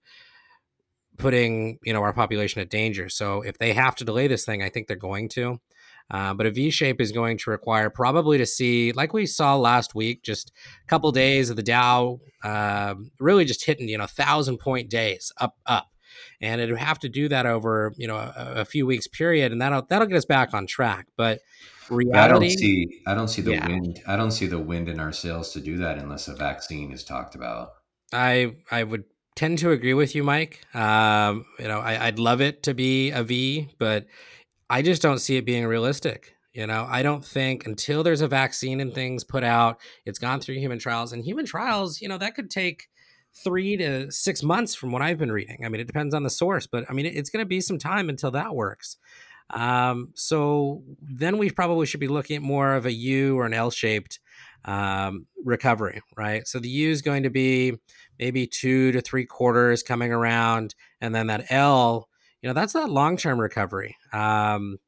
putting 1.16 1.78
you 1.82 1.92
know 1.92 2.02
our 2.02 2.12
population 2.12 2.60
at 2.60 2.68
danger. 2.68 3.08
So 3.08 3.42
if 3.42 3.58
they 3.58 3.72
have 3.72 3.96
to 3.96 4.04
delay 4.04 4.26
this 4.26 4.44
thing, 4.44 4.62
I 4.62 4.68
think 4.68 4.88
they're 4.88 4.96
going 4.96 5.28
to. 5.30 5.60
Uh, 6.08 6.34
but 6.34 6.46
a 6.46 6.50
V 6.50 6.70
shape 6.70 7.00
is 7.00 7.10
going 7.10 7.36
to 7.38 7.50
require 7.50 7.90
probably 7.90 8.38
to 8.38 8.46
see, 8.46 8.92
like 8.92 9.12
we 9.12 9.26
saw 9.26 9.56
last 9.56 9.94
week, 9.94 10.22
just 10.22 10.52
a 10.84 10.86
couple 10.86 11.10
days 11.10 11.50
of 11.50 11.56
the 11.56 11.64
Dow 11.64 12.20
uh, 12.44 12.94
really 13.18 13.44
just 13.44 13.64
hitting 13.64 13.88
you 13.88 13.98
know 13.98 14.06
thousand 14.06 14.58
point 14.58 14.88
days 14.88 15.32
up 15.38 15.56
up, 15.66 15.88
and 16.40 16.60
it 16.60 16.70
would 16.70 16.78
have 16.78 16.98
to 17.00 17.08
do 17.08 17.28
that 17.28 17.46
over 17.46 17.92
you 17.96 18.06
know 18.06 18.16
a, 18.16 18.34
a 18.36 18.64
few 18.64 18.86
weeks 18.86 19.06
period, 19.06 19.52
and 19.52 19.60
that'll 19.60 19.82
that'll 19.88 20.06
get 20.06 20.16
us 20.16 20.24
back 20.24 20.54
on 20.54 20.66
track. 20.66 21.06
But 21.16 21.40
reality. 21.90 22.18
I 22.18 22.28
don't 22.28 22.50
see. 22.50 23.00
I 23.06 23.14
don't 23.14 23.28
see 23.28 23.42
the 23.42 23.52
yeah. 23.52 23.66
wind. 23.66 24.00
I 24.06 24.16
don't 24.16 24.30
see 24.30 24.46
the 24.46 24.58
wind 24.58 24.88
in 24.88 25.00
our 25.00 25.12
sails 25.12 25.52
to 25.52 25.60
do 25.60 25.78
that 25.78 25.98
unless 25.98 26.28
a 26.28 26.34
vaccine 26.34 26.92
is 26.92 27.04
talked 27.04 27.34
about. 27.34 27.70
I 28.12 28.54
I 28.70 28.82
would 28.82 29.04
tend 29.34 29.58
to 29.58 29.70
agree 29.70 29.94
with 29.94 30.14
you, 30.14 30.24
Mike. 30.24 30.64
Um, 30.74 31.44
you 31.58 31.68
know, 31.68 31.80
I, 31.80 32.06
I'd 32.06 32.18
love 32.18 32.40
it 32.40 32.62
to 32.64 32.74
be 32.74 33.10
a 33.10 33.22
V, 33.22 33.68
but 33.78 34.06
I 34.68 34.82
just 34.82 35.02
don't 35.02 35.18
see 35.18 35.36
it 35.36 35.44
being 35.44 35.66
realistic. 35.66 36.34
You 36.52 36.66
know, 36.66 36.86
I 36.88 37.02
don't 37.02 37.24
think 37.24 37.66
until 37.66 38.02
there's 38.02 38.22
a 38.22 38.28
vaccine 38.28 38.80
and 38.80 38.94
things 38.94 39.24
put 39.24 39.44
out, 39.44 39.78
it's 40.06 40.18
gone 40.18 40.40
through 40.40 40.54
human 40.54 40.78
trials, 40.78 41.12
and 41.12 41.22
human 41.22 41.44
trials, 41.44 42.00
you 42.00 42.08
know, 42.08 42.18
that 42.18 42.34
could 42.34 42.50
take 42.50 42.88
three 43.44 43.76
to 43.76 44.10
six 44.10 44.42
months 44.42 44.74
from 44.74 44.92
what 44.92 45.02
I've 45.02 45.18
been 45.18 45.32
reading. 45.32 45.64
I 45.64 45.68
mean, 45.68 45.80
it 45.80 45.86
depends 45.86 46.14
on 46.14 46.22
the 46.22 46.30
source, 46.30 46.66
but 46.66 46.84
I 46.88 46.92
mean, 46.92 47.06
it's 47.06 47.30
going 47.30 47.42
to 47.42 47.48
be 47.48 47.60
some 47.60 47.78
time 47.78 48.08
until 48.08 48.30
that 48.32 48.54
works. 48.54 48.96
Um, 49.50 50.10
so 50.14 50.82
then 51.00 51.38
we 51.38 51.50
probably 51.50 51.86
should 51.86 52.00
be 52.00 52.08
looking 52.08 52.36
at 52.36 52.42
more 52.42 52.74
of 52.74 52.86
a 52.86 52.92
U 52.92 53.38
or 53.38 53.46
an 53.46 53.54
L 53.54 53.70
shaped 53.70 54.18
um, 54.64 55.26
recovery, 55.44 56.02
right? 56.16 56.46
So 56.46 56.58
the 56.58 56.68
U 56.68 56.90
is 56.90 57.02
going 57.02 57.22
to 57.22 57.30
be 57.30 57.74
maybe 58.18 58.46
two 58.46 58.92
to 58.92 59.00
three 59.00 59.24
quarters 59.24 59.82
coming 59.82 60.12
around, 60.12 60.74
and 61.00 61.14
then 61.14 61.28
that 61.28 61.46
L, 61.50 62.08
you 62.42 62.48
know, 62.48 62.54
that's 62.54 62.72
that 62.72 62.90
long 62.90 63.16
term 63.16 63.40
recovery. 63.40 63.96
Um, 64.12 64.78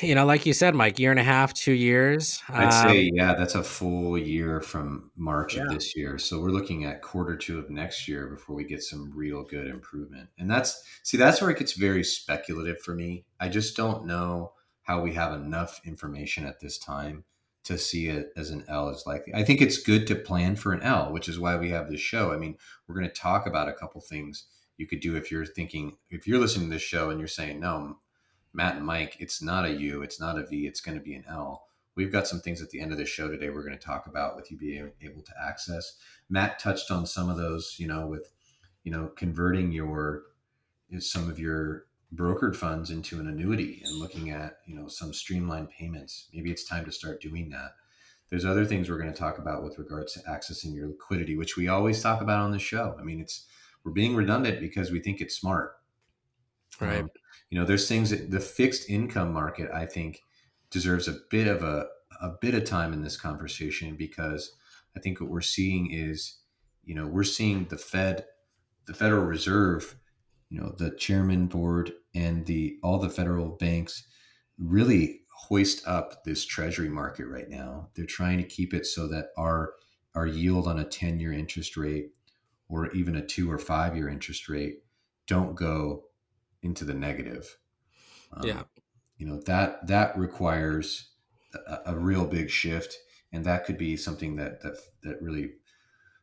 you 0.00 0.14
know, 0.14 0.24
like 0.26 0.46
you 0.46 0.52
said, 0.52 0.74
Mike, 0.74 0.98
year 0.98 1.10
and 1.10 1.20
a 1.20 1.24
half, 1.24 1.54
two 1.54 1.72
years. 1.72 2.42
I'd 2.48 2.64
um, 2.66 2.88
say, 2.88 3.10
yeah, 3.14 3.34
that's 3.34 3.54
a 3.54 3.62
full 3.62 4.18
year 4.18 4.60
from 4.60 5.10
March 5.16 5.56
yeah. 5.56 5.62
of 5.62 5.70
this 5.70 5.96
year. 5.96 6.18
So 6.18 6.40
we're 6.40 6.50
looking 6.50 6.84
at 6.84 7.02
quarter 7.02 7.36
two 7.36 7.58
of 7.58 7.70
next 7.70 8.08
year 8.08 8.26
before 8.26 8.56
we 8.56 8.64
get 8.64 8.82
some 8.82 9.12
real 9.14 9.42
good 9.44 9.66
improvement. 9.66 10.28
And 10.38 10.50
that's, 10.50 10.82
see, 11.02 11.16
that's 11.16 11.40
where 11.40 11.50
it 11.50 11.58
gets 11.58 11.72
very 11.72 12.04
speculative 12.04 12.80
for 12.80 12.94
me. 12.94 13.24
I 13.40 13.48
just 13.48 13.76
don't 13.76 14.06
know 14.06 14.52
how 14.82 15.00
we 15.00 15.14
have 15.14 15.32
enough 15.32 15.80
information 15.84 16.46
at 16.46 16.60
this 16.60 16.78
time 16.78 17.24
to 17.64 17.76
see 17.76 18.06
it 18.06 18.28
as 18.36 18.50
an 18.50 18.64
L 18.68 18.88
is 18.90 19.02
likely. 19.06 19.34
I 19.34 19.42
think 19.42 19.60
it's 19.60 19.82
good 19.82 20.06
to 20.06 20.14
plan 20.14 20.54
for 20.54 20.72
an 20.72 20.82
L, 20.82 21.12
which 21.12 21.28
is 21.28 21.40
why 21.40 21.56
we 21.56 21.70
have 21.70 21.90
this 21.90 22.00
show. 22.00 22.32
I 22.32 22.36
mean, 22.36 22.56
we're 22.86 22.94
going 22.94 23.08
to 23.08 23.12
talk 23.12 23.46
about 23.46 23.68
a 23.68 23.72
couple 23.72 24.00
things 24.00 24.46
you 24.76 24.86
could 24.86 25.00
do 25.00 25.16
if 25.16 25.30
you're 25.30 25.44
thinking, 25.44 25.96
if 26.08 26.28
you're 26.28 26.38
listening 26.38 26.68
to 26.68 26.74
this 26.74 26.82
show 26.82 27.10
and 27.10 27.18
you're 27.18 27.26
saying, 27.26 27.58
no, 27.58 27.96
Matt 28.56 28.76
and 28.76 28.86
Mike, 28.86 29.18
it's 29.20 29.42
not 29.42 29.66
a 29.66 29.70
U, 29.70 30.02
it's 30.02 30.18
not 30.18 30.38
a 30.38 30.46
V, 30.46 30.66
it's 30.66 30.80
going 30.80 30.96
to 30.96 31.04
be 31.04 31.14
an 31.14 31.24
L. 31.28 31.68
We've 31.94 32.10
got 32.10 32.26
some 32.26 32.40
things 32.40 32.62
at 32.62 32.70
the 32.70 32.80
end 32.80 32.90
of 32.90 32.98
the 32.98 33.04
show 33.04 33.28
today 33.28 33.50
we're 33.50 33.62
going 33.64 33.78
to 33.78 33.84
talk 33.84 34.06
about 34.06 34.34
with 34.34 34.50
you 34.50 34.56
being 34.56 34.90
able 35.02 35.22
to 35.22 35.32
access. 35.46 35.96
Matt 36.30 36.58
touched 36.58 36.90
on 36.90 37.06
some 37.06 37.28
of 37.28 37.36
those, 37.36 37.76
you 37.78 37.86
know, 37.86 38.06
with, 38.06 38.32
you 38.82 38.90
know, 38.90 39.10
converting 39.14 39.72
your, 39.72 40.22
some 40.98 41.28
of 41.28 41.38
your 41.38 41.84
brokered 42.14 42.56
funds 42.56 42.90
into 42.90 43.20
an 43.20 43.28
annuity 43.28 43.82
and 43.84 43.98
looking 43.98 44.30
at, 44.30 44.58
you 44.66 44.74
know, 44.74 44.88
some 44.88 45.12
streamlined 45.12 45.68
payments. 45.70 46.28
Maybe 46.32 46.50
it's 46.50 46.64
time 46.64 46.86
to 46.86 46.92
start 46.92 47.20
doing 47.20 47.50
that. 47.50 47.72
There's 48.30 48.44
other 48.44 48.64
things 48.64 48.88
we're 48.88 48.98
going 48.98 49.12
to 49.12 49.18
talk 49.18 49.38
about 49.38 49.62
with 49.62 49.78
regards 49.78 50.14
to 50.14 50.20
accessing 50.20 50.74
your 50.74 50.88
liquidity, 50.88 51.36
which 51.36 51.56
we 51.56 51.68
always 51.68 52.02
talk 52.02 52.22
about 52.22 52.40
on 52.40 52.52
the 52.52 52.58
show. 52.58 52.96
I 52.98 53.02
mean, 53.02 53.20
it's, 53.20 53.46
we're 53.84 53.92
being 53.92 54.16
redundant 54.16 54.60
because 54.60 54.90
we 54.90 55.00
think 55.00 55.20
it's 55.20 55.36
smart. 55.36 55.76
Right. 56.80 57.00
Um, 57.00 57.10
you 57.50 57.58
know, 57.58 57.64
there's 57.64 57.88
things 57.88 58.10
that 58.10 58.30
the 58.30 58.40
fixed 58.40 58.88
income 58.90 59.32
market, 59.32 59.70
I 59.72 59.86
think, 59.86 60.22
deserves 60.70 61.08
a 61.08 61.16
bit 61.30 61.46
of 61.46 61.62
a, 61.62 61.86
a 62.20 62.30
bit 62.40 62.54
of 62.54 62.64
time 62.64 62.92
in 62.92 63.02
this 63.02 63.16
conversation 63.16 63.96
because 63.96 64.52
I 64.96 65.00
think 65.00 65.20
what 65.20 65.30
we're 65.30 65.40
seeing 65.40 65.92
is, 65.92 66.38
you 66.84 66.94
know, 66.94 67.06
we're 67.06 67.24
seeing 67.24 67.66
the 67.66 67.78
Fed, 67.78 68.24
the 68.86 68.94
Federal 68.94 69.24
Reserve, 69.24 69.96
you 70.48 70.60
know, 70.60 70.74
the 70.76 70.90
chairman 70.90 71.46
board 71.46 71.92
and 72.14 72.46
the 72.46 72.78
all 72.82 72.98
the 72.98 73.10
federal 73.10 73.50
banks 73.50 74.04
really 74.58 75.20
hoist 75.32 75.86
up 75.86 76.24
this 76.24 76.44
treasury 76.44 76.88
market 76.88 77.26
right 77.26 77.48
now. 77.48 77.88
They're 77.94 78.06
trying 78.06 78.38
to 78.38 78.44
keep 78.44 78.72
it 78.72 78.86
so 78.86 79.06
that 79.08 79.28
our 79.36 79.74
our 80.14 80.26
yield 80.26 80.66
on 80.66 80.78
a 80.78 80.84
10-year 80.84 81.32
interest 81.32 81.76
rate 81.76 82.12
or 82.68 82.90
even 82.92 83.16
a 83.16 83.26
2 83.26 83.50
or 83.50 83.58
5 83.58 83.96
year 83.96 84.08
interest 84.08 84.48
rate 84.48 84.78
don't 85.26 85.54
go 85.54 86.04
into 86.62 86.84
the 86.84 86.94
negative. 86.94 87.56
Um, 88.32 88.46
yeah. 88.46 88.62
You 89.18 89.26
know, 89.26 89.40
that 89.46 89.86
that 89.86 90.16
requires 90.18 91.10
a, 91.54 91.92
a, 91.92 91.98
real 91.98 92.26
big 92.26 92.50
shift 92.50 92.98
and 93.32 93.44
that 93.44 93.64
could 93.64 93.78
be 93.78 93.96
something 93.96 94.36
that 94.36 94.62
that 94.62 94.76
that 95.02 95.22
really 95.22 95.52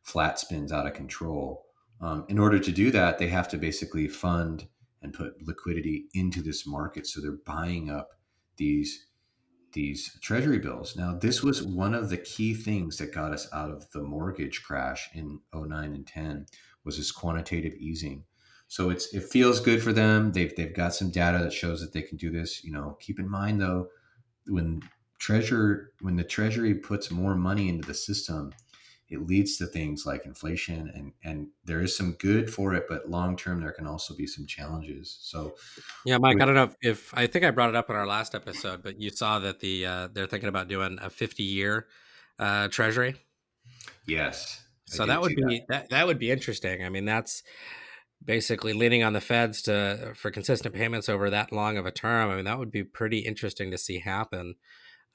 flat 0.04 0.40
spins 0.40 0.72
out 0.72 0.86
of 0.86 0.94
control. 0.94 1.66
Um, 2.02 2.26
in 2.28 2.38
order 2.38 2.60
to 2.60 2.72
do 2.72 2.92
that, 2.92 3.18
they 3.18 3.28
have 3.28 3.48
to 3.50 3.58
basically 3.58 4.08
fund 4.08 4.68
and 5.02 5.14
put 5.14 5.42
liquidity 5.42 6.06
into 6.14 6.42
this 6.42 6.68
market. 6.68 7.08
So 7.08 7.22
they're 7.22 7.38
buying 7.46 7.90
up 7.90 8.10
these 8.58 9.08
these 9.74 10.20
treasury 10.22 10.60
bills. 10.60 10.96
Now, 10.96 11.18
this 11.18 11.42
was 11.42 11.64
one 11.64 11.96
of 11.96 12.10
the 12.10 12.18
key 12.18 12.54
things 12.54 12.98
that 12.98 13.14
got 13.14 13.34
us 13.34 13.48
out 13.52 13.72
of 13.72 13.90
the 13.90 14.04
mortgage 14.04 14.64
crash 14.64 15.10
in 15.16 15.40
09 15.54 15.94
and 15.94 16.06
10 16.06 16.46
was 16.84 16.98
this 16.98 17.12
quantitative 17.12 17.74
easing. 17.74 18.24
So 18.74 18.90
it's 18.90 19.14
it 19.14 19.22
feels 19.26 19.60
good 19.60 19.84
for 19.84 19.94
them. 19.94 20.32
They've 20.32 20.52
they've 20.56 20.74
got 20.74 20.96
some 20.96 21.12
data 21.12 21.38
that 21.44 21.54
shows 21.54 21.80
that 21.82 21.94
they 21.94 22.02
can 22.02 22.18
do 22.18 22.32
this. 22.32 22.64
You 22.64 22.72
know, 22.72 22.98
keep 23.00 23.20
in 23.20 23.30
mind 23.30 23.62
though, 23.62 23.90
when 24.48 24.82
treasure 25.20 25.92
when 26.02 26.16
the 26.16 26.24
treasury 26.24 26.74
puts 26.74 27.12
more 27.12 27.36
money 27.36 27.70
into 27.70 27.88
the 27.88 27.94
system 27.94 28.52
it 29.10 29.28
leads 29.28 29.58
to 29.58 29.68
things 29.68 30.08
like 30.08 30.26
inflation 30.26 30.92
and 30.96 31.14
and 31.24 31.48
there 31.64 31.82
is 31.82 31.96
some 31.96 32.14
good 32.14 32.52
for 32.52 32.74
it 32.74 32.86
but 32.90 33.10
long 33.10 33.38
term 33.38 33.62
there 33.62 33.72
can 33.72 33.88
also 33.88 34.14
be 34.16 34.28
some 34.28 34.46
challenges 34.46 35.18
so 35.22 35.56
yeah 36.04 36.18
mike 36.18 36.42
i 36.42 36.46
don't 36.46 36.56
know 36.56 36.64
if, 36.64 36.76
if, 36.82 37.14
i 37.14 37.26
think 37.26 37.46
i 37.46 37.52
brought 37.52 37.70
it 37.70 37.76
up 37.76 37.90
in 37.90 37.96
our 37.96 38.08
last 38.08 38.36
episode 38.36 38.84
but 38.84 39.00
you 39.00 39.10
saw 39.10 39.40
that 39.40 39.62
the 39.62 39.86
uh, 39.86 40.08
they're 40.12 40.28
thinking 40.28 40.50
about 40.50 40.68
doing 40.68 40.98
a 41.02 41.10
50 41.10 41.44
year 41.44 41.88
uh, 42.40 42.68
treasury 42.68 43.16
yes 44.08 44.62
so 44.88 45.06
that 45.06 45.22
would 45.22 45.36
be 45.36 45.60
that. 45.60 45.68
that 45.70 45.90
that 45.92 46.08
would 46.08 46.20
be 46.20 46.32
interesting 46.32 46.84
i 46.84 46.90
mean 46.90 47.06
that's 47.06 47.44
basically 48.24 48.74
leaning 48.74 49.04
on 49.04 49.14
the 49.14 49.22
feds 49.22 49.62
to 49.62 50.14
for 50.16 50.32
consistent 50.32 50.74
payments 50.74 51.10
over 51.10 51.30
that 51.30 51.52
long 51.52 51.78
of 51.78 51.86
a 51.86 51.92
term 51.92 52.30
i 52.30 52.36
mean 52.36 52.46
that 52.46 52.58
would 52.58 52.72
be 52.72 52.84
pretty 52.84 53.20
interesting 53.20 53.72
to 53.72 53.78
see 53.78 54.00
happen 54.00 54.56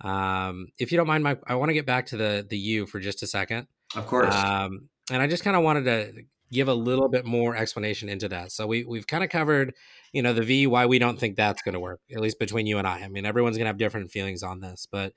um, 0.02 0.68
if 0.78 0.92
you 0.92 0.98
don't 0.98 1.06
mind 1.06 1.24
mike 1.24 1.40
i 1.46 1.54
want 1.54 1.70
to 1.70 1.74
get 1.74 1.86
back 1.86 2.06
to 2.06 2.16
the 2.16 2.46
the 2.48 2.58
u 2.58 2.86
for 2.86 3.00
just 3.00 3.22
a 3.22 3.26
second 3.26 3.66
of 3.96 4.06
course. 4.06 4.34
Um, 4.34 4.88
and 5.10 5.22
I 5.22 5.26
just 5.26 5.44
kind 5.44 5.56
of 5.56 5.62
wanted 5.62 5.84
to 5.84 6.22
give 6.50 6.68
a 6.68 6.74
little 6.74 7.08
bit 7.08 7.24
more 7.24 7.56
explanation 7.56 8.08
into 8.08 8.28
that. 8.28 8.52
So 8.52 8.66
we 8.66 8.84
we've 8.84 9.06
kind 9.06 9.24
of 9.24 9.30
covered, 9.30 9.74
you 10.12 10.22
know, 10.22 10.32
the 10.32 10.42
V 10.42 10.66
why 10.66 10.86
we 10.86 10.98
don't 10.98 11.18
think 11.18 11.36
that's 11.36 11.62
going 11.62 11.74
to 11.74 11.80
work, 11.80 12.00
at 12.14 12.20
least 12.20 12.38
between 12.38 12.66
you 12.66 12.78
and 12.78 12.86
I. 12.86 13.00
I 13.00 13.08
mean, 13.08 13.26
everyone's 13.26 13.56
going 13.56 13.64
to 13.64 13.70
have 13.70 13.78
different 13.78 14.10
feelings 14.10 14.42
on 14.42 14.60
this, 14.60 14.86
but 14.90 15.12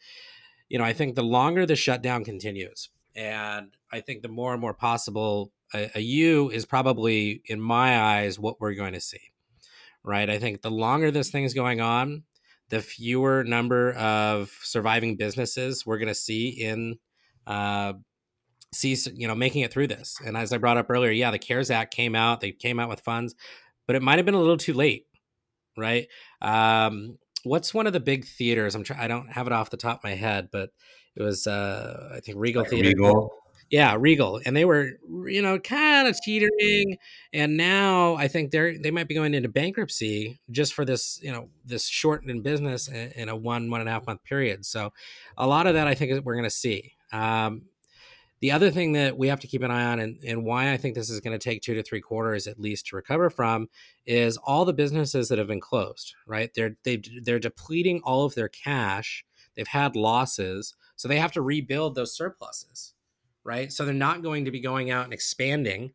you 0.70 0.78
know, 0.78 0.86
I 0.86 0.94
think 0.94 1.16
the 1.16 1.24
longer 1.24 1.66
the 1.66 1.76
shutdown 1.76 2.24
continues, 2.24 2.90
and 3.16 3.76
I 3.92 4.02
think 4.02 4.22
the 4.22 4.30
more 4.30 4.54
and 4.54 4.62
more 4.62 4.74
possible 4.74 5.52
a, 5.74 5.90
a 5.96 6.00
U 6.02 6.50
is 6.50 6.66
probably, 6.66 7.42
in 7.46 7.62
my 7.62 8.00
eyes, 8.00 8.40
what 8.40 8.60
we're 8.60 8.74
going 8.74 8.94
to 8.94 9.02
see. 9.02 9.20
Right. 10.04 10.30
I 10.30 10.40
think 10.40 10.62
the 10.62 10.72
longer 10.72 11.12
this 11.12 11.30
thing's 11.30 11.54
going 11.54 11.80
on, 11.80 12.24
the 12.72 12.82
fewer 12.82 13.44
number 13.44 13.92
of 13.94 14.50
surviving 14.64 15.18
businesses 15.18 15.86
we're 15.86 15.98
going 15.98 16.08
to 16.08 16.16
see 16.16 16.50
in 16.50 16.98
uh, 17.46 17.94
see 18.74 18.98
you 19.14 19.28
know 19.28 19.36
making 19.36 19.62
it 19.62 19.72
through 19.72 19.88
this 19.88 20.18
and 20.26 20.38
as 20.38 20.54
i 20.54 20.58
brought 20.58 20.78
up 20.78 20.90
earlier 20.90 21.12
yeah 21.12 21.30
the 21.30 21.38
cares 21.38 21.70
act 21.70 21.94
came 21.94 22.16
out 22.16 22.40
they 22.40 22.52
came 22.52 22.80
out 22.80 22.88
with 22.88 23.02
funds 23.02 23.36
but 23.86 23.96
it 23.96 24.02
might 24.02 24.18
have 24.18 24.26
been 24.26 24.34
a 24.36 24.40
little 24.40 24.58
too 24.58 24.74
late 24.74 25.06
right 25.78 26.08
um 26.42 27.18
what's 27.44 27.74
one 27.74 27.86
of 27.86 27.92
the 27.92 28.00
big 28.00 28.26
theaters 28.26 28.74
i'm 28.74 28.84
trying 28.84 29.02
i 29.02 29.08
don't 29.08 29.30
have 29.30 29.46
it 29.46 29.54
off 29.54 29.70
the 29.70 29.78
top 29.78 29.98
of 30.00 30.04
my 30.06 30.16
head 30.16 30.48
but 30.52 30.70
it 31.16 31.24
was 31.24 31.48
uh 31.48 32.10
i 32.16 32.20
think 32.20 32.38
regal 32.38 32.62
like 32.62 32.72
theater 32.72 32.90
regal 32.90 33.32
yeah 33.70 33.96
regal 33.98 34.40
and 34.46 34.56
they 34.56 34.66
were 34.66 34.92
you 35.28 35.42
know 35.42 35.58
kind 35.60 36.08
of 36.08 36.16
teetering 36.22 36.98
and 37.34 37.56
now 37.58 38.16
i 38.16 38.28
think 38.28 38.52
they're 38.52 38.78
they 38.78 38.92
might 38.92 39.08
be 39.08 39.16
going 39.16 39.34
into 39.34 39.50
bankruptcy 39.50 40.40
just 40.52 40.74
for 40.74 40.86
this 40.86 41.20
you 41.24 41.32
know 41.32 41.50
this 41.66 41.88
shortened 41.88 42.44
business 42.44 42.88
in, 42.88 43.12
in 43.12 43.30
a 43.30 43.36
one 43.36 43.70
one 43.70 43.80
and 43.80 43.90
a 43.90 43.92
half 43.92 44.06
month 44.06 44.24
period 44.24 44.66
so 44.66 44.92
a 45.38 45.48
lot 45.48 45.68
of 45.68 45.74
that 45.74 45.88
i 45.88 45.96
think 45.96 46.24
we're 46.26 46.36
going 46.36 46.44
to 46.44 46.50
see 46.50 46.94
um, 47.14 47.64
the 48.42 48.52
other 48.52 48.72
thing 48.72 48.94
that 48.94 49.18
we 49.18 49.28
have 49.28 49.40
to 49.42 49.48
keep 49.48 49.62
an 49.62 49.70
eye 49.70 49.86
on, 49.86 50.00
and, 50.00 50.18
and 50.26 50.44
why 50.44 50.72
I 50.72 50.78
think 50.78 50.96
this 50.96 51.12
is 51.12 51.20
going 51.20 51.38
to 51.38 51.44
take 51.44 51.62
two 51.62 51.76
to 51.76 51.84
three 51.84 52.02
quarters 52.02 52.48
at 52.48 52.60
least 52.60 52.88
to 52.88 52.96
recover 52.96 53.30
from, 53.30 53.70
is 54.08 54.36
all 54.38 54.66
the 54.66 54.74
businesses 54.74 55.30
that 55.30 55.38
have 55.38 55.48
been 55.48 55.62
closed. 55.62 56.16
Right, 56.26 56.52
they're 56.56 56.76
they 56.84 57.02
they're 57.24 57.40
depleting 57.40 58.02
all 58.04 58.26
of 58.26 58.34
their 58.34 58.50
cash. 58.50 59.24
They've 59.56 59.68
had 59.68 59.96
losses, 59.96 60.76
so 61.02 61.08
they 61.08 61.18
have 61.18 61.32
to 61.32 61.42
rebuild 61.42 61.96
those 61.96 62.16
surpluses. 62.16 62.94
Right, 63.44 63.74
so 63.74 63.86
they're 63.86 63.94
not 63.96 64.22
going 64.22 64.46
to 64.46 64.52
be 64.52 64.60
going 64.60 64.92
out 64.92 65.06
and 65.06 65.14
expanding 65.14 65.94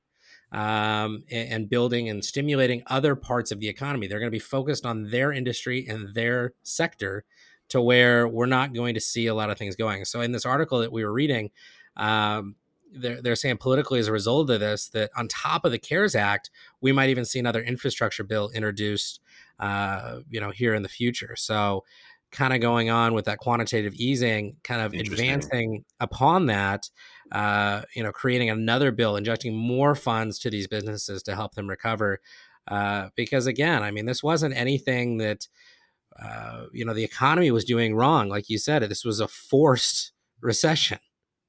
um, 0.51 1.23
and, 1.31 1.53
and, 1.53 1.71
building 1.71 2.09
and 2.09 2.25
stimulating 2.25 2.83
other 2.88 3.14
parts 3.14 3.53
of 3.53 3.61
the 3.61 3.69
economy. 3.69 4.09
They're 4.09 4.19
going 4.19 4.33
to 4.33 4.35
be 4.35 4.40
focused 4.40 4.85
on 4.85 5.11
their 5.11 5.31
industry 5.31 5.87
and 5.88 6.12
their 6.12 6.55
sector 6.64 7.25
to 7.69 7.81
where 7.81 8.27
we're 8.27 8.47
not 8.47 8.75
going 8.75 8.95
to 8.95 9.01
see 9.01 9.29
a 9.29 9.35
lot 9.35 9.49
of 9.49 9.59
things 9.59 9.77
going. 9.77 10.05
So, 10.07 10.23
in 10.23 10.33
this 10.33 10.45
article 10.45 10.81
that 10.81 10.90
we 10.90 11.05
were 11.05 11.12
reading, 11.12 11.53
um, 11.97 12.57
they're, 12.92 13.23
they're 13.23 13.37
saying 13.37 13.59
politically 13.59 14.01
as 14.01 14.09
a 14.09 14.12
result 14.12 14.51
of 14.51 14.59
this 14.59 14.88
that 14.88 15.11
on 15.16 15.29
top 15.29 15.64
of 15.64 15.71
the 15.71 15.79
cares 15.79 16.16
act 16.16 16.51
we 16.81 16.90
might 16.90 17.11
even 17.11 17.25
see 17.25 17.38
another 17.38 17.62
infrastructure 17.62 18.25
bill 18.25 18.51
introduced 18.51 19.21
uh, 19.61 20.19
you 20.31 20.40
know 20.40 20.51
here 20.51 20.75
in 20.75 20.83
the 20.83 20.88
future 20.88 21.35
so 21.37 21.85
kind 22.33 22.53
of 22.53 22.61
going 22.61 22.91
on 22.91 23.15
with 23.15 23.25
that 23.25 23.39
quantitative 23.39 23.95
easing 23.95 24.57
kind 24.65 24.81
of 24.81 24.93
advancing 24.93 25.85
upon 26.01 26.47
that 26.47 26.91
uh, 27.33 27.83
you 27.95 28.03
know 28.03 28.12
creating 28.12 28.51
another 28.51 28.93
bill 28.93 29.17
injecting 29.17 29.57
more 29.57 29.95
funds 29.95 30.39
to 30.39 30.51
these 30.51 30.67
businesses 30.67 31.23
to 31.23 31.35
help 31.35 31.55
them 31.55 31.69
recover 31.69 32.21
uh, 32.69 33.09
because 33.15 33.47
again 33.47 33.83
i 33.83 33.91
mean 33.91 34.07
this 34.07 34.23
wasn't 34.23 34.55
anything 34.57 35.19
that 35.19 35.49
uh, 36.21 36.65
you 36.73 36.85
know 36.85 36.95
the 36.95 37.05
economy 37.05 37.51
was 37.51 37.65
doing 37.65 37.95
wrong 37.95 38.29
like 38.29 38.49
you 38.49 38.59
said 38.59 38.83
this 38.83 39.05
was 39.05 39.21
a 39.21 39.29
forced 39.29 40.12
recession 40.41 40.99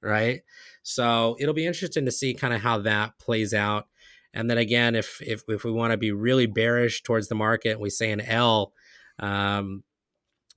right? 0.02 0.42
So 0.84 1.36
it'll 1.40 1.54
be 1.54 1.66
interesting 1.66 2.06
to 2.06 2.12
see 2.12 2.34
kind 2.34 2.54
of 2.54 2.62
how 2.62 2.80
that 2.80 3.18
plays 3.20 3.54
out. 3.54 3.88
And 4.34 4.50
then 4.50 4.58
again, 4.58 4.96
if 4.96 5.22
if 5.22 5.44
if 5.48 5.64
we 5.64 5.72
want 5.72 5.92
to 5.92 5.98
be 5.98 6.12
really 6.12 6.46
bearish 6.46 7.04
towards 7.04 7.28
the 7.28 7.36
market, 7.36 7.80
we 7.80 7.90
say 7.90 8.12
an 8.12 8.22
L. 8.22 8.74
Um, 9.20 9.84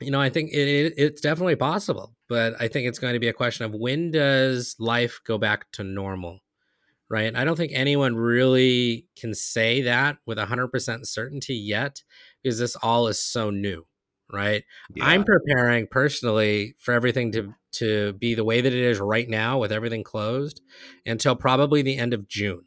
you 0.01 0.11
know, 0.11 0.21
I 0.21 0.31
think 0.31 0.51
it, 0.53 0.69
it, 0.69 0.95
it's 0.97 1.21
definitely 1.21 1.57
possible, 1.57 2.15
but 2.29 2.55
I 2.61 2.69
think 2.69 2.89
it's 2.89 2.99
going 2.99 3.15
to 3.15 3.21
be 3.21 3.29
a 3.29 3.33
question 3.33 3.65
of 3.65 3.75
when 3.75 4.11
does 4.11 4.77
life 4.79 5.21
go 5.25 5.39
back 5.39 5.71
to 5.73 5.85
normal, 5.85 6.41
right? 7.09 7.35
I 7.35 7.45
don't 7.45 7.57
think 7.57 7.73
anyone 7.75 8.17
really 8.17 9.07
can 9.17 9.35
say 9.35 9.83
that 9.83 10.19
with 10.27 10.39
100% 10.39 11.07
certainty 11.07 11.55
yet 11.55 12.03
because 12.43 12.59
this 12.59 12.77
all 12.77 13.09
is 13.09 13.21
so 13.21 13.51
new 13.51 13.87
right? 14.33 14.65
Yeah. 14.95 15.05
I'm 15.05 15.25
preparing 15.25 15.87
personally 15.87 16.75
for 16.79 16.93
everything 16.95 17.33
to 17.33 17.55
to 17.73 18.13
be 18.15 18.35
the 18.35 18.45
way 18.45 18.61
that 18.61 18.73
it 18.73 18.83
is 18.83 18.99
right 18.99 19.29
now 19.29 19.59
with 19.59 19.71
everything 19.71 20.03
closed 20.03 20.61
until 21.07 21.37
probably 21.37 21.83
the 21.83 21.97
end 21.97 22.13
of 22.13 22.27
June. 22.27 22.65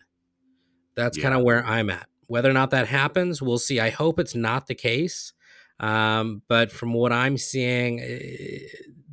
That's 0.95 1.17
yeah. 1.17 1.23
kind 1.23 1.35
of 1.35 1.43
where 1.43 1.65
I'm 1.65 1.89
at. 1.89 2.07
Whether 2.27 2.49
or 2.49 2.53
not 2.53 2.69
that 2.71 2.87
happens, 2.87 3.41
we'll 3.41 3.57
see. 3.57 3.79
I 3.79 3.89
hope 3.89 4.17
it's 4.19 4.35
not 4.35 4.67
the 4.67 4.75
case. 4.75 5.33
Um, 5.79 6.41
but 6.47 6.71
from 6.71 6.93
what 6.93 7.11
I'm 7.11 7.37
seeing, 7.37 7.99
eh, 7.99 8.59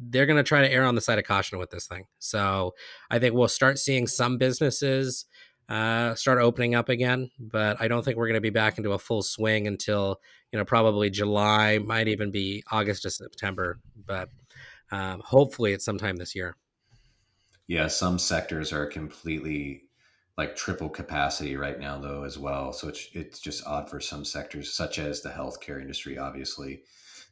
they're 0.00 0.26
going 0.26 0.36
to 0.36 0.42
try 0.42 0.62
to 0.62 0.72
err 0.72 0.84
on 0.84 0.94
the 0.94 1.00
side 1.00 1.18
of 1.18 1.24
caution 1.24 1.58
with 1.58 1.70
this 1.70 1.86
thing. 1.86 2.04
So 2.18 2.74
I 3.10 3.18
think 3.18 3.34
we'll 3.34 3.48
start 3.48 3.78
seeing 3.78 4.06
some 4.06 4.38
businesses 4.38 5.26
uh, 5.70 6.16
start 6.16 6.40
opening 6.40 6.74
up 6.74 6.88
again, 6.88 7.30
but 7.38 7.80
I 7.80 7.86
don't 7.86 8.04
think 8.04 8.16
we're 8.16 8.26
going 8.26 8.34
to 8.34 8.40
be 8.40 8.50
back 8.50 8.76
into 8.76 8.92
a 8.92 8.98
full 8.98 9.22
swing 9.22 9.68
until 9.68 10.20
you 10.50 10.58
know 10.58 10.64
probably 10.64 11.10
July, 11.10 11.78
might 11.78 12.08
even 12.08 12.32
be 12.32 12.64
August 12.72 13.02
to 13.02 13.10
September, 13.10 13.78
but 14.04 14.28
um, 14.90 15.22
hopefully 15.24 15.72
it's 15.72 15.84
sometime 15.84 16.16
this 16.16 16.34
year. 16.34 16.56
Yeah, 17.68 17.86
some 17.86 18.18
sectors 18.18 18.72
are 18.72 18.86
completely 18.86 19.82
like 20.40 20.56
triple 20.56 20.88
capacity 20.88 21.54
right 21.54 21.78
now 21.78 21.98
though 21.98 22.22
as 22.22 22.38
well. 22.38 22.72
So 22.72 22.88
it's 22.88 23.10
it's 23.12 23.40
just 23.40 23.66
odd 23.66 23.90
for 23.90 24.00
some 24.00 24.24
sectors 24.24 24.72
such 24.72 24.98
as 24.98 25.20
the 25.20 25.28
healthcare 25.28 25.82
industry 25.82 26.16
obviously. 26.16 26.84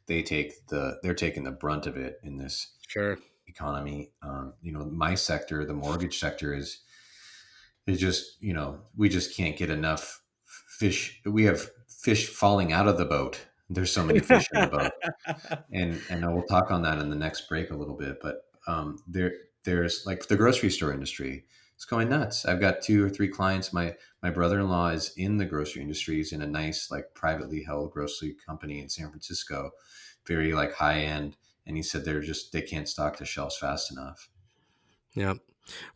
They 0.05 0.21
take 0.21 0.67
the 0.67 0.99
they're 1.01 1.15
taking 1.15 1.43
the 1.43 1.51
brunt 1.51 1.87
of 1.87 1.97
it 1.97 2.19
in 2.21 2.37
this 2.37 2.75
sure. 2.87 3.17
economy. 3.47 4.11
Um, 4.21 4.53
you 4.61 4.71
know 4.71 4.85
my 4.85 5.15
sector 5.15 5.65
the 5.65 5.73
mortgage 5.73 6.19
sector 6.19 6.53
is 6.53 6.81
is 7.87 7.99
just 7.99 8.43
you 8.43 8.53
know 8.53 8.81
we 8.95 9.09
just 9.09 9.35
can't 9.35 9.57
get 9.57 9.71
enough 9.71 10.21
fish. 10.67 11.19
We 11.25 11.45
have 11.45 11.67
fish 11.87 12.27
falling 12.27 12.71
out 12.73 12.87
of 12.87 12.99
the 12.99 13.05
boat. 13.05 13.43
There's 13.71 13.91
so 13.91 14.03
many 14.03 14.19
fish 14.19 14.45
in 14.53 14.61
the 14.61 14.67
boat. 14.67 14.91
And 15.73 15.99
and 16.11 16.31
we'll 16.31 16.43
talk 16.43 16.69
on 16.69 16.83
that 16.83 16.99
in 16.99 17.09
the 17.09 17.15
next 17.15 17.49
break 17.49 17.71
a 17.71 17.75
little 17.75 17.97
bit 17.97 18.19
but 18.21 18.43
um, 18.67 18.97
there 19.07 19.33
there's 19.63 20.05
like 20.05 20.27
the 20.27 20.35
grocery 20.35 20.69
store 20.69 20.93
industry 20.93 21.45
it's 21.79 21.85
going 21.85 22.09
nuts 22.09 22.45
i've 22.45 22.59
got 22.59 22.81
two 22.81 23.05
or 23.05 23.09
three 23.09 23.29
clients 23.29 23.71
my 23.71 23.95
my 24.21 24.29
brother-in-law 24.29 24.89
is 24.89 25.13
in 25.15 25.37
the 25.37 25.45
grocery 25.45 25.81
industry 25.81 26.17
he's 26.17 26.33
in 26.33 26.41
a 26.41 26.47
nice 26.47 26.91
like 26.91 27.05
privately 27.13 27.63
held 27.63 27.89
grocery 27.91 28.35
company 28.45 28.81
in 28.81 28.89
san 28.89 29.09
francisco 29.09 29.71
very 30.27 30.51
like 30.51 30.73
high 30.73 30.99
end 30.99 31.37
and 31.65 31.77
he 31.77 31.81
said 31.81 32.03
they're 32.03 32.19
just 32.19 32.51
they 32.51 32.61
can't 32.61 32.89
stock 32.89 33.17
the 33.17 33.23
shelves 33.23 33.57
fast 33.57 33.93
enough 33.93 34.27
yeah 35.15 35.35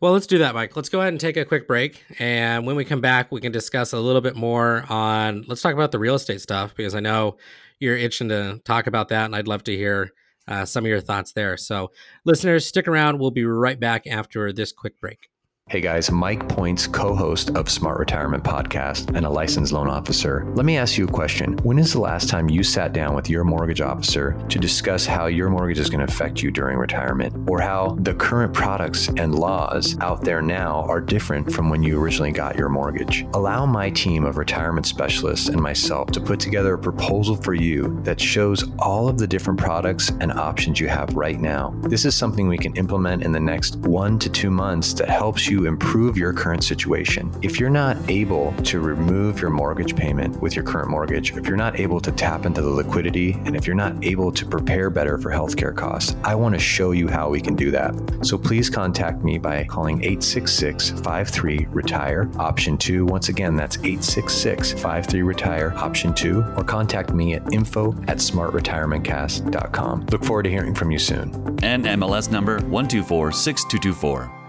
well, 0.00 0.12
let's 0.12 0.28
do 0.28 0.38
that, 0.38 0.54
Mike. 0.54 0.76
Let's 0.76 0.88
go 0.88 1.00
ahead 1.00 1.12
and 1.12 1.18
take 1.18 1.36
a 1.36 1.44
quick 1.44 1.66
break. 1.66 2.04
And 2.20 2.64
when 2.64 2.76
we 2.76 2.84
come 2.84 3.00
back, 3.00 3.32
we 3.32 3.40
can 3.40 3.50
discuss 3.50 3.92
a 3.92 3.98
little 3.98 4.20
bit 4.20 4.36
more 4.36 4.84
on, 4.88 5.44
let's 5.48 5.62
talk 5.62 5.74
about 5.74 5.90
the 5.90 5.98
real 5.98 6.14
estate 6.14 6.40
stuff 6.40 6.76
because 6.76 6.94
I 6.94 7.00
know 7.00 7.38
you're 7.80 7.96
itching 7.96 8.28
to 8.28 8.60
talk 8.64 8.86
about 8.86 9.08
that. 9.08 9.24
And 9.24 9.34
I'd 9.34 9.48
love 9.48 9.64
to 9.64 9.76
hear 9.76 10.12
uh, 10.46 10.64
some 10.64 10.84
of 10.84 10.88
your 10.88 11.00
thoughts 11.00 11.32
there. 11.32 11.56
So, 11.56 11.90
listeners, 12.24 12.68
stick 12.68 12.86
around. 12.86 13.18
We'll 13.18 13.32
be 13.32 13.44
right 13.44 13.80
back 13.80 14.06
after 14.06 14.52
this 14.52 14.70
quick 14.70 15.00
break. 15.00 15.28
Hey 15.70 15.80
guys, 15.80 16.10
Mike 16.10 16.46
Points, 16.46 16.86
co 16.86 17.14
host 17.14 17.48
of 17.56 17.70
Smart 17.70 17.98
Retirement 17.98 18.44
Podcast 18.44 19.16
and 19.16 19.24
a 19.24 19.30
licensed 19.30 19.72
loan 19.72 19.88
officer. 19.88 20.44
Let 20.54 20.66
me 20.66 20.76
ask 20.76 20.98
you 20.98 21.06
a 21.06 21.10
question. 21.10 21.56
When 21.62 21.78
is 21.78 21.94
the 21.94 22.00
last 22.00 22.28
time 22.28 22.50
you 22.50 22.62
sat 22.62 22.92
down 22.92 23.14
with 23.14 23.30
your 23.30 23.44
mortgage 23.44 23.80
officer 23.80 24.38
to 24.50 24.58
discuss 24.58 25.06
how 25.06 25.24
your 25.24 25.48
mortgage 25.48 25.78
is 25.78 25.88
going 25.88 26.06
to 26.06 26.12
affect 26.12 26.42
you 26.42 26.50
during 26.50 26.76
retirement 26.76 27.48
or 27.48 27.62
how 27.62 27.96
the 28.00 28.12
current 28.12 28.52
products 28.52 29.08
and 29.08 29.34
laws 29.34 29.96
out 30.00 30.20
there 30.20 30.42
now 30.42 30.82
are 30.86 31.00
different 31.00 31.50
from 31.50 31.70
when 31.70 31.82
you 31.82 31.98
originally 31.98 32.30
got 32.30 32.56
your 32.56 32.68
mortgage? 32.68 33.24
Allow 33.32 33.64
my 33.64 33.88
team 33.88 34.26
of 34.26 34.36
retirement 34.36 34.86
specialists 34.86 35.48
and 35.48 35.62
myself 35.62 36.10
to 36.10 36.20
put 36.20 36.40
together 36.40 36.74
a 36.74 36.78
proposal 36.78 37.36
for 37.36 37.54
you 37.54 37.98
that 38.02 38.20
shows 38.20 38.70
all 38.80 39.08
of 39.08 39.16
the 39.16 39.26
different 39.26 39.58
products 39.58 40.10
and 40.20 40.30
options 40.30 40.78
you 40.78 40.88
have 40.88 41.14
right 41.14 41.40
now. 41.40 41.74
This 41.84 42.04
is 42.04 42.14
something 42.14 42.48
we 42.48 42.58
can 42.58 42.76
implement 42.76 43.22
in 43.22 43.32
the 43.32 43.40
next 43.40 43.76
one 43.76 44.18
to 44.18 44.28
two 44.28 44.50
months 44.50 44.92
that 44.92 45.08
helps 45.08 45.48
you 45.48 45.53
improve 45.62 46.18
your 46.18 46.32
current 46.32 46.64
situation. 46.64 47.32
If 47.42 47.58
you're 47.58 47.70
not 47.70 47.96
able 48.08 48.52
to 48.64 48.80
remove 48.80 49.40
your 49.40 49.50
mortgage 49.50 49.94
payment 49.96 50.42
with 50.42 50.54
your 50.56 50.64
current 50.64 50.90
mortgage, 50.90 51.36
if 51.36 51.46
you're 51.46 51.56
not 51.56 51.78
able 51.78 52.00
to 52.00 52.12
tap 52.12 52.44
into 52.44 52.60
the 52.60 52.68
liquidity, 52.68 53.32
and 53.44 53.54
if 53.56 53.66
you're 53.66 53.76
not 53.76 54.04
able 54.04 54.32
to 54.32 54.44
prepare 54.44 54.90
better 54.90 55.16
for 55.16 55.30
healthcare 55.30 55.74
costs, 55.74 56.16
I 56.24 56.34
want 56.34 56.54
to 56.54 56.58
show 56.58 56.90
you 56.90 57.08
how 57.08 57.30
we 57.30 57.40
can 57.40 57.54
do 57.54 57.70
that. 57.70 57.94
So 58.22 58.36
please 58.36 58.68
contact 58.68 59.22
me 59.22 59.38
by 59.38 59.64
calling 59.64 59.98
866 60.02 60.90
53 60.90 61.66
Retire, 61.70 62.30
option 62.38 62.76
2. 62.76 63.06
Once 63.06 63.28
again, 63.28 63.56
that's 63.56 63.76
866 63.78 64.72
53 64.72 65.22
Retire, 65.22 65.72
option 65.76 66.12
2, 66.12 66.54
or 66.56 66.64
contact 66.64 67.12
me 67.12 67.34
at 67.34 67.52
info 67.52 67.92
at 68.08 68.18
smartretirementcast.com. 68.18 70.06
Look 70.10 70.24
forward 70.24 70.42
to 70.44 70.50
hearing 70.50 70.74
from 70.74 70.90
you 70.90 70.98
soon. 70.98 71.32
And 71.62 71.84
MLS 71.84 72.30
number 72.30 72.60
1246224. 72.60 74.43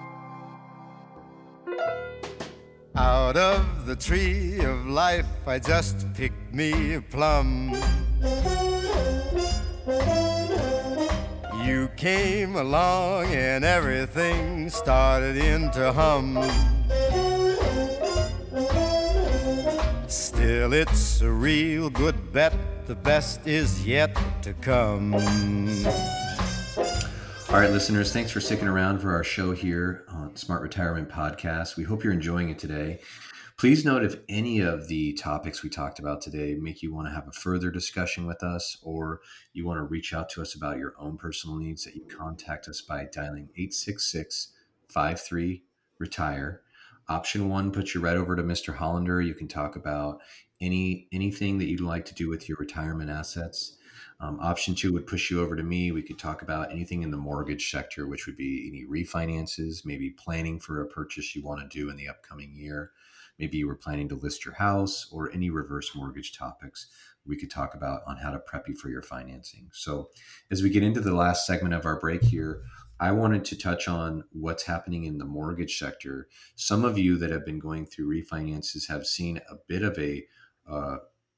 Out 2.97 3.35
of 3.35 3.85
the 3.85 3.95
tree 3.95 4.59
of 4.59 4.87
life, 4.87 5.25
I 5.45 5.59
just 5.59 6.11
picked 6.13 6.53
me 6.53 6.93
a 6.93 7.01
plum. 7.01 7.75
You 11.65 11.89
came 11.97 12.55
along 12.55 13.25
and 13.33 13.65
everything 13.65 14.69
started 14.69 15.35
into 15.35 15.91
hum. 15.91 16.35
Still, 20.07 20.71
it's 20.71 21.19
a 21.19 21.29
real 21.29 21.89
good 21.89 22.31
bet. 22.31 22.53
The 22.85 22.95
best 22.95 23.45
is 23.45 23.85
yet 23.85 24.17
to 24.43 24.53
come. 24.53 25.13
All 27.55 27.61
right, 27.61 27.71
listeners, 27.71 28.11
thanks 28.11 28.31
for 28.31 28.41
sticking 28.41 28.67
around 28.67 28.99
for 28.99 29.13
our 29.13 29.23
show 29.23 29.53
here 29.53 30.03
on 30.09 30.35
Smart 30.35 30.61
Retirement 30.61 31.07
Podcast. 31.07 31.77
We 31.77 31.85
hope 31.85 32.03
you're 32.03 32.11
enjoying 32.11 32.49
it 32.49 32.59
today. 32.59 32.99
Please 33.55 33.85
note 33.85 34.03
if 34.03 34.17
any 34.27 34.59
of 34.59 34.89
the 34.89 35.13
topics 35.13 35.63
we 35.63 35.69
talked 35.69 35.97
about 35.97 36.19
today 36.19 36.55
make 36.55 36.83
you 36.83 36.93
want 36.93 37.07
to 37.07 37.13
have 37.13 37.29
a 37.29 37.31
further 37.31 37.71
discussion 37.71 38.25
with 38.27 38.43
us 38.43 38.77
or 38.83 39.21
you 39.53 39.65
want 39.65 39.77
to 39.77 39.83
reach 39.83 40.13
out 40.13 40.27
to 40.31 40.41
us 40.41 40.53
about 40.53 40.77
your 40.77 40.95
own 40.99 41.15
personal 41.15 41.55
needs, 41.55 41.85
that 41.85 41.95
you 41.95 42.05
contact 42.05 42.67
us 42.67 42.81
by 42.81 43.05
dialing 43.05 43.47
866 43.55 44.51
53 44.89 45.63
Retire. 45.97 46.61
Option 47.07 47.47
one 47.47 47.71
puts 47.71 47.95
you 47.95 48.01
right 48.01 48.17
over 48.17 48.35
to 48.35 48.43
Mr. 48.43 48.75
Hollander. 48.75 49.21
You 49.21 49.33
can 49.33 49.47
talk 49.47 49.77
about 49.77 50.19
any 50.59 51.07
anything 51.13 51.59
that 51.59 51.69
you'd 51.69 51.79
like 51.79 52.03
to 52.07 52.13
do 52.13 52.27
with 52.27 52.49
your 52.49 52.57
retirement 52.57 53.09
assets. 53.09 53.77
Um, 54.19 54.39
option 54.39 54.75
two 54.75 54.93
would 54.93 55.07
push 55.07 55.29
you 55.29 55.41
over 55.41 55.55
to 55.55 55.63
me. 55.63 55.91
We 55.91 56.01
could 56.01 56.17
talk 56.17 56.41
about 56.41 56.71
anything 56.71 57.03
in 57.03 57.11
the 57.11 57.17
mortgage 57.17 57.69
sector, 57.69 58.07
which 58.07 58.25
would 58.25 58.37
be 58.37 58.65
any 58.67 58.85
refinances, 58.85 59.85
maybe 59.85 60.09
planning 60.11 60.59
for 60.59 60.81
a 60.81 60.87
purchase 60.87 61.35
you 61.35 61.43
want 61.43 61.59
to 61.61 61.77
do 61.77 61.89
in 61.89 61.97
the 61.97 62.07
upcoming 62.07 62.53
year. 62.55 62.91
Maybe 63.37 63.57
you 63.57 63.67
were 63.67 63.75
planning 63.75 64.07
to 64.09 64.15
list 64.15 64.45
your 64.45 64.53
house 64.53 65.09
or 65.11 65.31
any 65.33 65.49
reverse 65.49 65.93
mortgage 65.95 66.37
topics 66.37 66.87
we 67.25 67.35
could 67.35 67.51
talk 67.51 67.73
about 67.73 68.01
on 68.07 68.17
how 68.17 68.31
to 68.31 68.39
prep 68.39 68.67
you 68.67 68.75
for 68.75 68.89
your 68.89 69.01
financing. 69.01 69.69
So, 69.73 70.09
as 70.51 70.61
we 70.61 70.69
get 70.69 70.83
into 70.83 71.01
the 71.01 71.15
last 71.15 71.45
segment 71.45 71.73
of 71.73 71.85
our 71.85 71.99
break 71.99 72.23
here, 72.23 72.61
I 72.99 73.11
wanted 73.11 73.43
to 73.45 73.57
touch 73.57 73.87
on 73.89 74.23
what's 74.31 74.63
happening 74.63 75.03
in 75.03 75.17
the 75.17 75.25
mortgage 75.25 75.77
sector. 75.77 76.29
Some 76.55 76.85
of 76.85 76.97
you 76.97 77.17
that 77.17 77.31
have 77.31 77.45
been 77.45 77.59
going 77.59 77.85
through 77.85 78.07
refinances 78.07 78.87
have 78.87 79.05
seen 79.05 79.41
a 79.49 79.55
bit 79.67 79.83
of 79.83 79.97
a 79.99 80.25
uh, 80.69 80.97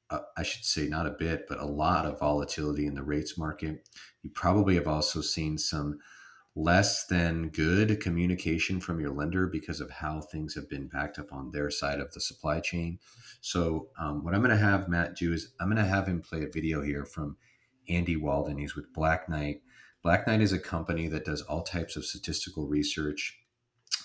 uh, 0.09 0.19
I 0.37 0.43
should 0.43 0.65
say 0.65 0.87
not 0.87 1.05
a 1.05 1.15
bit, 1.17 1.45
but 1.47 1.59
a 1.59 1.65
lot 1.65 2.05
of 2.05 2.19
volatility 2.19 2.85
in 2.85 2.95
the 2.95 3.03
rates 3.03 3.37
market. 3.37 3.87
You 4.21 4.29
probably 4.29 4.75
have 4.75 4.87
also 4.87 5.21
seen 5.21 5.57
some 5.57 5.99
less 6.55 7.05
than 7.05 7.49
good 7.49 8.01
communication 8.01 8.79
from 8.79 8.99
your 8.99 9.11
lender 9.11 9.45
because 9.45 9.79
of 9.79 9.91
how 9.91 10.21
things 10.21 10.55
have 10.55 10.67
been 10.67 10.87
backed 10.87 11.19
up 11.19 11.31
on 11.31 11.51
their 11.51 11.69
side 11.69 11.99
of 11.99 12.11
the 12.13 12.19
supply 12.19 12.59
chain. 12.59 12.99
So, 13.41 13.89
um, 13.99 14.23
what 14.23 14.33
I'm 14.33 14.41
going 14.41 14.57
to 14.57 14.63
have 14.63 14.89
Matt 14.89 15.15
do 15.15 15.33
is 15.33 15.53
I'm 15.59 15.67
going 15.67 15.83
to 15.83 15.89
have 15.89 16.07
him 16.07 16.21
play 16.21 16.43
a 16.43 16.49
video 16.49 16.81
here 16.81 17.05
from 17.05 17.37
Andy 17.89 18.15
Walden. 18.15 18.57
He's 18.57 18.75
with 18.75 18.91
Black 18.93 19.29
Knight. 19.29 19.61
Black 20.01 20.25
Knight 20.25 20.41
is 20.41 20.53
a 20.53 20.59
company 20.59 21.07
that 21.09 21.25
does 21.25 21.41
all 21.43 21.63
types 21.63 21.95
of 21.95 22.05
statistical 22.05 22.67
research 22.67 23.39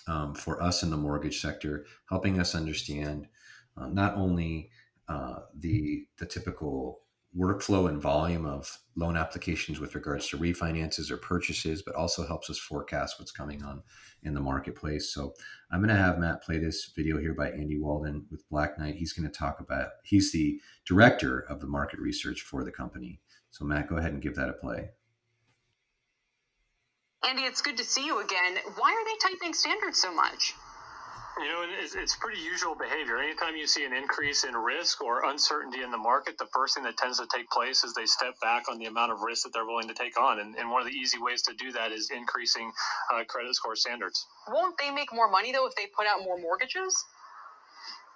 um, 0.07 0.35
for 0.35 0.63
us 0.63 0.83
in 0.83 0.91
the 0.91 0.97
mortgage 0.97 1.41
sector, 1.41 1.87
helping 2.09 2.39
us 2.39 2.55
understand 2.55 3.29
uh, 3.77 3.89
not 3.89 4.15
only 4.15 4.71
uh, 5.13 5.41
the 5.59 6.07
the 6.19 6.27
typical 6.27 7.01
workflow 7.37 7.89
and 7.89 8.01
volume 8.01 8.45
of 8.45 8.79
loan 8.95 9.17
applications 9.17 9.81
with 9.81 9.95
regards 9.95 10.29
to 10.29 10.37
refinances 10.37 11.11
or 11.11 11.17
purchases, 11.17 11.83
but 11.83 11.95
also 11.95 12.27
helps 12.27 12.51
us 12.51 12.59
forecast 12.59 13.19
what's 13.19 13.33
coming 13.33 13.63
on 13.63 13.83
in 14.23 14.35
the 14.35 14.41
marketplace. 14.41 15.15
So 15.15 15.33
I'm 15.71 15.81
going 15.81 15.97
to 15.97 16.03
have 16.03 16.19
Matt 16.19 16.43
play 16.43 16.59
this 16.59 16.93
video 16.95 17.19
here 17.19 17.35
by 17.35 17.51
Andy 17.51 17.79
Walden 17.79 18.27
with 18.31 18.49
Black 18.51 18.79
Knight. 18.79 18.97
He's 18.97 19.15
going 19.15 19.31
to 19.31 19.39
talk 19.39 19.61
about, 19.61 19.89
he's 20.05 20.31
the 20.33 20.61
director 20.87 21.41
of 21.49 21.61
the 21.61 21.67
market 21.67 22.01
research 22.01 22.43
for 22.43 22.65
the 22.65 22.73
company. 22.73 23.21
So 23.51 23.65
Matt, 23.65 23.89
go 23.89 23.97
ahead 23.97 24.13
and 24.13 24.23
give 24.23 24.37
that 24.37 24.51
a 24.51 24.55
play. 24.55 24.91
Andy, 27.27 27.43
it's 27.43 27.63
good 27.63 27.79
to 27.79 27.85
see 27.85 28.05
you 28.05 28.23
again. 28.23 28.59
Why 28.77 28.93
are 28.93 29.05
they 29.07 29.17
tightening 29.23 29.55
standards 29.55 30.01
so 30.01 30.13
much? 30.13 30.55
You 31.39 31.49
know, 31.49 31.65
it's, 31.81 31.95
it's 31.95 32.15
pretty 32.17 32.41
usual 32.41 32.75
behavior. 32.75 33.17
Anytime 33.17 33.57
you 33.57 33.67
see 33.67 33.87
an 33.87 33.93
increase 33.95 34.45
in 34.45 34.55
risk 34.55 35.01
or 35.03 35.25
uncertainty 35.25 35.83
in 35.83 35.91
the 35.91 35.97
market, 35.97 36.37
the 36.37 36.47
first 36.53 36.75
thing 36.75 36.85
that 36.85 36.99
tends 36.99 37.19
to 37.19 37.27
take 37.35 37.49
place 37.49 37.85
is 37.85 37.95
they 37.95 38.05
step 38.05 38.39
back 38.41 38.65
on 38.71 38.79
the 38.79 38.85
amount 38.85 39.13
of 39.13 39.23
risk 39.23 39.45
that 39.45 39.53
they're 39.53 39.65
willing 39.65 39.89
to 39.89 39.95
take 39.95 40.21
on. 40.21 40.41
And, 40.41 40.55
and 40.57 40.71
one 40.71 40.83
of 40.83 40.87
the 40.87 40.93
easy 40.93 41.19
ways 41.19 41.41
to 41.43 41.55
do 41.55 41.73
that 41.73 41.91
is 41.91 42.11
increasing 42.11 42.71
uh, 43.13 43.25
credit 43.25 43.55
score 43.55 43.77
standards. 43.77 44.27
Won't 44.49 44.77
they 44.77 44.91
make 44.91 45.13
more 45.13 45.31
money, 45.31 45.53
though, 45.53 45.67
if 45.67 45.75
they 45.75 45.87
put 45.97 46.07
out 46.07 46.23
more 46.23 46.39
mortgages? 46.39 46.95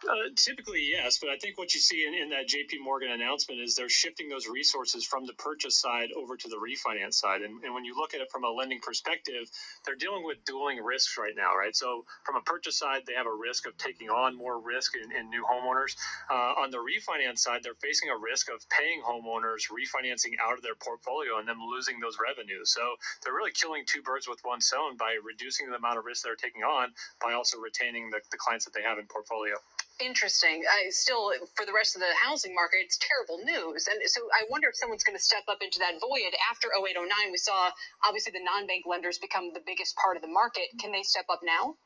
Uh, 0.05 0.29
typically, 0.37 0.87
yes, 0.91 1.19
but 1.19 1.31
I 1.31 1.39
think 1.39 1.57
what 1.57 1.73
you 1.73 1.81
see 1.81 2.05
in, 2.07 2.13
in 2.13 2.29
that 2.31 2.47
JP 2.47 2.85
Morgan 2.85 3.11
announcement 3.11 3.63
is 3.63 3.75
they're 3.75 3.89
shifting 3.89 4.29
those 4.29 4.47
resources 4.47 5.07
from 5.07 5.25
the 5.25 5.33
purchase 5.33 5.81
side 5.81 6.11
over 6.15 6.37
to 6.37 6.49
the 6.49 6.61
refinance 6.61 7.15
side. 7.15 7.41
And, 7.41 7.65
and, 7.65 7.73
when 7.73 7.85
you 7.85 7.97
look 7.97 8.13
at 8.13 8.21
it 8.21 8.31
from 8.31 8.45
a 8.45 8.51
lending 8.51 8.81
perspective, 8.81 9.49
they're 9.85 9.97
dealing 9.97 10.23
with 10.25 10.45
dueling 10.45 10.85
risks 10.85 11.17
right 11.19 11.33
now, 11.35 11.57
right? 11.57 11.75
So, 11.75 12.05
from 12.25 12.37
a 12.37 12.43
purchase 12.43 12.79
side, 12.79 13.03
they 13.07 13.15
have 13.15 13.27
a 13.27 13.35
risk 13.35 13.67
of 13.67 13.77
taking 13.79 14.11
on 14.11 14.37
more 14.37 14.61
risk 14.61 14.93
in, 14.97 15.11
in 15.17 15.31
new 15.31 15.45
homeowners. 15.45 15.97
Uh, 16.31 16.61
on 16.61 16.71
the 16.71 16.79
refinance 16.79 17.39
side, 17.39 17.61
they're 17.63 17.81
facing 17.81 18.11
a 18.11 18.19
risk 18.19 18.51
of 18.53 18.61
paying 18.69 19.01
homeowners 19.01 19.73
refinancing 19.73 20.37
out 20.45 20.53
of 20.53 20.63
their 20.63 20.77
portfolio 20.77 21.39
and 21.39 21.49
them 21.49 21.59
losing 21.73 22.01
those 22.01 22.19
revenues. 22.21 22.71
So, 22.71 22.85
they're 23.25 23.35
really 23.35 23.53
killing 23.53 23.85
two 23.87 24.03
birds 24.03 24.29
with 24.29 24.41
one 24.45 24.61
stone 24.61 24.99
by 24.99 25.17
reducing 25.25 25.71
the 25.71 25.77
amount 25.77 25.99
of 25.99 26.05
risk 26.05 26.23
they're 26.23 26.37
taking 26.37 26.63
on 26.63 26.93
by 27.25 27.33
also 27.33 27.59
retaining 27.59 28.11
the, 28.11 28.21
the 28.31 28.37
clients 28.37 28.67
that 28.67 28.75
they 28.75 28.83
have 28.83 28.99
in 28.99 29.07
portfolio 29.07 29.57
interesting. 30.01 30.65
I 30.65 30.91
still, 30.91 31.33
for 31.55 31.65
the 31.65 31.73
rest 31.73 31.97
of 31.97 32.01
the 32.01 32.13
housing 32.23 32.55
market, 32.55 32.79
it's 32.85 32.99
terrible 32.99 33.43
news. 33.45 33.87
And 33.87 34.01
so 34.07 34.23
I 34.33 34.45
wonder 34.51 34.69
if 34.69 34.77
someone's 34.77 35.05
going 35.05 35.17
to 35.17 35.23
step 35.23 35.45
up 35.49 35.59
into 35.63 35.79
that 35.81 36.01
void. 36.01 36.33
After 36.51 36.69
0809, 36.75 37.09
we 37.33 37.39
saw 37.39 37.71
obviously 38.05 38.33
the 38.33 38.45
non 38.45 38.67
bank 38.67 38.85
lenders 38.87 39.19
become 39.19 39.53
the 39.53 39.63
biggest 39.65 39.97
part 39.97 40.17
of 40.17 40.23
the 40.23 40.33
market. 40.33 40.69
Can 40.81 40.93
they 40.93 41.03
step 41.03 41.27
up 41.31 41.41
now? 41.43 41.77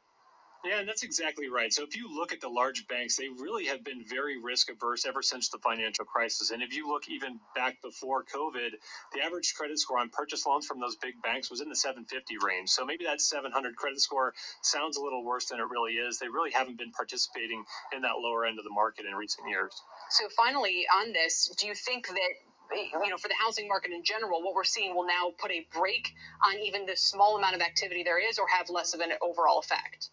Yeah, 0.63 0.81
and 0.81 0.89
that's 0.89 1.03
exactly 1.03 1.49
right. 1.49 1.73
So 1.73 1.85
if 1.85 1.97
you 1.97 2.15
look 2.15 2.33
at 2.33 2.41
the 2.43 2.49
large 2.49 2.87
banks, 2.87 3.17
they 3.17 3.29
really 3.29 3.67
have 3.67 3.83
been 3.83 4.05
very 4.05 4.39
risk 4.39 4.71
averse 4.71 5.07
ever 5.07 5.23
since 5.23 5.49
the 5.49 5.59
financial 5.59 6.05
crisis. 6.05 6.51
And 6.51 6.63
if 6.63 6.75
you 6.75 6.87
look 6.87 7.09
even 7.09 7.41
back 7.55 7.81
before 7.81 8.25
COVID, 8.25 8.73
the 9.15 9.23
average 9.25 9.55
credit 9.55 9.79
score 9.79 9.99
on 9.99 10.11
purchase 10.11 10.45
loans 10.45 10.67
from 10.67 10.79
those 10.79 10.97
big 10.97 11.15
banks 11.23 11.51
was 11.51 11.63
in 11.63 11.71
the 11.71 11.77
750 11.77 12.37
range. 12.45 12.69
So 12.69 12.85
maybe 12.85 13.07
that 13.07 13.23
700 13.23 13.75
credit 13.75 14.01
score 14.01 14.35
sounds 14.61 14.99
a 14.99 15.03
little 15.03 15.25
worse 15.25 15.47
than 15.47 15.61
it 15.61 15.69
really 15.71 15.95
is. 15.95 16.19
They 16.19 16.29
really 16.29 16.51
haven't 16.51 16.77
been 16.77 16.93
participating 16.93 17.65
in 17.97 18.03
that 18.03 18.19
lower 18.19 18.45
end 18.45 18.59
of 18.59 18.65
the 18.65 18.75
market 18.75 19.07
in 19.07 19.15
recent 19.15 19.49
years. 19.49 19.73
So 20.11 20.29
finally, 20.37 20.85
on 21.01 21.15
this, 21.15 21.55
do 21.59 21.69
you 21.69 21.75
think 21.75 22.07
that 22.07 22.33
you 22.73 23.11
know, 23.11 23.17
for 23.17 23.29
the 23.29 23.35
housing 23.35 23.67
market 23.67 23.93
in 23.93 24.05
general, 24.05 24.43
what 24.43 24.55
we're 24.55 24.65
seeing 24.65 24.95
will 24.95 25.07
now 25.07 25.33
put 25.39 25.51
a 25.51 25.67
break 25.73 26.13
on 26.47 26.59
even 26.61 26.87
the 26.87 26.97
small 26.97 27.37
amount 27.37 27.55
of 27.57 27.63
activity 27.63 28.03
there 28.05 28.21
is 28.21 28.39
or 28.39 28.47
have 28.47 28.69
less 28.71 28.95
of 28.95 29.01
an 29.01 29.11
overall 29.23 29.59
effect? 29.59 30.11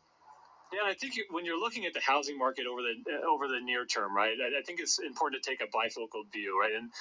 Yeah, 0.73 0.83
I 0.83 0.95
think 0.95 1.13
when 1.31 1.45
you're 1.45 1.59
looking 1.59 1.85
at 1.85 1.93
the 1.93 2.01
housing 2.01 2.37
market 2.37 2.65
over 2.67 2.81
the 2.81 3.25
over 3.25 3.47
the 3.47 3.61
near 3.61 3.85
term, 3.85 4.15
right? 4.15 4.35
I, 4.35 4.59
I, 4.59 4.61
think 4.63 4.81
it's 4.81 4.99
important 4.99 5.41
to 5.41 5.49
take 5.49 5.61
a 5.61 5.67
bifocal 5.67 6.29
view, 6.33 6.59
right? 6.59 6.73
And 6.75 6.91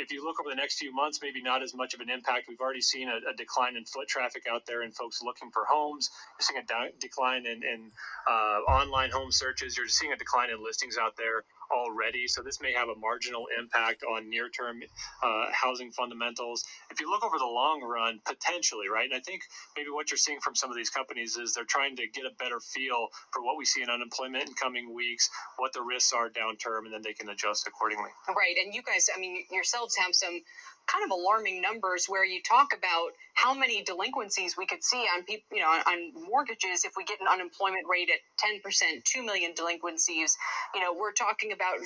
if 0.00 0.12
you 0.12 0.24
look 0.24 0.38
over 0.38 0.48
the 0.48 0.54
next 0.54 0.78
few 0.78 0.94
months, 0.94 1.18
maybe 1.20 1.42
not 1.42 1.60
as 1.60 1.74
much 1.74 1.92
of 1.94 2.00
an 2.00 2.08
impact. 2.08 2.46
We've 2.48 2.60
already 2.60 2.82
seen 2.82 3.08
a, 3.08 3.16
a 3.30 3.34
decline 3.36 3.76
in 3.76 3.84
foot 3.84 4.06
traffic 4.06 4.44
out 4.48 4.64
there 4.66 4.82
and 4.82 4.94
folks 4.94 5.22
looking 5.22 5.50
for 5.50 5.64
homes. 5.68 6.10
You're 6.38 6.44
seeing 6.44 6.62
a 6.62 6.66
de- 6.66 6.98
decline 7.00 7.46
in, 7.46 7.64
in 7.64 7.90
uh, 8.28 8.60
online 8.70 9.10
home 9.10 9.32
searches. 9.32 9.76
You're 9.76 9.88
seeing 9.88 10.12
a 10.12 10.16
decline 10.16 10.50
in 10.50 10.62
listings 10.62 10.96
out 10.96 11.16
there 11.16 11.42
already. 11.70 12.28
So 12.28 12.42
this 12.42 12.60
may 12.60 12.72
have 12.72 12.88
a 12.88 12.98
marginal 12.98 13.46
impact 13.58 14.02
on 14.02 14.28
near 14.30 14.48
term 14.48 14.80
uh, 15.22 15.46
housing 15.52 15.92
fundamentals. 15.92 16.64
If 16.90 17.00
you 17.00 17.10
look 17.10 17.24
over 17.24 17.38
the 17.38 17.46
long 17.46 17.82
run, 17.82 18.20
potentially, 18.24 18.88
right? 18.88 19.04
And 19.04 19.14
I 19.14 19.20
think 19.20 19.42
maybe 19.76 19.90
what 19.90 20.10
you're 20.10 20.18
seeing 20.18 20.40
from 20.40 20.54
some 20.54 20.70
of 20.70 20.76
these 20.76 20.90
companies 20.90 21.36
is 21.36 21.54
they're 21.54 21.64
trying 21.64 21.96
to 21.96 22.06
get 22.06 22.24
a 22.24 22.34
better 22.38 22.60
feel 22.60 23.08
for 23.32 23.42
what 23.42 23.56
we 23.56 23.64
see 23.64 23.82
in 23.82 23.90
unemployment 23.90 24.48
in 24.48 24.54
coming 24.54 24.94
weeks, 24.94 25.30
what 25.58 25.72
the 25.72 25.82
risks 25.82 26.12
are 26.12 26.28
down 26.28 26.56
term, 26.56 26.84
and 26.84 26.94
then 26.94 27.02
they 27.02 27.12
can 27.12 27.28
adjust 27.28 27.66
accordingly. 27.66 28.10
Right. 28.28 28.56
And 28.62 28.74
you 28.74 28.82
guys, 28.82 29.08
I 29.14 29.20
mean, 29.20 29.44
yourselves 29.50 29.96
have 29.96 30.14
some 30.14 30.40
kind 30.86 31.04
of 31.04 31.10
alarming 31.10 31.60
numbers 31.60 32.06
where 32.06 32.24
you 32.24 32.40
talk 32.42 32.68
about 32.76 33.10
how 33.34 33.52
many 33.54 33.82
delinquencies 33.82 34.56
we 34.56 34.66
could 34.66 34.82
see 34.82 35.04
on 35.14 35.24
people, 35.24 35.56
you 35.56 35.62
know, 35.62 35.68
on, 35.68 36.12
mortgages 36.28 36.84
if 36.84 36.92
we 36.96 37.04
get 37.04 37.20
an 37.20 37.26
unemployment 37.26 37.86
rate 37.88 38.10
at 38.10 38.20
10%, 38.64 39.04
2 39.04 39.24
million 39.24 39.52
delinquencies. 39.54 40.36
You 40.74 40.80
know, 40.80 40.94
we're 40.94 41.12
talking 41.12 41.52
about 41.52 41.76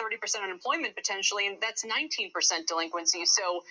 30% 0.00 0.42
unemployment 0.42 0.94
potentially, 0.94 1.46
and 1.46 1.56
that's 1.60 1.84
19% 1.84 2.66
delinquency. 2.66 3.24
So, 3.26 3.62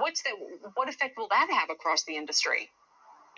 what's 0.00 0.22
that? 0.22 0.34
What 0.74 0.88
effect 0.88 1.16
will 1.16 1.28
that 1.28 1.48
have 1.50 1.70
across 1.70 2.04
the 2.04 2.16
industry? 2.16 2.70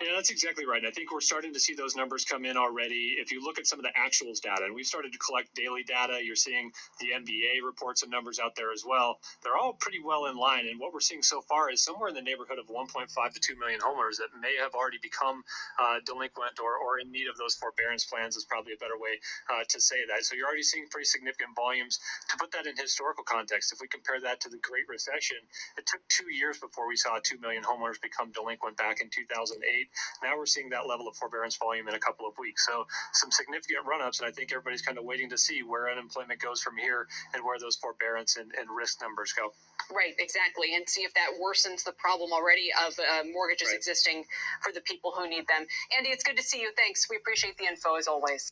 Yeah, 0.01 0.15
that's 0.15 0.29
exactly 0.31 0.65
right. 0.65 0.85
I 0.87 0.91
think 0.91 1.11
we're 1.11 1.19
starting 1.19 1.51
to 1.53 1.59
see 1.59 1.73
those 1.73 1.97
numbers 1.97 2.23
come 2.23 2.45
in 2.45 2.55
already. 2.55 3.19
If 3.19 3.33
you 3.33 3.43
look 3.43 3.59
at 3.59 3.67
some 3.67 3.79
of 3.79 3.83
the 3.83 3.91
actuals 3.99 4.39
data, 4.39 4.63
and 4.63 4.73
we've 4.73 4.85
started 4.87 5.11
to 5.11 5.19
collect 5.19 5.53
daily 5.55 5.83
data, 5.83 6.23
you're 6.23 6.39
seeing 6.39 6.71
the 7.01 7.11
MBA 7.19 7.59
reports 7.65 8.03
and 8.03 8.11
numbers 8.11 8.39
out 8.39 8.55
there 8.55 8.71
as 8.71 8.85
well. 8.87 9.19
They're 9.43 9.57
all 9.57 9.73
pretty 9.73 9.99
well 9.99 10.27
in 10.27 10.37
line. 10.37 10.67
And 10.71 10.79
what 10.79 10.93
we're 10.93 11.01
seeing 11.03 11.21
so 11.21 11.41
far 11.41 11.69
is 11.69 11.83
somewhere 11.83 12.07
in 12.07 12.15
the 12.15 12.21
neighborhood 12.21 12.59
of 12.59 12.67
1.5 12.67 13.11
to 13.11 13.39
2 13.41 13.57
million 13.59 13.81
homeowners 13.81 14.23
that 14.23 14.31
may 14.39 14.55
have 14.63 14.71
already 14.73 14.99
become 15.03 15.43
uh, 15.83 15.99
delinquent 16.05 16.63
or, 16.63 16.79
or 16.79 16.99
in 16.99 17.11
need 17.11 17.27
of 17.27 17.35
those 17.35 17.55
forbearance 17.55 18.05
plans, 18.05 18.37
is 18.37 18.45
probably 18.45 18.71
a 18.71 18.79
better 18.79 18.95
way 18.97 19.19
uh, 19.51 19.67
to 19.67 19.81
say 19.81 19.99
that. 20.07 20.23
So 20.23 20.35
you're 20.35 20.47
already 20.47 20.63
seeing 20.63 20.87
pretty 20.87 21.11
significant 21.11 21.57
volumes. 21.57 21.99
To 22.29 22.37
put 22.37 22.53
that 22.53 22.67
in 22.67 22.77
historical 22.77 23.25
context, 23.25 23.73
if 23.73 23.81
we 23.81 23.89
compare 23.89 24.21
that 24.21 24.39
to 24.47 24.49
the 24.49 24.63
Great 24.63 24.87
Recession, 24.87 25.43
it 25.75 25.85
took 25.87 25.99
two 26.07 26.31
years 26.31 26.57
before 26.57 26.87
we 26.87 26.95
saw 26.95 27.19
2 27.19 27.39
million 27.43 27.63
homeowners 27.63 27.99
become 27.99 28.31
delinquent 28.31 28.77
back 28.77 29.01
in 29.01 29.09
2008. 29.11 29.88
Now 30.23 30.37
we're 30.37 30.45
seeing 30.45 30.69
that 30.69 30.87
level 30.87 31.07
of 31.07 31.15
forbearance 31.15 31.55
volume 31.57 31.87
in 31.87 31.95
a 31.95 31.99
couple 31.99 32.27
of 32.27 32.33
weeks. 32.37 32.65
So 32.65 32.85
some 33.13 33.31
significant 33.31 33.85
run 33.87 34.01
ups, 34.01 34.19
and 34.19 34.27
I 34.27 34.31
think 34.31 34.51
everybody's 34.51 34.81
kind 34.81 34.97
of 34.97 35.03
waiting 35.03 35.29
to 35.29 35.37
see 35.37 35.63
where 35.63 35.89
unemployment 35.89 36.39
goes 36.41 36.61
from 36.61 36.77
here 36.77 37.07
and 37.33 37.43
where 37.43 37.57
those 37.59 37.75
forbearance 37.75 38.37
and, 38.37 38.51
and 38.57 38.67
risk 38.75 39.01
numbers 39.01 39.33
go. 39.33 39.53
Right, 39.91 40.13
exactly, 40.19 40.75
and 40.75 40.87
see 40.87 41.01
if 41.01 41.13
that 41.13 41.29
worsens 41.41 41.83
the 41.83 41.93
problem 41.93 42.31
already 42.31 42.69
of 42.85 42.93
uh, 42.99 43.23
mortgages 43.31 43.69
right. 43.69 43.77
existing 43.77 44.25
for 44.61 44.71
the 44.71 44.81
people 44.81 45.11
who 45.15 45.27
need 45.29 45.47
them. 45.47 45.65
Andy, 45.97 46.09
it's 46.09 46.23
good 46.23 46.37
to 46.37 46.43
see 46.43 46.61
you. 46.61 46.71
Thanks. 46.75 47.09
We 47.09 47.17
appreciate 47.17 47.57
the 47.57 47.65
info 47.65 47.95
as 47.95 48.07
always. 48.07 48.51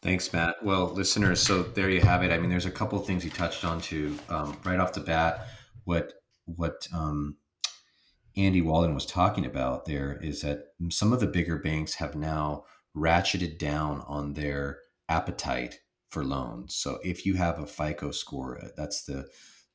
Thanks, 0.00 0.32
Matt. 0.32 0.62
Well, 0.62 0.86
listeners, 0.86 1.42
so 1.42 1.62
there 1.62 1.90
you 1.90 2.00
have 2.00 2.22
it. 2.22 2.30
I 2.30 2.38
mean, 2.38 2.50
there's 2.50 2.66
a 2.66 2.70
couple 2.70 3.00
of 3.00 3.06
things 3.06 3.24
you 3.24 3.30
touched 3.30 3.64
on 3.64 3.80
to 3.82 4.16
um, 4.28 4.56
right 4.64 4.78
off 4.78 4.92
the 4.92 5.00
bat. 5.00 5.48
What 5.84 6.12
what 6.44 6.86
um, 6.94 7.36
Andy 8.38 8.62
Walden 8.62 8.94
was 8.94 9.04
talking 9.04 9.44
about 9.44 9.84
there 9.84 10.16
is 10.22 10.42
that 10.42 10.68
some 10.90 11.12
of 11.12 11.18
the 11.18 11.26
bigger 11.26 11.58
banks 11.58 11.94
have 11.94 12.14
now 12.14 12.64
ratcheted 12.96 13.58
down 13.58 14.04
on 14.06 14.34
their 14.34 14.78
appetite 15.08 15.80
for 16.08 16.24
loans. 16.24 16.76
So 16.76 17.00
if 17.02 17.26
you 17.26 17.34
have 17.34 17.58
a 17.58 17.66
FICO 17.66 18.12
score, 18.12 18.64
uh, 18.64 18.68
that's 18.76 19.04
the 19.04 19.28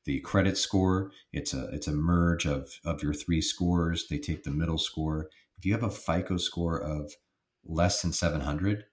the 0.05 0.22
credit 0.22 0.57
score. 0.57 1.11
It's 1.34 1.53
a 1.53 1.66
it's 1.74 1.88
a 1.88 1.93
merge 1.93 2.45
of 2.45 2.80
of 2.86 3.03
your 3.03 3.14
three 3.14 3.41
scores. 3.41 4.07
They 4.07 4.18
take 4.18 4.43
the 4.43 4.51
middle 4.51 4.78
score. 4.78 5.30
If 5.57 5.66
you 5.66 5.74
have 5.74 5.84
a 5.84 5.89
FICO 5.89 6.38
score 6.38 6.80
of 6.80 7.14
less 7.66 8.01
than 8.01 8.14
700, 8.14 8.86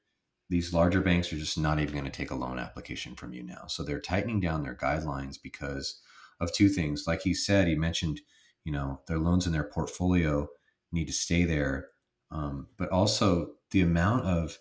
these 0.48 0.74
larger 0.74 1.00
banks 1.00 1.32
are 1.32 1.38
just 1.38 1.58
not 1.58 1.78
even 1.78 1.92
going 1.92 2.04
to 2.04 2.10
take 2.10 2.32
a 2.32 2.36
loan 2.36 2.58
application 2.58 3.14
from 3.14 3.32
you 3.32 3.44
now. 3.44 3.66
So 3.68 3.84
they're 3.84 4.00
tightening 4.00 4.40
down 4.40 4.64
their 4.64 4.76
guidelines 4.76 5.36
because 5.40 6.00
of 6.40 6.52
two 6.52 6.68
things. 6.68 7.04
Like 7.06 7.22
he 7.22 7.34
said, 7.34 7.68
he 7.68 7.76
mentioned 7.76 8.20
you 8.64 8.72
know 8.72 9.00
their 9.06 9.18
loans 9.18 9.46
in 9.46 9.52
their 9.52 9.64
portfolio 9.64 10.48
need 10.92 11.06
to 11.06 11.12
stay 11.12 11.44
there. 11.44 11.88
Um, 12.30 12.68
but 12.76 12.90
also 12.90 13.52
the 13.70 13.80
amount 13.80 14.24
of 14.24 14.58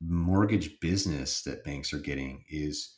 mortgage 0.00 0.78
business 0.80 1.42
that 1.42 1.64
banks 1.64 1.92
are 1.92 1.98
getting 1.98 2.44
is 2.48 2.96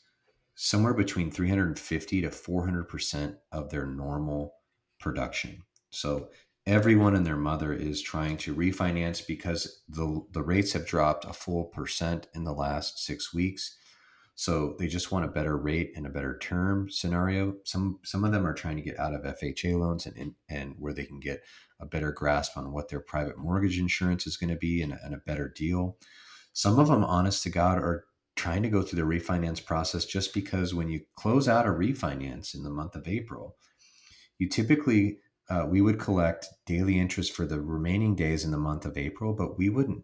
somewhere 0.55 0.93
between 0.93 1.31
350 1.31 2.21
to 2.23 2.31
400 2.31 2.85
percent 2.89 3.37
of 3.53 3.71
their 3.71 3.87
normal 3.87 4.55
production. 4.99 5.63
So 5.91 6.29
everyone 6.67 7.17
and 7.17 7.27
their 7.27 7.37
mother 7.37 7.73
is 7.73 8.03
trying 8.03 8.37
to 8.39 8.55
refinance 8.55 9.27
because 9.27 9.83
the 9.89 10.25
the 10.33 10.43
rates 10.43 10.73
have 10.73 10.87
dropped 10.87 11.25
a 11.25 11.33
full 11.33 11.65
percent 11.65 12.29
in 12.35 12.45
the 12.45 12.53
last 12.53 13.05
six 13.05 13.33
weeks 13.33 13.77
so 14.41 14.75
they 14.79 14.87
just 14.87 15.13
want 15.13 15.27
a 15.27 15.29
better 15.29 15.55
rate 15.55 15.93
and 15.95 16.07
a 16.07 16.09
better 16.09 16.39
term 16.39 16.89
scenario. 16.89 17.57
Some 17.65 17.99
some 18.03 18.25
of 18.25 18.33
them 18.33 18.47
are 18.47 18.55
trying 18.55 18.77
to 18.77 18.83
get 18.83 18.99
out 18.99 19.13
of 19.13 19.21
FHA 19.21 19.79
loans 19.79 20.07
and 20.07 20.17
and, 20.17 20.35
and 20.49 20.77
where 20.79 20.95
they 20.95 21.05
can 21.05 21.21
get 21.21 21.43
a 21.79 21.85
better 21.85 22.11
grasp 22.11 22.57
on 22.57 22.73
what 22.73 22.89
their 22.89 23.01
private 23.01 23.37
mortgage 23.37 23.79
insurance 23.79 24.27
is 24.27 24.39
going 24.39 24.49
to 24.49 24.57
be 24.57 24.81
and 24.81 24.95
a, 24.95 24.99
and 25.05 25.13
a 25.13 25.19
better 25.27 25.53
deal. 25.55 25.99
Some 26.55 26.79
of 26.79 26.89
them, 26.89 27.05
honest 27.05 27.43
to 27.43 27.51
God, 27.51 27.77
are 27.77 28.07
trying 28.35 28.63
to 28.63 28.71
go 28.71 28.81
through 28.81 28.97
the 28.97 29.19
refinance 29.19 29.63
process 29.63 30.07
just 30.07 30.33
because 30.33 30.73
when 30.73 30.89
you 30.89 31.03
close 31.17 31.47
out 31.47 31.67
a 31.67 31.69
refinance 31.71 32.55
in 32.55 32.63
the 32.63 32.71
month 32.71 32.95
of 32.95 33.07
April, 33.07 33.57
you 34.39 34.49
typically 34.49 35.19
uh, 35.51 35.67
we 35.69 35.83
would 35.83 35.99
collect 35.99 36.47
daily 36.65 36.99
interest 36.99 37.35
for 37.35 37.45
the 37.45 37.61
remaining 37.61 38.15
days 38.15 38.43
in 38.47 38.53
the 38.53 38.57
month 38.57 38.87
of 38.87 38.97
April, 38.97 39.35
but 39.35 39.59
we 39.59 39.69
wouldn't 39.69 40.03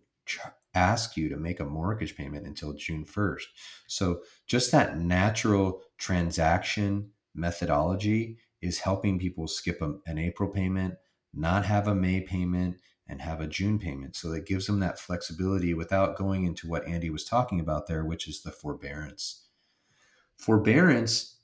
ask 0.76 1.16
you 1.16 1.28
to 1.30 1.36
make 1.36 1.60
a 1.60 1.64
mortgage 1.64 2.16
payment 2.16 2.46
until 2.46 2.74
June 2.74 3.04
1st. 3.04 3.44
So 3.86 4.20
just 4.46 4.72
that 4.72 4.98
natural 4.98 5.80
transaction 5.98 7.10
methodology 7.34 8.38
is 8.60 8.80
helping 8.80 9.18
people 9.18 9.48
skip 9.48 9.80
a, 9.80 9.94
an 10.06 10.18
April 10.18 10.50
payment, 10.50 10.94
not 11.32 11.64
have 11.64 11.88
a 11.88 11.94
May 11.94 12.20
payment, 12.20 12.76
and 13.08 13.22
have 13.22 13.40
a 13.40 13.46
June 13.46 13.78
payment. 13.78 14.16
So 14.16 14.28
that 14.30 14.46
gives 14.46 14.66
them 14.66 14.80
that 14.80 14.98
flexibility 14.98 15.74
without 15.74 16.16
going 16.16 16.44
into 16.44 16.68
what 16.68 16.86
Andy 16.86 17.08
was 17.08 17.24
talking 17.24 17.60
about 17.60 17.86
there, 17.86 18.04
which 18.04 18.26
is 18.26 18.42
the 18.42 18.50
forbearance. 18.50 19.44
Forbearance, 20.36 21.36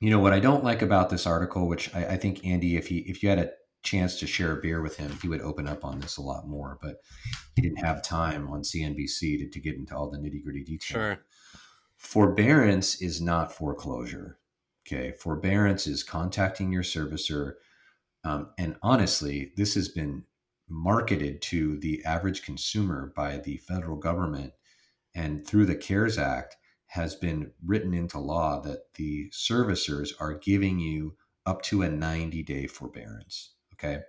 you 0.00 0.10
know, 0.10 0.18
what 0.18 0.32
I 0.32 0.40
don't 0.40 0.64
like 0.64 0.82
about 0.82 1.10
this 1.10 1.26
article, 1.26 1.68
which 1.68 1.94
I, 1.94 2.06
I 2.06 2.16
think 2.16 2.44
Andy, 2.44 2.76
if 2.76 2.88
he 2.88 2.98
if 2.98 3.22
you 3.22 3.28
had 3.28 3.38
a 3.38 3.50
chance 3.84 4.18
to 4.18 4.26
share 4.26 4.52
a 4.52 4.60
beer 4.60 4.82
with 4.82 4.96
him, 4.96 5.16
he 5.22 5.28
would 5.28 5.40
open 5.40 5.68
up 5.68 5.84
on 5.84 6.00
this 6.00 6.16
a 6.16 6.22
lot 6.22 6.48
more. 6.48 6.78
But 6.82 6.96
he 7.54 7.62
didn't 7.62 7.84
have 7.84 8.02
time 8.02 8.48
on 8.48 8.62
CNBC 8.62 9.38
to, 9.38 9.48
to 9.48 9.60
get 9.60 9.76
into 9.76 9.94
all 9.96 10.10
the 10.10 10.18
nitty 10.18 10.42
gritty 10.42 10.64
details. 10.64 10.80
Sure. 10.80 11.18
Forbearance 11.96 13.00
is 13.00 13.20
not 13.20 13.52
foreclosure. 13.52 14.38
Okay. 14.86 15.12
Forbearance 15.12 15.86
is 15.86 16.02
contacting 16.02 16.72
your 16.72 16.82
servicer. 16.82 17.54
Um, 18.24 18.50
and 18.58 18.76
honestly, 18.82 19.52
this 19.56 19.74
has 19.74 19.88
been 19.88 20.24
marketed 20.68 21.42
to 21.42 21.78
the 21.78 22.04
average 22.04 22.42
consumer 22.42 23.12
by 23.14 23.38
the 23.38 23.58
federal 23.58 23.96
government 23.96 24.54
and 25.14 25.46
through 25.46 25.66
the 25.66 25.76
CARES 25.76 26.18
Act 26.18 26.56
has 26.88 27.14
been 27.14 27.52
written 27.64 27.94
into 27.94 28.18
law 28.18 28.60
that 28.60 28.94
the 28.94 29.30
servicers 29.30 30.12
are 30.20 30.34
giving 30.34 30.78
you 30.78 31.16
up 31.46 31.62
to 31.62 31.82
a 31.82 31.88
90 31.88 32.42
day 32.42 32.66
forbearance. 32.66 33.54
Okay. 33.84 34.00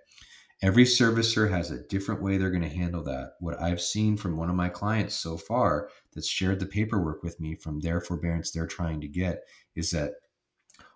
Every 0.62 0.84
servicer 0.84 1.50
has 1.50 1.70
a 1.70 1.82
different 1.88 2.22
way 2.22 2.38
they're 2.38 2.50
going 2.50 2.62
to 2.62 2.68
handle 2.68 3.02
that. 3.04 3.32
What 3.40 3.60
I've 3.60 3.80
seen 3.80 4.16
from 4.16 4.38
one 4.38 4.48
of 4.48 4.56
my 4.56 4.70
clients 4.70 5.14
so 5.14 5.36
far 5.36 5.90
that's 6.14 6.28
shared 6.28 6.60
the 6.60 6.66
paperwork 6.66 7.22
with 7.22 7.38
me 7.40 7.54
from 7.56 7.80
their 7.80 8.00
forbearance 8.00 8.50
they're 8.50 8.66
trying 8.66 9.02
to 9.02 9.08
get 9.08 9.42
is 9.74 9.90
that 9.90 10.12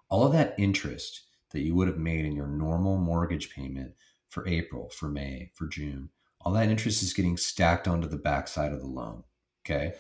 all 0.08 0.24
of 0.26 0.32
that 0.32 0.54
interest 0.58 1.26
that 1.52 1.60
you 1.60 1.74
would 1.74 1.88
have 1.88 1.98
made 1.98 2.24
in 2.24 2.32
your 2.32 2.46
normal 2.46 2.96
mortgage 2.96 3.54
payment 3.54 3.92
for 4.30 4.48
April, 4.48 4.88
for 4.90 5.08
May, 5.08 5.50
for 5.54 5.66
June, 5.66 6.08
all 6.40 6.52
that 6.54 6.70
interest 6.70 7.02
is 7.02 7.12
getting 7.12 7.36
stacked 7.36 7.86
onto 7.86 8.08
the 8.08 8.16
backside 8.16 8.72
of 8.72 8.80
the 8.80 8.86
loan. 8.86 9.24
Okay. 9.66 9.92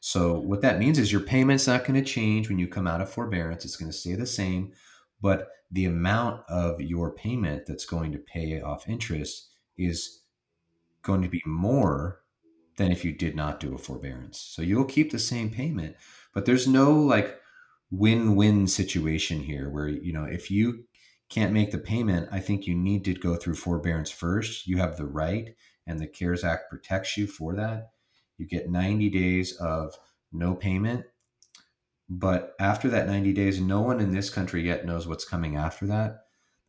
So 0.00 0.40
what 0.40 0.62
that 0.62 0.78
means 0.78 0.98
is 0.98 1.12
your 1.12 1.20
payment's 1.20 1.66
not 1.66 1.84
going 1.84 2.02
to 2.02 2.10
change 2.10 2.48
when 2.48 2.58
you 2.58 2.66
come 2.66 2.86
out 2.86 3.00
of 3.00 3.10
forbearance. 3.10 3.64
It's 3.64 3.76
going 3.76 3.90
to 3.90 3.96
stay 3.96 4.14
the 4.14 4.26
same, 4.26 4.72
but 5.20 5.48
the 5.70 5.84
amount 5.84 6.42
of 6.48 6.80
your 6.80 7.12
payment 7.12 7.66
that's 7.66 7.84
going 7.84 8.12
to 8.12 8.18
pay 8.18 8.60
off 8.60 8.88
interest 8.88 9.50
is 9.76 10.22
going 11.02 11.22
to 11.22 11.28
be 11.28 11.42
more 11.44 12.20
than 12.76 12.92
if 12.92 13.04
you 13.04 13.12
did 13.12 13.34
not 13.34 13.60
do 13.60 13.74
a 13.74 13.78
forbearance. 13.78 14.38
So 14.38 14.62
you'll 14.62 14.84
keep 14.84 15.10
the 15.10 15.18
same 15.18 15.50
payment, 15.50 15.96
but 16.34 16.44
there's 16.44 16.68
no 16.68 16.92
like 16.92 17.38
win-win 17.90 18.66
situation 18.66 19.40
here 19.40 19.70
where 19.70 19.88
you 19.88 20.12
know 20.12 20.24
if 20.24 20.50
you 20.50 20.84
can't 21.28 21.52
make 21.52 21.70
the 21.72 21.78
payment, 21.78 22.28
I 22.30 22.40
think 22.40 22.66
you 22.66 22.74
need 22.74 23.04
to 23.06 23.14
go 23.14 23.36
through 23.36 23.54
forbearance 23.54 24.10
first. 24.10 24.66
You 24.66 24.78
have 24.78 24.96
the 24.96 25.06
right 25.06 25.54
and 25.86 25.98
the 25.98 26.06
CARES 26.06 26.44
Act 26.44 26.70
protects 26.70 27.16
you 27.16 27.26
for 27.26 27.54
that. 27.56 27.90
You 28.38 28.46
get 28.46 28.70
90 28.70 29.10
days 29.10 29.56
of 29.56 29.94
no 30.32 30.54
payment. 30.54 31.04
But 32.08 32.54
after 32.60 32.88
that 32.90 33.08
90 33.08 33.32
days, 33.32 33.60
no 33.60 33.80
one 33.80 34.00
in 34.00 34.12
this 34.12 34.30
country 34.30 34.64
yet 34.64 34.86
knows 34.86 35.08
what's 35.08 35.24
coming 35.24 35.56
after 35.56 35.86
that. 35.86 36.24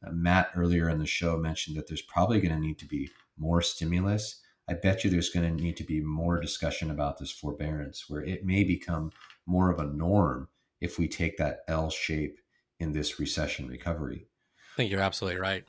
Uh, 0.06 0.12
Matt 0.12 0.52
earlier 0.56 0.90
in 0.90 1.00
the 1.00 1.06
show 1.06 1.38
mentioned 1.38 1.78
that 1.78 1.88
there's 1.88 2.02
probably 2.02 2.40
going 2.40 2.54
to 2.54 2.60
need 2.60 2.80
to 2.80 2.86
be 2.86 3.10
more 3.38 3.62
stimulus. 3.62 4.42
I 4.70 4.74
bet 4.74 5.04
you 5.04 5.10
there's 5.10 5.30
going 5.30 5.46
to 5.56 5.64
need 5.64 5.78
to 5.78 5.84
be 5.84 6.02
more 6.02 6.40
discussion 6.40 6.92
about 6.92 7.20
this 7.20 7.32
forbearance, 7.32 8.06
where 8.10 8.24
it 8.24 8.46
may 8.46 8.64
become 8.64 9.12
more 9.46 9.72
of 9.72 9.80
a 9.80 9.86
norm 9.86 10.50
if 10.82 11.00
we 11.00 11.08
take 11.08 11.38
that 11.38 11.60
L 11.68 11.90
shape 11.90 12.40
in 12.80 12.92
this 12.92 13.20
recession 13.20 13.68
recovery. 13.68 14.28
I 14.74 14.76
think 14.76 14.92
you're 14.92 15.02
absolutely 15.02 15.40
right. 15.40 15.64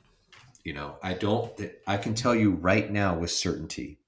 You 0.63 0.73
know, 0.73 0.97
I 1.01 1.13
don't, 1.13 1.51
I 1.87 1.97
can 1.97 2.13
tell 2.13 2.35
you 2.35 2.51
right 2.51 2.91
now 2.91 3.17
with 3.17 3.31
certainty. 3.31 3.99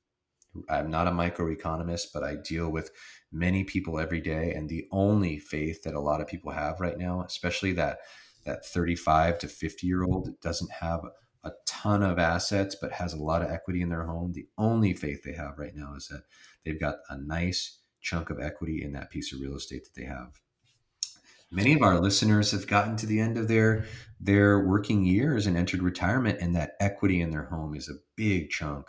I'm 0.70 0.92
not 0.92 1.08
a 1.08 1.12
microeconomist, 1.12 2.08
but 2.14 2.24
I 2.24 2.36
deal 2.36 2.70
with 2.70 2.92
many 3.32 3.64
people 3.64 4.00
every 4.00 4.22
day. 4.22 4.54
And 4.54 4.70
the 4.70 4.88
only 4.92 5.40
faith 5.40 5.84
that 5.84 5.94
a 5.94 6.00
lot 6.00 6.22
of 6.22 6.28
people 6.28 6.52
have 6.52 6.80
right 6.80 6.98
now, 6.98 7.24
especially 7.24 7.74
that 7.74 8.00
that 8.46 8.66
35 8.66 9.38
to 9.40 9.48
50 9.48 9.86
year 9.86 10.04
old 10.04 10.40
doesn't 10.42 10.72
have 10.72 11.02
a 11.44 11.52
ton 11.66 12.04
of 12.04 12.20
assets 12.20 12.76
but 12.80 12.92
has 12.94 13.14
a 13.14 13.22
lot 13.22 13.42
of 13.42 13.52
equity 13.52 13.82
in 13.82 13.90
their 13.90 14.06
home, 14.06 14.34
the 14.34 14.48
only 14.58 14.94
faith 14.94 15.24
they 15.24 15.34
have 15.34 15.58
right 15.58 15.76
now 15.76 15.94
is 15.96 16.08
that 16.08 16.24
they've 16.66 16.80
got 16.80 16.98
a 17.10 17.18
nice 17.18 17.80
chunk 18.02 18.30
of 18.30 18.40
equity 18.40 18.84
in 18.84 18.94
that 18.94 19.10
piece 19.10 19.32
of 19.32 19.40
real 19.40 19.56
estate 19.56 19.84
that 19.84 20.00
they 20.00 20.08
have. 20.08 20.40
Many 21.52 21.74
of 21.74 21.82
our 21.82 22.00
listeners 22.00 22.52
have 22.52 22.66
gotten 22.66 22.96
to 22.98 23.06
the 23.06 23.20
end 23.20 23.38
of 23.38 23.48
their 23.48 23.86
their 24.20 24.66
working 24.66 25.06
years 25.06 25.46
and 25.46 25.58
entered 25.58 25.82
retirement 25.82 26.40
and 26.40 26.56
that 26.56 26.74
equity 26.80 27.22
in 27.22 27.32
their 27.32 27.46
home 27.46 27.76
is 27.76 27.90
a 27.90 28.00
big 28.16 28.50
chunk 28.50 28.88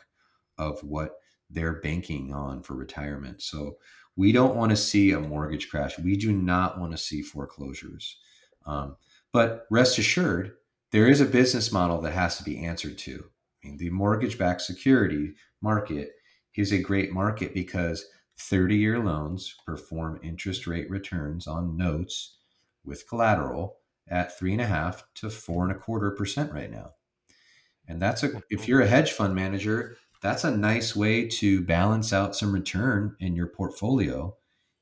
of 0.57 0.81
what 0.81 1.17
they're 1.51 1.81
banking 1.81 2.33
on 2.33 2.63
for 2.63 2.75
retirement. 2.75 3.43
So 3.43 3.79
we 4.17 4.33
don't 4.33 4.57
want 4.57 4.71
to 4.71 4.77
see 4.77 5.13
a 5.13 5.21
mortgage 5.21 5.69
crash. 5.71 5.99
We 5.99 6.17
do 6.17 6.33
not 6.33 6.79
want 6.79 6.93
to 6.93 6.99
see 6.99 7.23
foreclosures. 7.23 8.19
Um, 8.67 8.97
but 9.33 9.67
rest 9.71 9.99
assured, 9.99 10.53
there 10.91 11.09
is 11.09 11.21
a 11.21 11.27
business 11.27 11.73
model 11.73 12.01
that 12.03 12.13
has 12.13 12.37
to 12.37 12.45
be 12.45 12.65
answered 12.65 12.99
to. 12.99 13.25
I 13.65 13.69
mean, 13.69 13.79
the 13.79 13.91
mortgage 13.91 14.39
backed 14.39 14.63
security 14.63 15.35
market 15.63 16.11
is 16.55 16.73
a 16.73 16.79
great 16.79 17.13
market 17.13 17.55
because 17.55 18.05
30 18.39 18.77
year 18.77 18.99
loans 18.99 19.55
perform 19.65 20.21
interest 20.23 20.67
rate 20.67 20.91
returns 20.91 21.47
on 21.47 21.77
notes 21.77 22.37
with 22.85 23.09
collateral 23.09 23.79
at 24.09 24.37
three 24.37 24.53
and 24.53 24.61
a 24.61 24.67
half 24.67 25.05
to 25.15 25.31
four 25.31 25.63
and 25.63 25.73
a 25.73 25.79
quarter 25.79 26.11
percent 26.11 26.53
right 26.53 26.71
now. 26.71 26.91
And 27.89 28.01
that's 28.01 28.23
a, 28.23 28.43
if 28.51 28.69
you're 28.69 28.81
a 28.83 28.87
hedge 28.87 29.13
fund 29.13 29.35
manager, 29.35 29.97
that's 30.23 30.45
a 30.45 30.57
nice 30.57 30.95
way 30.95 31.27
to 31.27 31.61
balance 31.63 32.13
out 32.13 32.37
some 32.37 32.53
return 32.53 33.17
in 33.19 33.35
your 33.35 33.49
portfolio. 33.49 34.37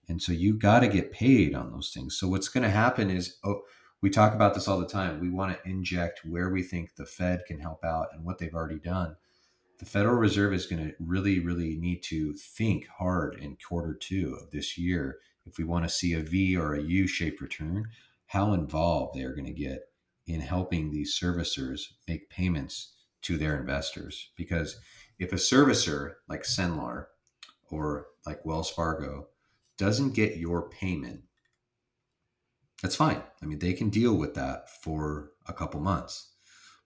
And 0.09 0.21
so 0.21 0.33
you 0.33 0.59
got 0.59 0.81
to 0.81 0.89
get 0.89 1.13
paid 1.13 1.55
on 1.55 1.71
those 1.71 1.93
things. 1.95 2.19
So 2.19 2.29
what's 2.29 2.49
going 2.49 2.65
to 2.65 2.71
happen 2.71 3.11
is, 3.11 3.39
oh, 3.45 3.63
we 4.03 4.11
talk 4.11 4.35
about 4.35 4.55
this 4.55 4.69
all 4.69 4.79
the 4.79 4.87
time. 4.87 5.21
We 5.21 5.31
want 5.31 5.53
to 5.53 5.71
inject 5.71 6.23
where 6.25 6.51
we 6.51 6.63
think 6.63 6.95
the 6.95 7.07
Fed 7.07 7.45
can 7.47 7.59
help 7.59 7.85
out 7.85 8.09
and 8.13 8.25
what 8.25 8.39
they've 8.39 8.55
already 8.55 8.79
done. 8.79 9.17
The 9.79 9.87
Federal 9.87 10.17
Reserve 10.17 10.53
is 10.53 10.67
going 10.67 10.85
to 10.85 10.95
really, 11.01 11.39
really 11.39 11.77
need 11.77 12.03
to 12.05 12.35
think 12.35 12.87
hard 12.99 13.37
in 13.37 13.57
quarter 13.67 13.95
two 13.95 14.39
of 14.43 14.51
this 14.51 14.77
year 14.77 15.19
if 15.47 15.57
we 15.57 15.65
want 15.65 15.85
to 15.85 15.91
see 15.91 16.13
a 16.13 16.21
V 16.21 16.57
or 16.57 16.75
a 16.75 16.83
U 16.83 17.07
shaped 17.07 17.41
return, 17.41 17.87
how 18.27 18.53
involved 18.53 19.19
they 19.19 19.25
are 19.25 19.35
going 19.35 19.47
to 19.47 19.53
get 19.53 19.81
in 20.27 20.41
helping 20.41 20.91
these 20.91 21.19
servicers 21.19 21.81
make 22.07 22.31
payments 22.31 22.93
to 23.23 23.37
their 23.37 23.59
investors. 23.59 24.31
Because 24.37 24.79
if 25.21 25.33
a 25.33 25.37
servicer 25.37 26.15
like 26.29 26.43
Cenlar 26.43 27.07
or 27.71 28.09
like 28.27 28.45
Wells 28.45 28.71
Fargo 28.71 29.29
doesn't 29.79 30.15
get 30.15 30.37
your 30.37 30.69
payment 30.69 31.23
that's 32.83 32.97
fine. 32.97 33.23
I 33.43 33.47
mean, 33.47 33.59
they 33.59 33.73
can 33.73 33.91
deal 33.91 34.15
with 34.15 34.35
that 34.35 34.71
for 34.83 35.33
a 35.47 35.53
couple 35.53 35.81
months, 35.81 36.31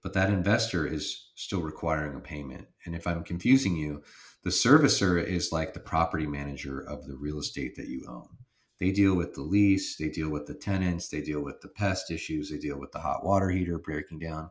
but 0.02 0.12
that 0.14 0.30
investor 0.30 0.86
is 0.86 1.30
still 1.36 1.60
requiring 1.60 2.16
a 2.16 2.20
payment. 2.20 2.66
And 2.84 2.94
if 2.94 3.06
I'm 3.06 3.22
confusing 3.22 3.76
you, 3.76 4.02
the 4.42 4.50
servicer 4.50 5.22
is 5.24 5.52
like 5.52 5.72
the 5.72 5.80
property 5.80 6.26
manager 6.26 6.80
of 6.80 7.06
the 7.06 7.16
real 7.16 7.38
estate 7.38 7.76
that 7.76 7.88
you 7.88 8.04
own. 8.08 8.28
They 8.80 8.90
deal 8.90 9.14
with 9.14 9.34
the 9.34 9.42
lease, 9.42 9.96
they 9.96 10.08
deal 10.08 10.30
with 10.30 10.46
the 10.46 10.54
tenants, 10.54 11.08
they 11.08 11.22
deal 11.22 11.40
with 11.40 11.60
the 11.60 11.68
pest 11.68 12.10
issues, 12.10 12.50
they 12.50 12.58
deal 12.58 12.78
with 12.78 12.90
the 12.90 12.98
hot 12.98 13.24
water 13.24 13.50
heater 13.50 13.78
breaking 13.78 14.18
down. 14.18 14.50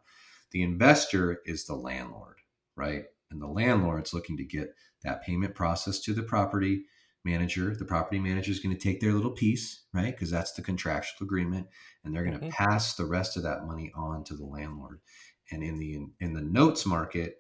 The 0.52 0.64
investor 0.64 1.42
is 1.46 1.66
the 1.66 1.76
landlord, 1.76 2.38
right? 2.76 3.06
And 3.34 3.42
the 3.42 3.48
landlord's 3.48 4.14
looking 4.14 4.38
to 4.38 4.46
get 4.46 4.76
that 5.04 5.24
payment 5.24 5.56
process 5.56 6.00
to 6.02 6.14
the 6.14 6.24
property 6.24 6.86
manager, 7.26 7.76
the 7.76 7.86
property 7.86 8.20
manager 8.20 8.52
is 8.52 8.60
going 8.60 8.76
to 8.76 8.82
take 8.82 9.00
their 9.00 9.14
little 9.14 9.32
piece, 9.32 9.84
right? 9.94 10.14
Because 10.14 10.30
that's 10.30 10.54
the 10.54 10.62
contractual 10.62 11.26
agreement, 11.26 11.68
and 12.04 12.14
they're 12.14 12.24
going 12.24 12.40
to 12.40 12.46
mm-hmm. 12.46 12.64
pass 12.64 12.96
the 12.96 13.06
rest 13.06 13.36
of 13.38 13.44
that 13.44 13.66
money 13.66 13.92
on 13.96 14.24
to 14.26 14.36
the 14.36 14.46
landlord. 14.46 15.00
And 15.52 15.64
in 15.64 15.78
the 15.80 15.96
in, 15.96 16.12
in 16.20 16.34
the 16.34 16.42
notes 16.42 16.86
market, 16.86 17.38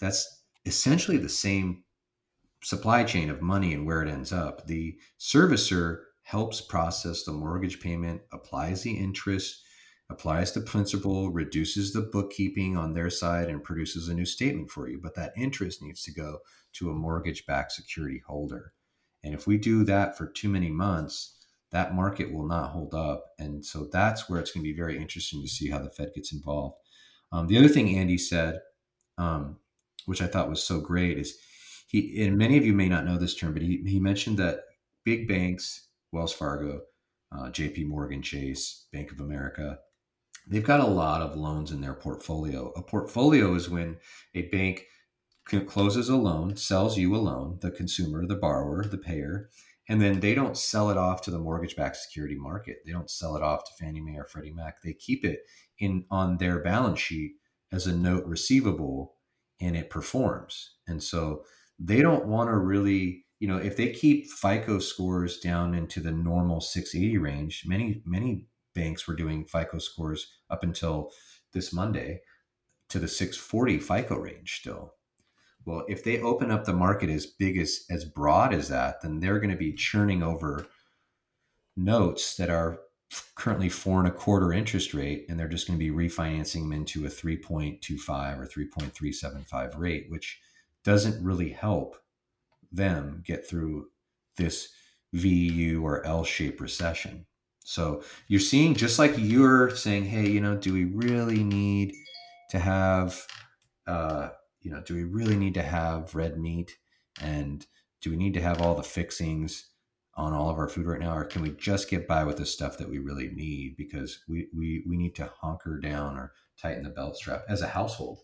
that's 0.00 0.42
essentially 0.64 1.18
the 1.18 1.28
same 1.28 1.84
supply 2.62 3.04
chain 3.04 3.30
of 3.30 3.40
money 3.40 3.72
and 3.72 3.86
where 3.86 4.02
it 4.02 4.10
ends 4.10 4.32
up. 4.32 4.66
The 4.66 4.98
servicer 5.18 6.00
helps 6.22 6.60
process 6.60 7.22
the 7.22 7.32
mortgage 7.32 7.80
payment, 7.80 8.22
applies 8.32 8.82
the 8.82 8.92
interest, 8.92 9.62
applies 10.10 10.52
the 10.52 10.60
principal, 10.60 11.30
reduces 11.30 11.92
the 11.92 12.00
bookkeeping 12.00 12.76
on 12.76 12.94
their 12.94 13.10
side, 13.10 13.48
and 13.48 13.62
produces 13.62 14.08
a 14.08 14.14
new 14.14 14.24
statement 14.24 14.70
for 14.70 14.88
you. 14.88 14.98
But 15.02 15.14
that 15.16 15.32
interest 15.36 15.82
needs 15.82 16.02
to 16.04 16.12
go 16.12 16.38
to 16.74 16.90
a 16.90 16.94
mortgage 16.94 17.46
backed 17.46 17.72
security 17.72 18.22
holder. 18.26 18.72
And 19.22 19.34
if 19.34 19.46
we 19.46 19.58
do 19.58 19.84
that 19.84 20.16
for 20.16 20.26
too 20.26 20.48
many 20.48 20.70
months, 20.70 21.34
that 21.70 21.94
market 21.94 22.32
will 22.32 22.46
not 22.46 22.70
hold 22.70 22.94
up. 22.94 23.26
And 23.38 23.64
so 23.64 23.88
that's 23.92 24.28
where 24.28 24.40
it's 24.40 24.52
going 24.52 24.64
to 24.64 24.70
be 24.70 24.76
very 24.76 24.96
interesting 24.96 25.42
to 25.42 25.48
see 25.48 25.68
how 25.68 25.80
the 25.80 25.90
Fed 25.90 26.12
gets 26.14 26.32
involved. 26.32 26.76
Um, 27.30 27.46
the 27.46 27.58
other 27.58 27.68
thing 27.68 27.96
Andy 27.96 28.16
said, 28.16 28.60
um, 29.18 29.58
which 30.06 30.22
I 30.22 30.26
thought 30.26 30.48
was 30.48 30.62
so 30.62 30.80
great, 30.80 31.18
is 31.18 31.36
he, 31.88 32.22
and 32.24 32.38
many 32.38 32.56
of 32.56 32.64
you 32.64 32.72
may 32.72 32.88
not 32.88 33.04
know 33.04 33.18
this 33.18 33.34
term, 33.34 33.52
but 33.52 33.62
he, 33.62 33.82
he 33.84 34.00
mentioned 34.00 34.38
that 34.38 34.60
big 35.04 35.28
banks, 35.28 35.88
Wells 36.12 36.32
Fargo, 36.32 36.80
uh, 37.32 37.50
JP 37.50 37.88
Morgan 37.88 38.22
Chase, 38.22 38.86
Bank 38.92 39.12
of 39.12 39.20
America, 39.20 39.78
they've 40.48 40.64
got 40.64 40.80
a 40.80 40.86
lot 40.86 41.20
of 41.20 41.36
loans 41.36 41.70
in 41.70 41.80
their 41.80 41.94
portfolio. 41.94 42.72
A 42.76 42.82
portfolio 42.82 43.54
is 43.54 43.68
when 43.68 43.98
a 44.34 44.42
bank 44.48 44.84
closes 45.66 46.08
a 46.08 46.16
loan, 46.16 46.56
sells 46.56 46.98
you 46.98 47.14
a 47.14 47.18
loan, 47.18 47.58
the 47.60 47.70
consumer, 47.70 48.26
the 48.26 48.36
borrower, 48.36 48.84
the 48.84 48.98
payer, 48.98 49.48
and 49.88 50.02
then 50.02 50.20
they 50.20 50.34
don't 50.34 50.58
sell 50.58 50.90
it 50.90 50.98
off 50.98 51.22
to 51.22 51.30
the 51.30 51.38
mortgage-backed 51.38 51.96
security 51.96 52.36
market. 52.36 52.78
They 52.84 52.92
don't 52.92 53.10
sell 53.10 53.36
it 53.36 53.42
off 53.42 53.64
to 53.64 53.72
Fannie 53.78 54.02
Mae 54.02 54.18
or 54.18 54.26
Freddie 54.26 54.52
Mac. 54.52 54.82
They 54.82 54.92
keep 54.92 55.24
it 55.24 55.40
in 55.78 56.04
on 56.10 56.36
their 56.36 56.62
balance 56.62 56.98
sheet 56.98 57.36
as 57.72 57.86
a 57.86 57.96
note 57.96 58.26
receivable, 58.26 59.14
and 59.60 59.76
it 59.76 59.88
performs. 59.88 60.74
And 60.86 61.02
so 61.02 61.44
they 61.78 62.02
don't 62.02 62.26
want 62.26 62.50
to 62.50 62.56
really, 62.56 63.24
you 63.40 63.48
know, 63.48 63.56
if 63.56 63.76
they 63.78 63.90
keep 63.90 64.30
FICO 64.30 64.78
scores 64.78 65.38
down 65.38 65.74
into 65.74 66.00
the 66.00 66.12
normal 66.12 66.60
680 66.60 67.16
range, 67.16 67.62
many 67.66 68.02
many 68.04 68.47
banks 68.78 69.08
were 69.08 69.16
doing 69.16 69.44
FICO 69.44 69.78
scores 69.78 70.28
up 70.50 70.62
until 70.62 71.10
this 71.52 71.72
Monday 71.72 72.20
to 72.88 72.98
the 72.98 73.08
640 73.08 73.78
FICO 73.78 74.16
range 74.16 74.60
still. 74.60 74.94
Well, 75.64 75.84
if 75.88 76.04
they 76.04 76.20
open 76.20 76.50
up 76.50 76.64
the 76.64 76.72
market 76.72 77.10
as 77.10 77.26
big 77.26 77.58
as 77.58 77.84
as 77.90 78.04
broad 78.04 78.54
as 78.54 78.68
that, 78.68 79.02
then 79.02 79.20
they're 79.20 79.40
going 79.40 79.50
to 79.50 79.56
be 79.56 79.72
churning 79.72 80.22
over 80.22 80.66
notes 81.76 82.36
that 82.36 82.50
are 82.50 82.78
currently 83.34 83.68
four 83.68 83.98
and 83.98 84.08
a 84.08 84.12
quarter 84.12 84.52
interest 84.52 84.94
rate, 84.94 85.26
and 85.28 85.38
they're 85.38 85.48
just 85.48 85.66
going 85.66 85.78
to 85.78 85.84
be 85.84 85.90
refinancing 85.90 86.62
them 86.62 86.72
into 86.72 87.06
a 87.06 87.08
3.25 87.08 88.38
or 88.38 88.46
3.375 88.46 89.78
rate, 89.78 90.06
which 90.08 90.40
doesn't 90.84 91.24
really 91.24 91.50
help 91.50 91.96
them 92.70 93.22
get 93.26 93.48
through 93.48 93.88
this 94.36 94.68
VU 95.12 95.82
or 95.84 96.04
L 96.06 96.24
shaped 96.24 96.60
recession. 96.60 97.26
So 97.68 98.02
you're 98.28 98.40
seeing, 98.40 98.74
just 98.74 98.98
like 98.98 99.14
you're 99.16 99.74
saying, 99.76 100.06
hey, 100.06 100.28
you 100.28 100.40
know, 100.40 100.56
do 100.56 100.72
we 100.72 100.84
really 100.84 101.44
need 101.44 101.94
to 102.50 102.58
have 102.58 103.26
uh, 103.86 104.28
you 104.60 104.70
know, 104.70 104.82
do 104.82 104.94
we 104.94 105.04
really 105.04 105.36
need 105.36 105.54
to 105.54 105.62
have 105.62 106.14
red 106.14 106.38
meat? 106.38 106.76
And 107.20 107.66
do 108.00 108.10
we 108.10 108.16
need 108.16 108.34
to 108.34 108.40
have 108.42 108.60
all 108.60 108.74
the 108.74 108.82
fixings 108.82 109.70
on 110.14 110.34
all 110.34 110.50
of 110.50 110.58
our 110.58 110.68
food 110.68 110.86
right 110.86 111.00
now? 111.00 111.16
Or 111.16 111.24
can 111.24 111.42
we 111.42 111.50
just 111.50 111.88
get 111.88 112.06
by 112.06 112.24
with 112.24 112.36
the 112.36 112.46
stuff 112.46 112.76
that 112.78 112.90
we 112.90 112.98
really 112.98 113.28
need? 113.28 113.76
Because 113.76 114.20
we, 114.28 114.48
we, 114.54 114.84
we 114.86 114.96
need 114.96 115.14
to 115.16 115.32
hunker 115.40 115.78
down 115.78 116.16
or 116.16 116.32
tighten 116.60 116.82
the 116.82 116.90
belt 116.90 117.16
strap 117.16 117.44
as 117.48 117.62
a 117.62 117.68
household. 117.68 118.18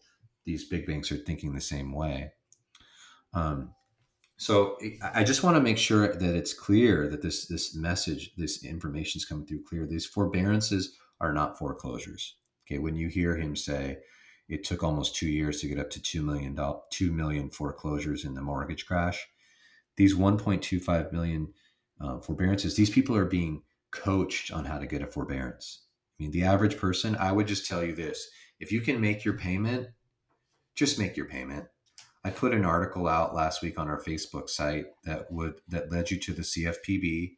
These 0.44 0.68
big 0.68 0.86
banks 0.86 1.10
are 1.10 1.16
thinking 1.16 1.54
the 1.54 1.60
same 1.60 1.92
way. 1.92 2.32
Um, 3.32 3.74
so 4.36 4.78
I 5.14 5.22
just 5.22 5.42
want 5.42 5.56
to 5.56 5.62
make 5.62 5.78
sure 5.78 6.08
that 6.08 6.34
it's 6.34 6.52
clear 6.52 7.08
that 7.08 7.22
this 7.22 7.46
this 7.46 7.74
message, 7.74 8.32
this 8.36 8.64
information 8.64 9.18
is 9.18 9.24
coming 9.24 9.46
through 9.46 9.62
clear. 9.62 9.86
These 9.86 10.06
forbearances 10.06 10.96
are 11.20 11.32
not 11.32 11.58
foreclosures. 11.58 12.36
Okay, 12.66 12.78
when 12.78 12.96
you 12.96 13.08
hear 13.08 13.36
him 13.36 13.54
say, 13.54 13.98
it 14.48 14.64
took 14.64 14.82
almost 14.82 15.14
two 15.14 15.28
years 15.28 15.60
to 15.60 15.68
get 15.68 15.78
up 15.78 15.90
to 15.90 16.02
two 16.02 16.22
million 16.22 16.58
two 16.90 17.12
million 17.12 17.50
foreclosures 17.50 18.24
in 18.24 18.34
the 18.34 18.42
mortgage 18.42 18.86
crash. 18.86 19.26
these 19.96 20.14
1.25 20.14 21.12
million 21.12 21.52
uh, 22.00 22.18
forbearances, 22.18 22.74
these 22.74 22.90
people 22.90 23.16
are 23.16 23.24
being 23.24 23.62
coached 23.92 24.50
on 24.50 24.64
how 24.64 24.78
to 24.78 24.86
get 24.86 25.02
a 25.02 25.06
forbearance. 25.06 25.84
I 26.18 26.24
mean, 26.24 26.32
the 26.32 26.42
average 26.42 26.76
person, 26.76 27.16
I 27.16 27.30
would 27.32 27.46
just 27.46 27.66
tell 27.66 27.84
you 27.84 27.94
this 27.94 28.28
if 28.58 28.72
you 28.72 28.80
can 28.80 29.00
make 29.00 29.24
your 29.24 29.34
payment, 29.34 29.88
just 30.74 30.98
make 30.98 31.16
your 31.16 31.26
payment. 31.26 31.66
I 32.24 32.30
put 32.30 32.54
an 32.54 32.64
article 32.64 33.06
out 33.06 33.34
last 33.34 33.62
week 33.62 33.78
on 33.78 33.88
our 33.88 34.00
Facebook 34.00 34.48
site 34.48 34.86
that 35.04 35.30
would 35.30 35.60
that 35.68 35.92
led 35.92 36.10
you 36.10 36.18
to 36.20 36.32
the 36.32 36.42
CFPB 36.42 37.36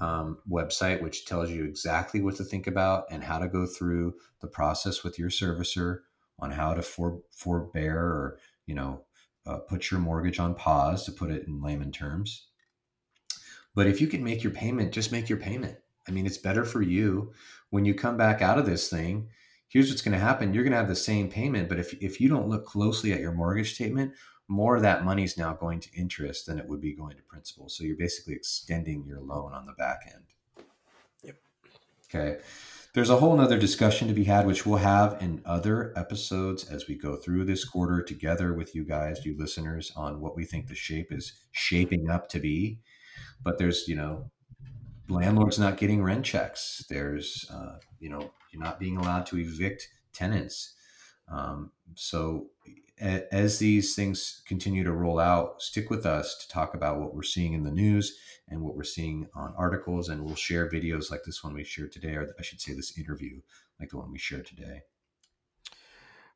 um, 0.00 0.38
website, 0.48 1.02
which 1.02 1.26
tells 1.26 1.50
you 1.50 1.64
exactly 1.64 2.22
what 2.22 2.36
to 2.36 2.44
think 2.44 2.66
about 2.66 3.04
and 3.10 3.24
how 3.24 3.38
to 3.38 3.48
go 3.48 3.66
through 3.66 4.14
the 4.40 4.46
process 4.46 5.02
with 5.02 5.18
your 5.18 5.30
servicer 5.30 6.00
on 6.38 6.52
how 6.52 6.74
to 6.74 6.82
for, 6.82 7.20
forbear 7.32 7.98
or 7.98 8.38
you 8.66 8.74
know 8.74 9.02
uh, 9.46 9.58
put 9.58 9.90
your 9.90 10.00
mortgage 10.00 10.38
on 10.38 10.54
pause 10.54 11.04
to 11.04 11.12
put 11.12 11.30
it 11.30 11.46
in 11.46 11.60
layman 11.60 11.92
terms. 11.92 12.46
But 13.74 13.86
if 13.86 14.00
you 14.00 14.06
can 14.06 14.22
make 14.22 14.44
your 14.44 14.52
payment, 14.52 14.92
just 14.92 15.12
make 15.12 15.28
your 15.28 15.38
payment. 15.38 15.78
I 16.06 16.10
mean, 16.10 16.26
it's 16.26 16.38
better 16.38 16.64
for 16.64 16.82
you 16.82 17.32
when 17.70 17.84
you 17.84 17.94
come 17.94 18.16
back 18.16 18.42
out 18.42 18.58
of 18.58 18.66
this 18.66 18.88
thing. 18.88 19.28
Here's 19.72 19.88
what's 19.88 20.02
going 20.02 20.12
to 20.12 20.18
happen. 20.18 20.52
You're 20.52 20.64
going 20.64 20.72
to 20.72 20.78
have 20.78 20.88
the 20.88 20.94
same 20.94 21.30
payment, 21.30 21.70
but 21.70 21.78
if, 21.78 21.94
if 21.94 22.20
you 22.20 22.28
don't 22.28 22.48
look 22.48 22.66
closely 22.66 23.12
at 23.14 23.20
your 23.20 23.32
mortgage 23.32 23.74
statement, 23.74 24.12
more 24.46 24.76
of 24.76 24.82
that 24.82 25.02
money 25.02 25.24
is 25.24 25.38
now 25.38 25.54
going 25.54 25.80
to 25.80 25.88
interest 25.96 26.46
than 26.46 26.58
it 26.58 26.68
would 26.68 26.80
be 26.80 26.94
going 26.94 27.16
to 27.16 27.22
principal. 27.22 27.70
So 27.70 27.84
you're 27.84 27.96
basically 27.96 28.34
extending 28.34 29.04
your 29.06 29.20
loan 29.20 29.54
on 29.54 29.64
the 29.64 29.72
back 29.72 30.00
end. 30.12 30.66
Yep. 31.22 31.36
Okay. 32.14 32.40
There's 32.94 33.08
a 33.08 33.16
whole 33.16 33.34
nother 33.34 33.58
discussion 33.58 34.08
to 34.08 34.14
be 34.14 34.24
had, 34.24 34.46
which 34.46 34.66
we'll 34.66 34.76
have 34.76 35.22
in 35.22 35.40
other 35.46 35.94
episodes 35.96 36.68
as 36.68 36.86
we 36.86 36.94
go 36.94 37.16
through 37.16 37.46
this 37.46 37.64
quarter 37.64 38.02
together 38.02 38.52
with 38.52 38.74
you 38.74 38.84
guys, 38.84 39.24
you 39.24 39.34
listeners, 39.38 39.90
on 39.96 40.20
what 40.20 40.36
we 40.36 40.44
think 40.44 40.66
the 40.66 40.74
shape 40.74 41.10
is 41.10 41.32
shaping 41.52 42.10
up 42.10 42.28
to 42.28 42.38
be. 42.38 42.80
But 43.42 43.56
there's, 43.56 43.88
you 43.88 43.96
know, 43.96 44.30
landlords 45.08 45.58
not 45.58 45.76
getting 45.76 46.02
rent 46.02 46.24
checks. 46.24 46.84
There's, 46.88 47.46
uh, 47.52 47.78
you 47.98 48.08
know, 48.08 48.30
you're 48.52 48.62
not 48.62 48.80
being 48.80 48.96
allowed 48.96 49.26
to 49.26 49.38
evict 49.38 49.88
tenants. 50.12 50.74
Um, 51.30 51.72
so 51.94 52.48
as 53.00 53.58
these 53.58 53.94
things 53.94 54.42
continue 54.46 54.84
to 54.84 54.92
roll 54.92 55.18
out, 55.18 55.60
stick 55.60 55.90
with 55.90 56.06
us 56.06 56.36
to 56.38 56.48
talk 56.48 56.74
about 56.74 57.00
what 57.00 57.14
we're 57.14 57.22
seeing 57.22 57.52
in 57.52 57.64
the 57.64 57.70
news 57.70 58.16
and 58.48 58.62
what 58.62 58.76
we're 58.76 58.84
seeing 58.84 59.28
on 59.34 59.54
articles. 59.56 60.08
And 60.08 60.24
we'll 60.24 60.36
share 60.36 60.70
videos 60.70 61.10
like 61.10 61.24
this 61.24 61.42
one 61.42 61.54
we 61.54 61.64
shared 61.64 61.92
today, 61.92 62.14
or 62.14 62.28
I 62.38 62.42
should 62.42 62.60
say, 62.60 62.74
this 62.74 62.96
interview 62.96 63.40
like 63.80 63.90
the 63.90 63.98
one 63.98 64.12
we 64.12 64.18
shared 64.18 64.46
today. 64.46 64.82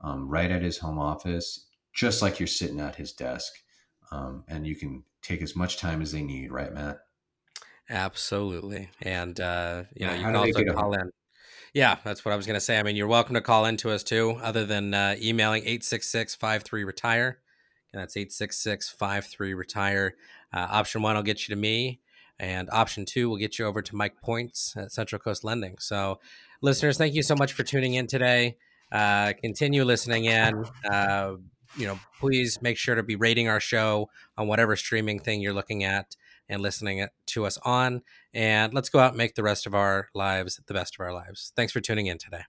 um, 0.00 0.28
right 0.28 0.50
at 0.50 0.62
his 0.62 0.78
home 0.78 0.98
office, 0.98 1.66
just 1.92 2.22
like 2.22 2.38
you're 2.38 2.46
sitting 2.46 2.80
at 2.80 2.96
his 2.96 3.12
desk. 3.12 3.52
Um, 4.10 4.44
and 4.48 4.66
you 4.66 4.76
can 4.76 5.02
take 5.22 5.42
as 5.42 5.56
much 5.56 5.76
time 5.76 6.00
as 6.00 6.12
they 6.12 6.22
need, 6.22 6.52
right, 6.52 6.72
Matt? 6.72 7.00
Absolutely. 7.90 8.90
And, 9.02 9.38
uh, 9.40 9.84
you 9.94 10.06
know, 10.06 10.14
you 10.14 10.22
can 10.22 10.36
also 10.36 10.64
call 10.64 10.94
in. 10.94 11.10
Yeah, 11.74 11.96
that's 12.04 12.24
what 12.24 12.32
I 12.32 12.36
was 12.36 12.46
going 12.46 12.54
to 12.54 12.60
say. 12.60 12.78
I 12.78 12.82
mean, 12.82 12.96
you're 12.96 13.08
welcome 13.08 13.34
to 13.34 13.40
call 13.40 13.66
into 13.66 13.90
us 13.90 14.02
too, 14.02 14.38
other 14.42 14.64
than 14.64 14.94
uh, 14.94 15.16
emailing 15.20 15.62
866 15.62 16.34
53 16.36 16.84
retire. 16.84 17.40
And 17.92 18.02
that's 18.02 18.16
866 18.16 18.90
53 18.90 19.54
retire. 19.54 20.14
Uh, 20.52 20.66
option 20.70 21.02
one 21.02 21.16
will 21.16 21.22
get 21.22 21.48
you 21.48 21.54
to 21.54 21.60
me, 21.60 22.00
and 22.38 22.68
option 22.70 23.04
two 23.04 23.28
will 23.28 23.36
get 23.36 23.58
you 23.58 23.66
over 23.66 23.82
to 23.82 23.96
Mike 23.96 24.20
Points 24.20 24.74
at 24.76 24.92
Central 24.92 25.18
Coast 25.18 25.44
Lending. 25.44 25.76
So, 25.78 26.20
listeners, 26.60 26.98
thank 26.98 27.14
you 27.14 27.22
so 27.22 27.34
much 27.34 27.52
for 27.52 27.62
tuning 27.62 27.94
in 27.94 28.06
today. 28.06 28.56
Uh, 28.90 29.32
continue 29.40 29.84
listening 29.84 30.26
in. 30.26 30.64
Uh, 30.90 31.34
you 31.76 31.86
know, 31.86 31.98
please 32.18 32.60
make 32.62 32.76
sure 32.76 32.94
to 32.94 33.02
be 33.02 33.16
rating 33.16 33.48
our 33.48 33.60
show 33.60 34.08
on 34.36 34.48
whatever 34.48 34.76
streaming 34.76 35.18
thing 35.18 35.40
you're 35.40 35.52
looking 35.52 35.84
at 35.84 36.16
and 36.48 36.62
listening 36.62 37.06
to 37.26 37.44
us 37.44 37.58
on. 37.58 38.02
And 38.32 38.72
let's 38.72 38.88
go 38.88 38.98
out 38.98 39.10
and 39.10 39.18
make 39.18 39.34
the 39.34 39.42
rest 39.42 39.66
of 39.66 39.74
our 39.74 40.08
lives 40.14 40.60
the 40.66 40.74
best 40.74 40.96
of 40.96 41.00
our 41.00 41.12
lives. 41.12 41.52
Thanks 41.56 41.72
for 41.72 41.80
tuning 41.80 42.06
in 42.06 42.18
today. 42.18 42.42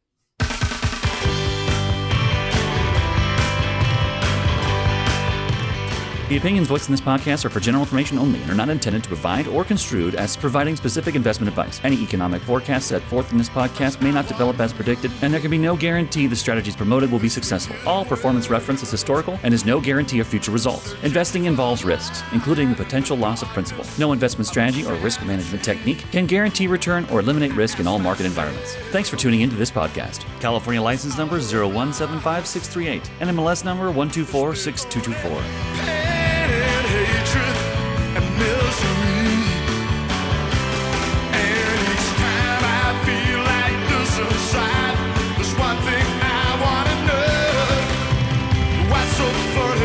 The 6.29 6.37
opinions 6.37 6.67
voiced 6.67 6.87
in 6.87 6.91
this 6.91 7.01
podcast 7.01 7.43
are 7.43 7.49
for 7.49 7.59
general 7.59 7.81
information 7.81 8.19
only 8.19 8.39
and 8.43 8.51
are 8.51 8.55
not 8.55 8.69
intended 8.69 9.01
to 9.01 9.09
provide 9.09 9.47
or 9.47 9.63
construed 9.63 10.13
as 10.13 10.37
providing 10.37 10.75
specific 10.75 11.15
investment 11.15 11.49
advice. 11.49 11.81
Any 11.83 11.99
economic 12.03 12.43
forecast 12.43 12.87
set 12.87 13.01
forth 13.01 13.31
in 13.31 13.39
this 13.39 13.49
podcast 13.49 13.99
may 13.99 14.11
not 14.11 14.27
develop 14.27 14.59
as 14.59 14.71
predicted, 14.71 15.09
and 15.23 15.33
there 15.33 15.41
can 15.41 15.49
be 15.49 15.57
no 15.57 15.75
guarantee 15.75 16.27
the 16.27 16.35
strategies 16.35 16.75
promoted 16.75 17.11
will 17.11 17.17
be 17.17 17.29
successful. 17.29 17.75
All 17.83 18.05
performance 18.05 18.51
reference 18.51 18.83
is 18.83 18.91
historical 18.91 19.39
and 19.41 19.55
is 19.55 19.65
no 19.65 19.81
guarantee 19.81 20.19
of 20.19 20.27
future 20.27 20.51
results. 20.51 20.93
Investing 21.01 21.45
involves 21.45 21.83
risks, 21.83 22.21
including 22.31 22.69
the 22.69 22.75
potential 22.75 23.17
loss 23.17 23.41
of 23.41 23.47
principal. 23.47 23.83
No 23.97 24.13
investment 24.13 24.47
strategy 24.47 24.85
or 24.85 24.93
risk 24.97 25.25
management 25.25 25.63
technique 25.63 26.05
can 26.11 26.27
guarantee 26.27 26.67
return 26.67 27.07
or 27.09 27.21
eliminate 27.21 27.53
risk 27.53 27.79
in 27.79 27.87
all 27.87 27.97
market 27.97 28.27
environments. 28.27 28.75
Thanks 28.91 29.09
for 29.09 29.15
tuning 29.15 29.41
into 29.41 29.55
this 29.55 29.71
podcast. 29.71 30.25
California 30.41 30.79
license 30.79 31.17
number 31.17 31.39
0175638, 31.39 33.01
NMLS 33.19 33.65
number 33.65 33.91
1246224. 33.91 36.18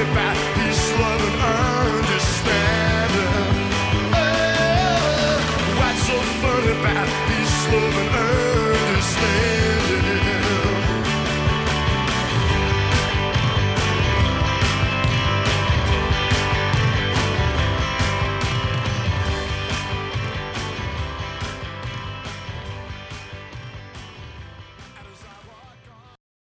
goodbye. 0.04 0.43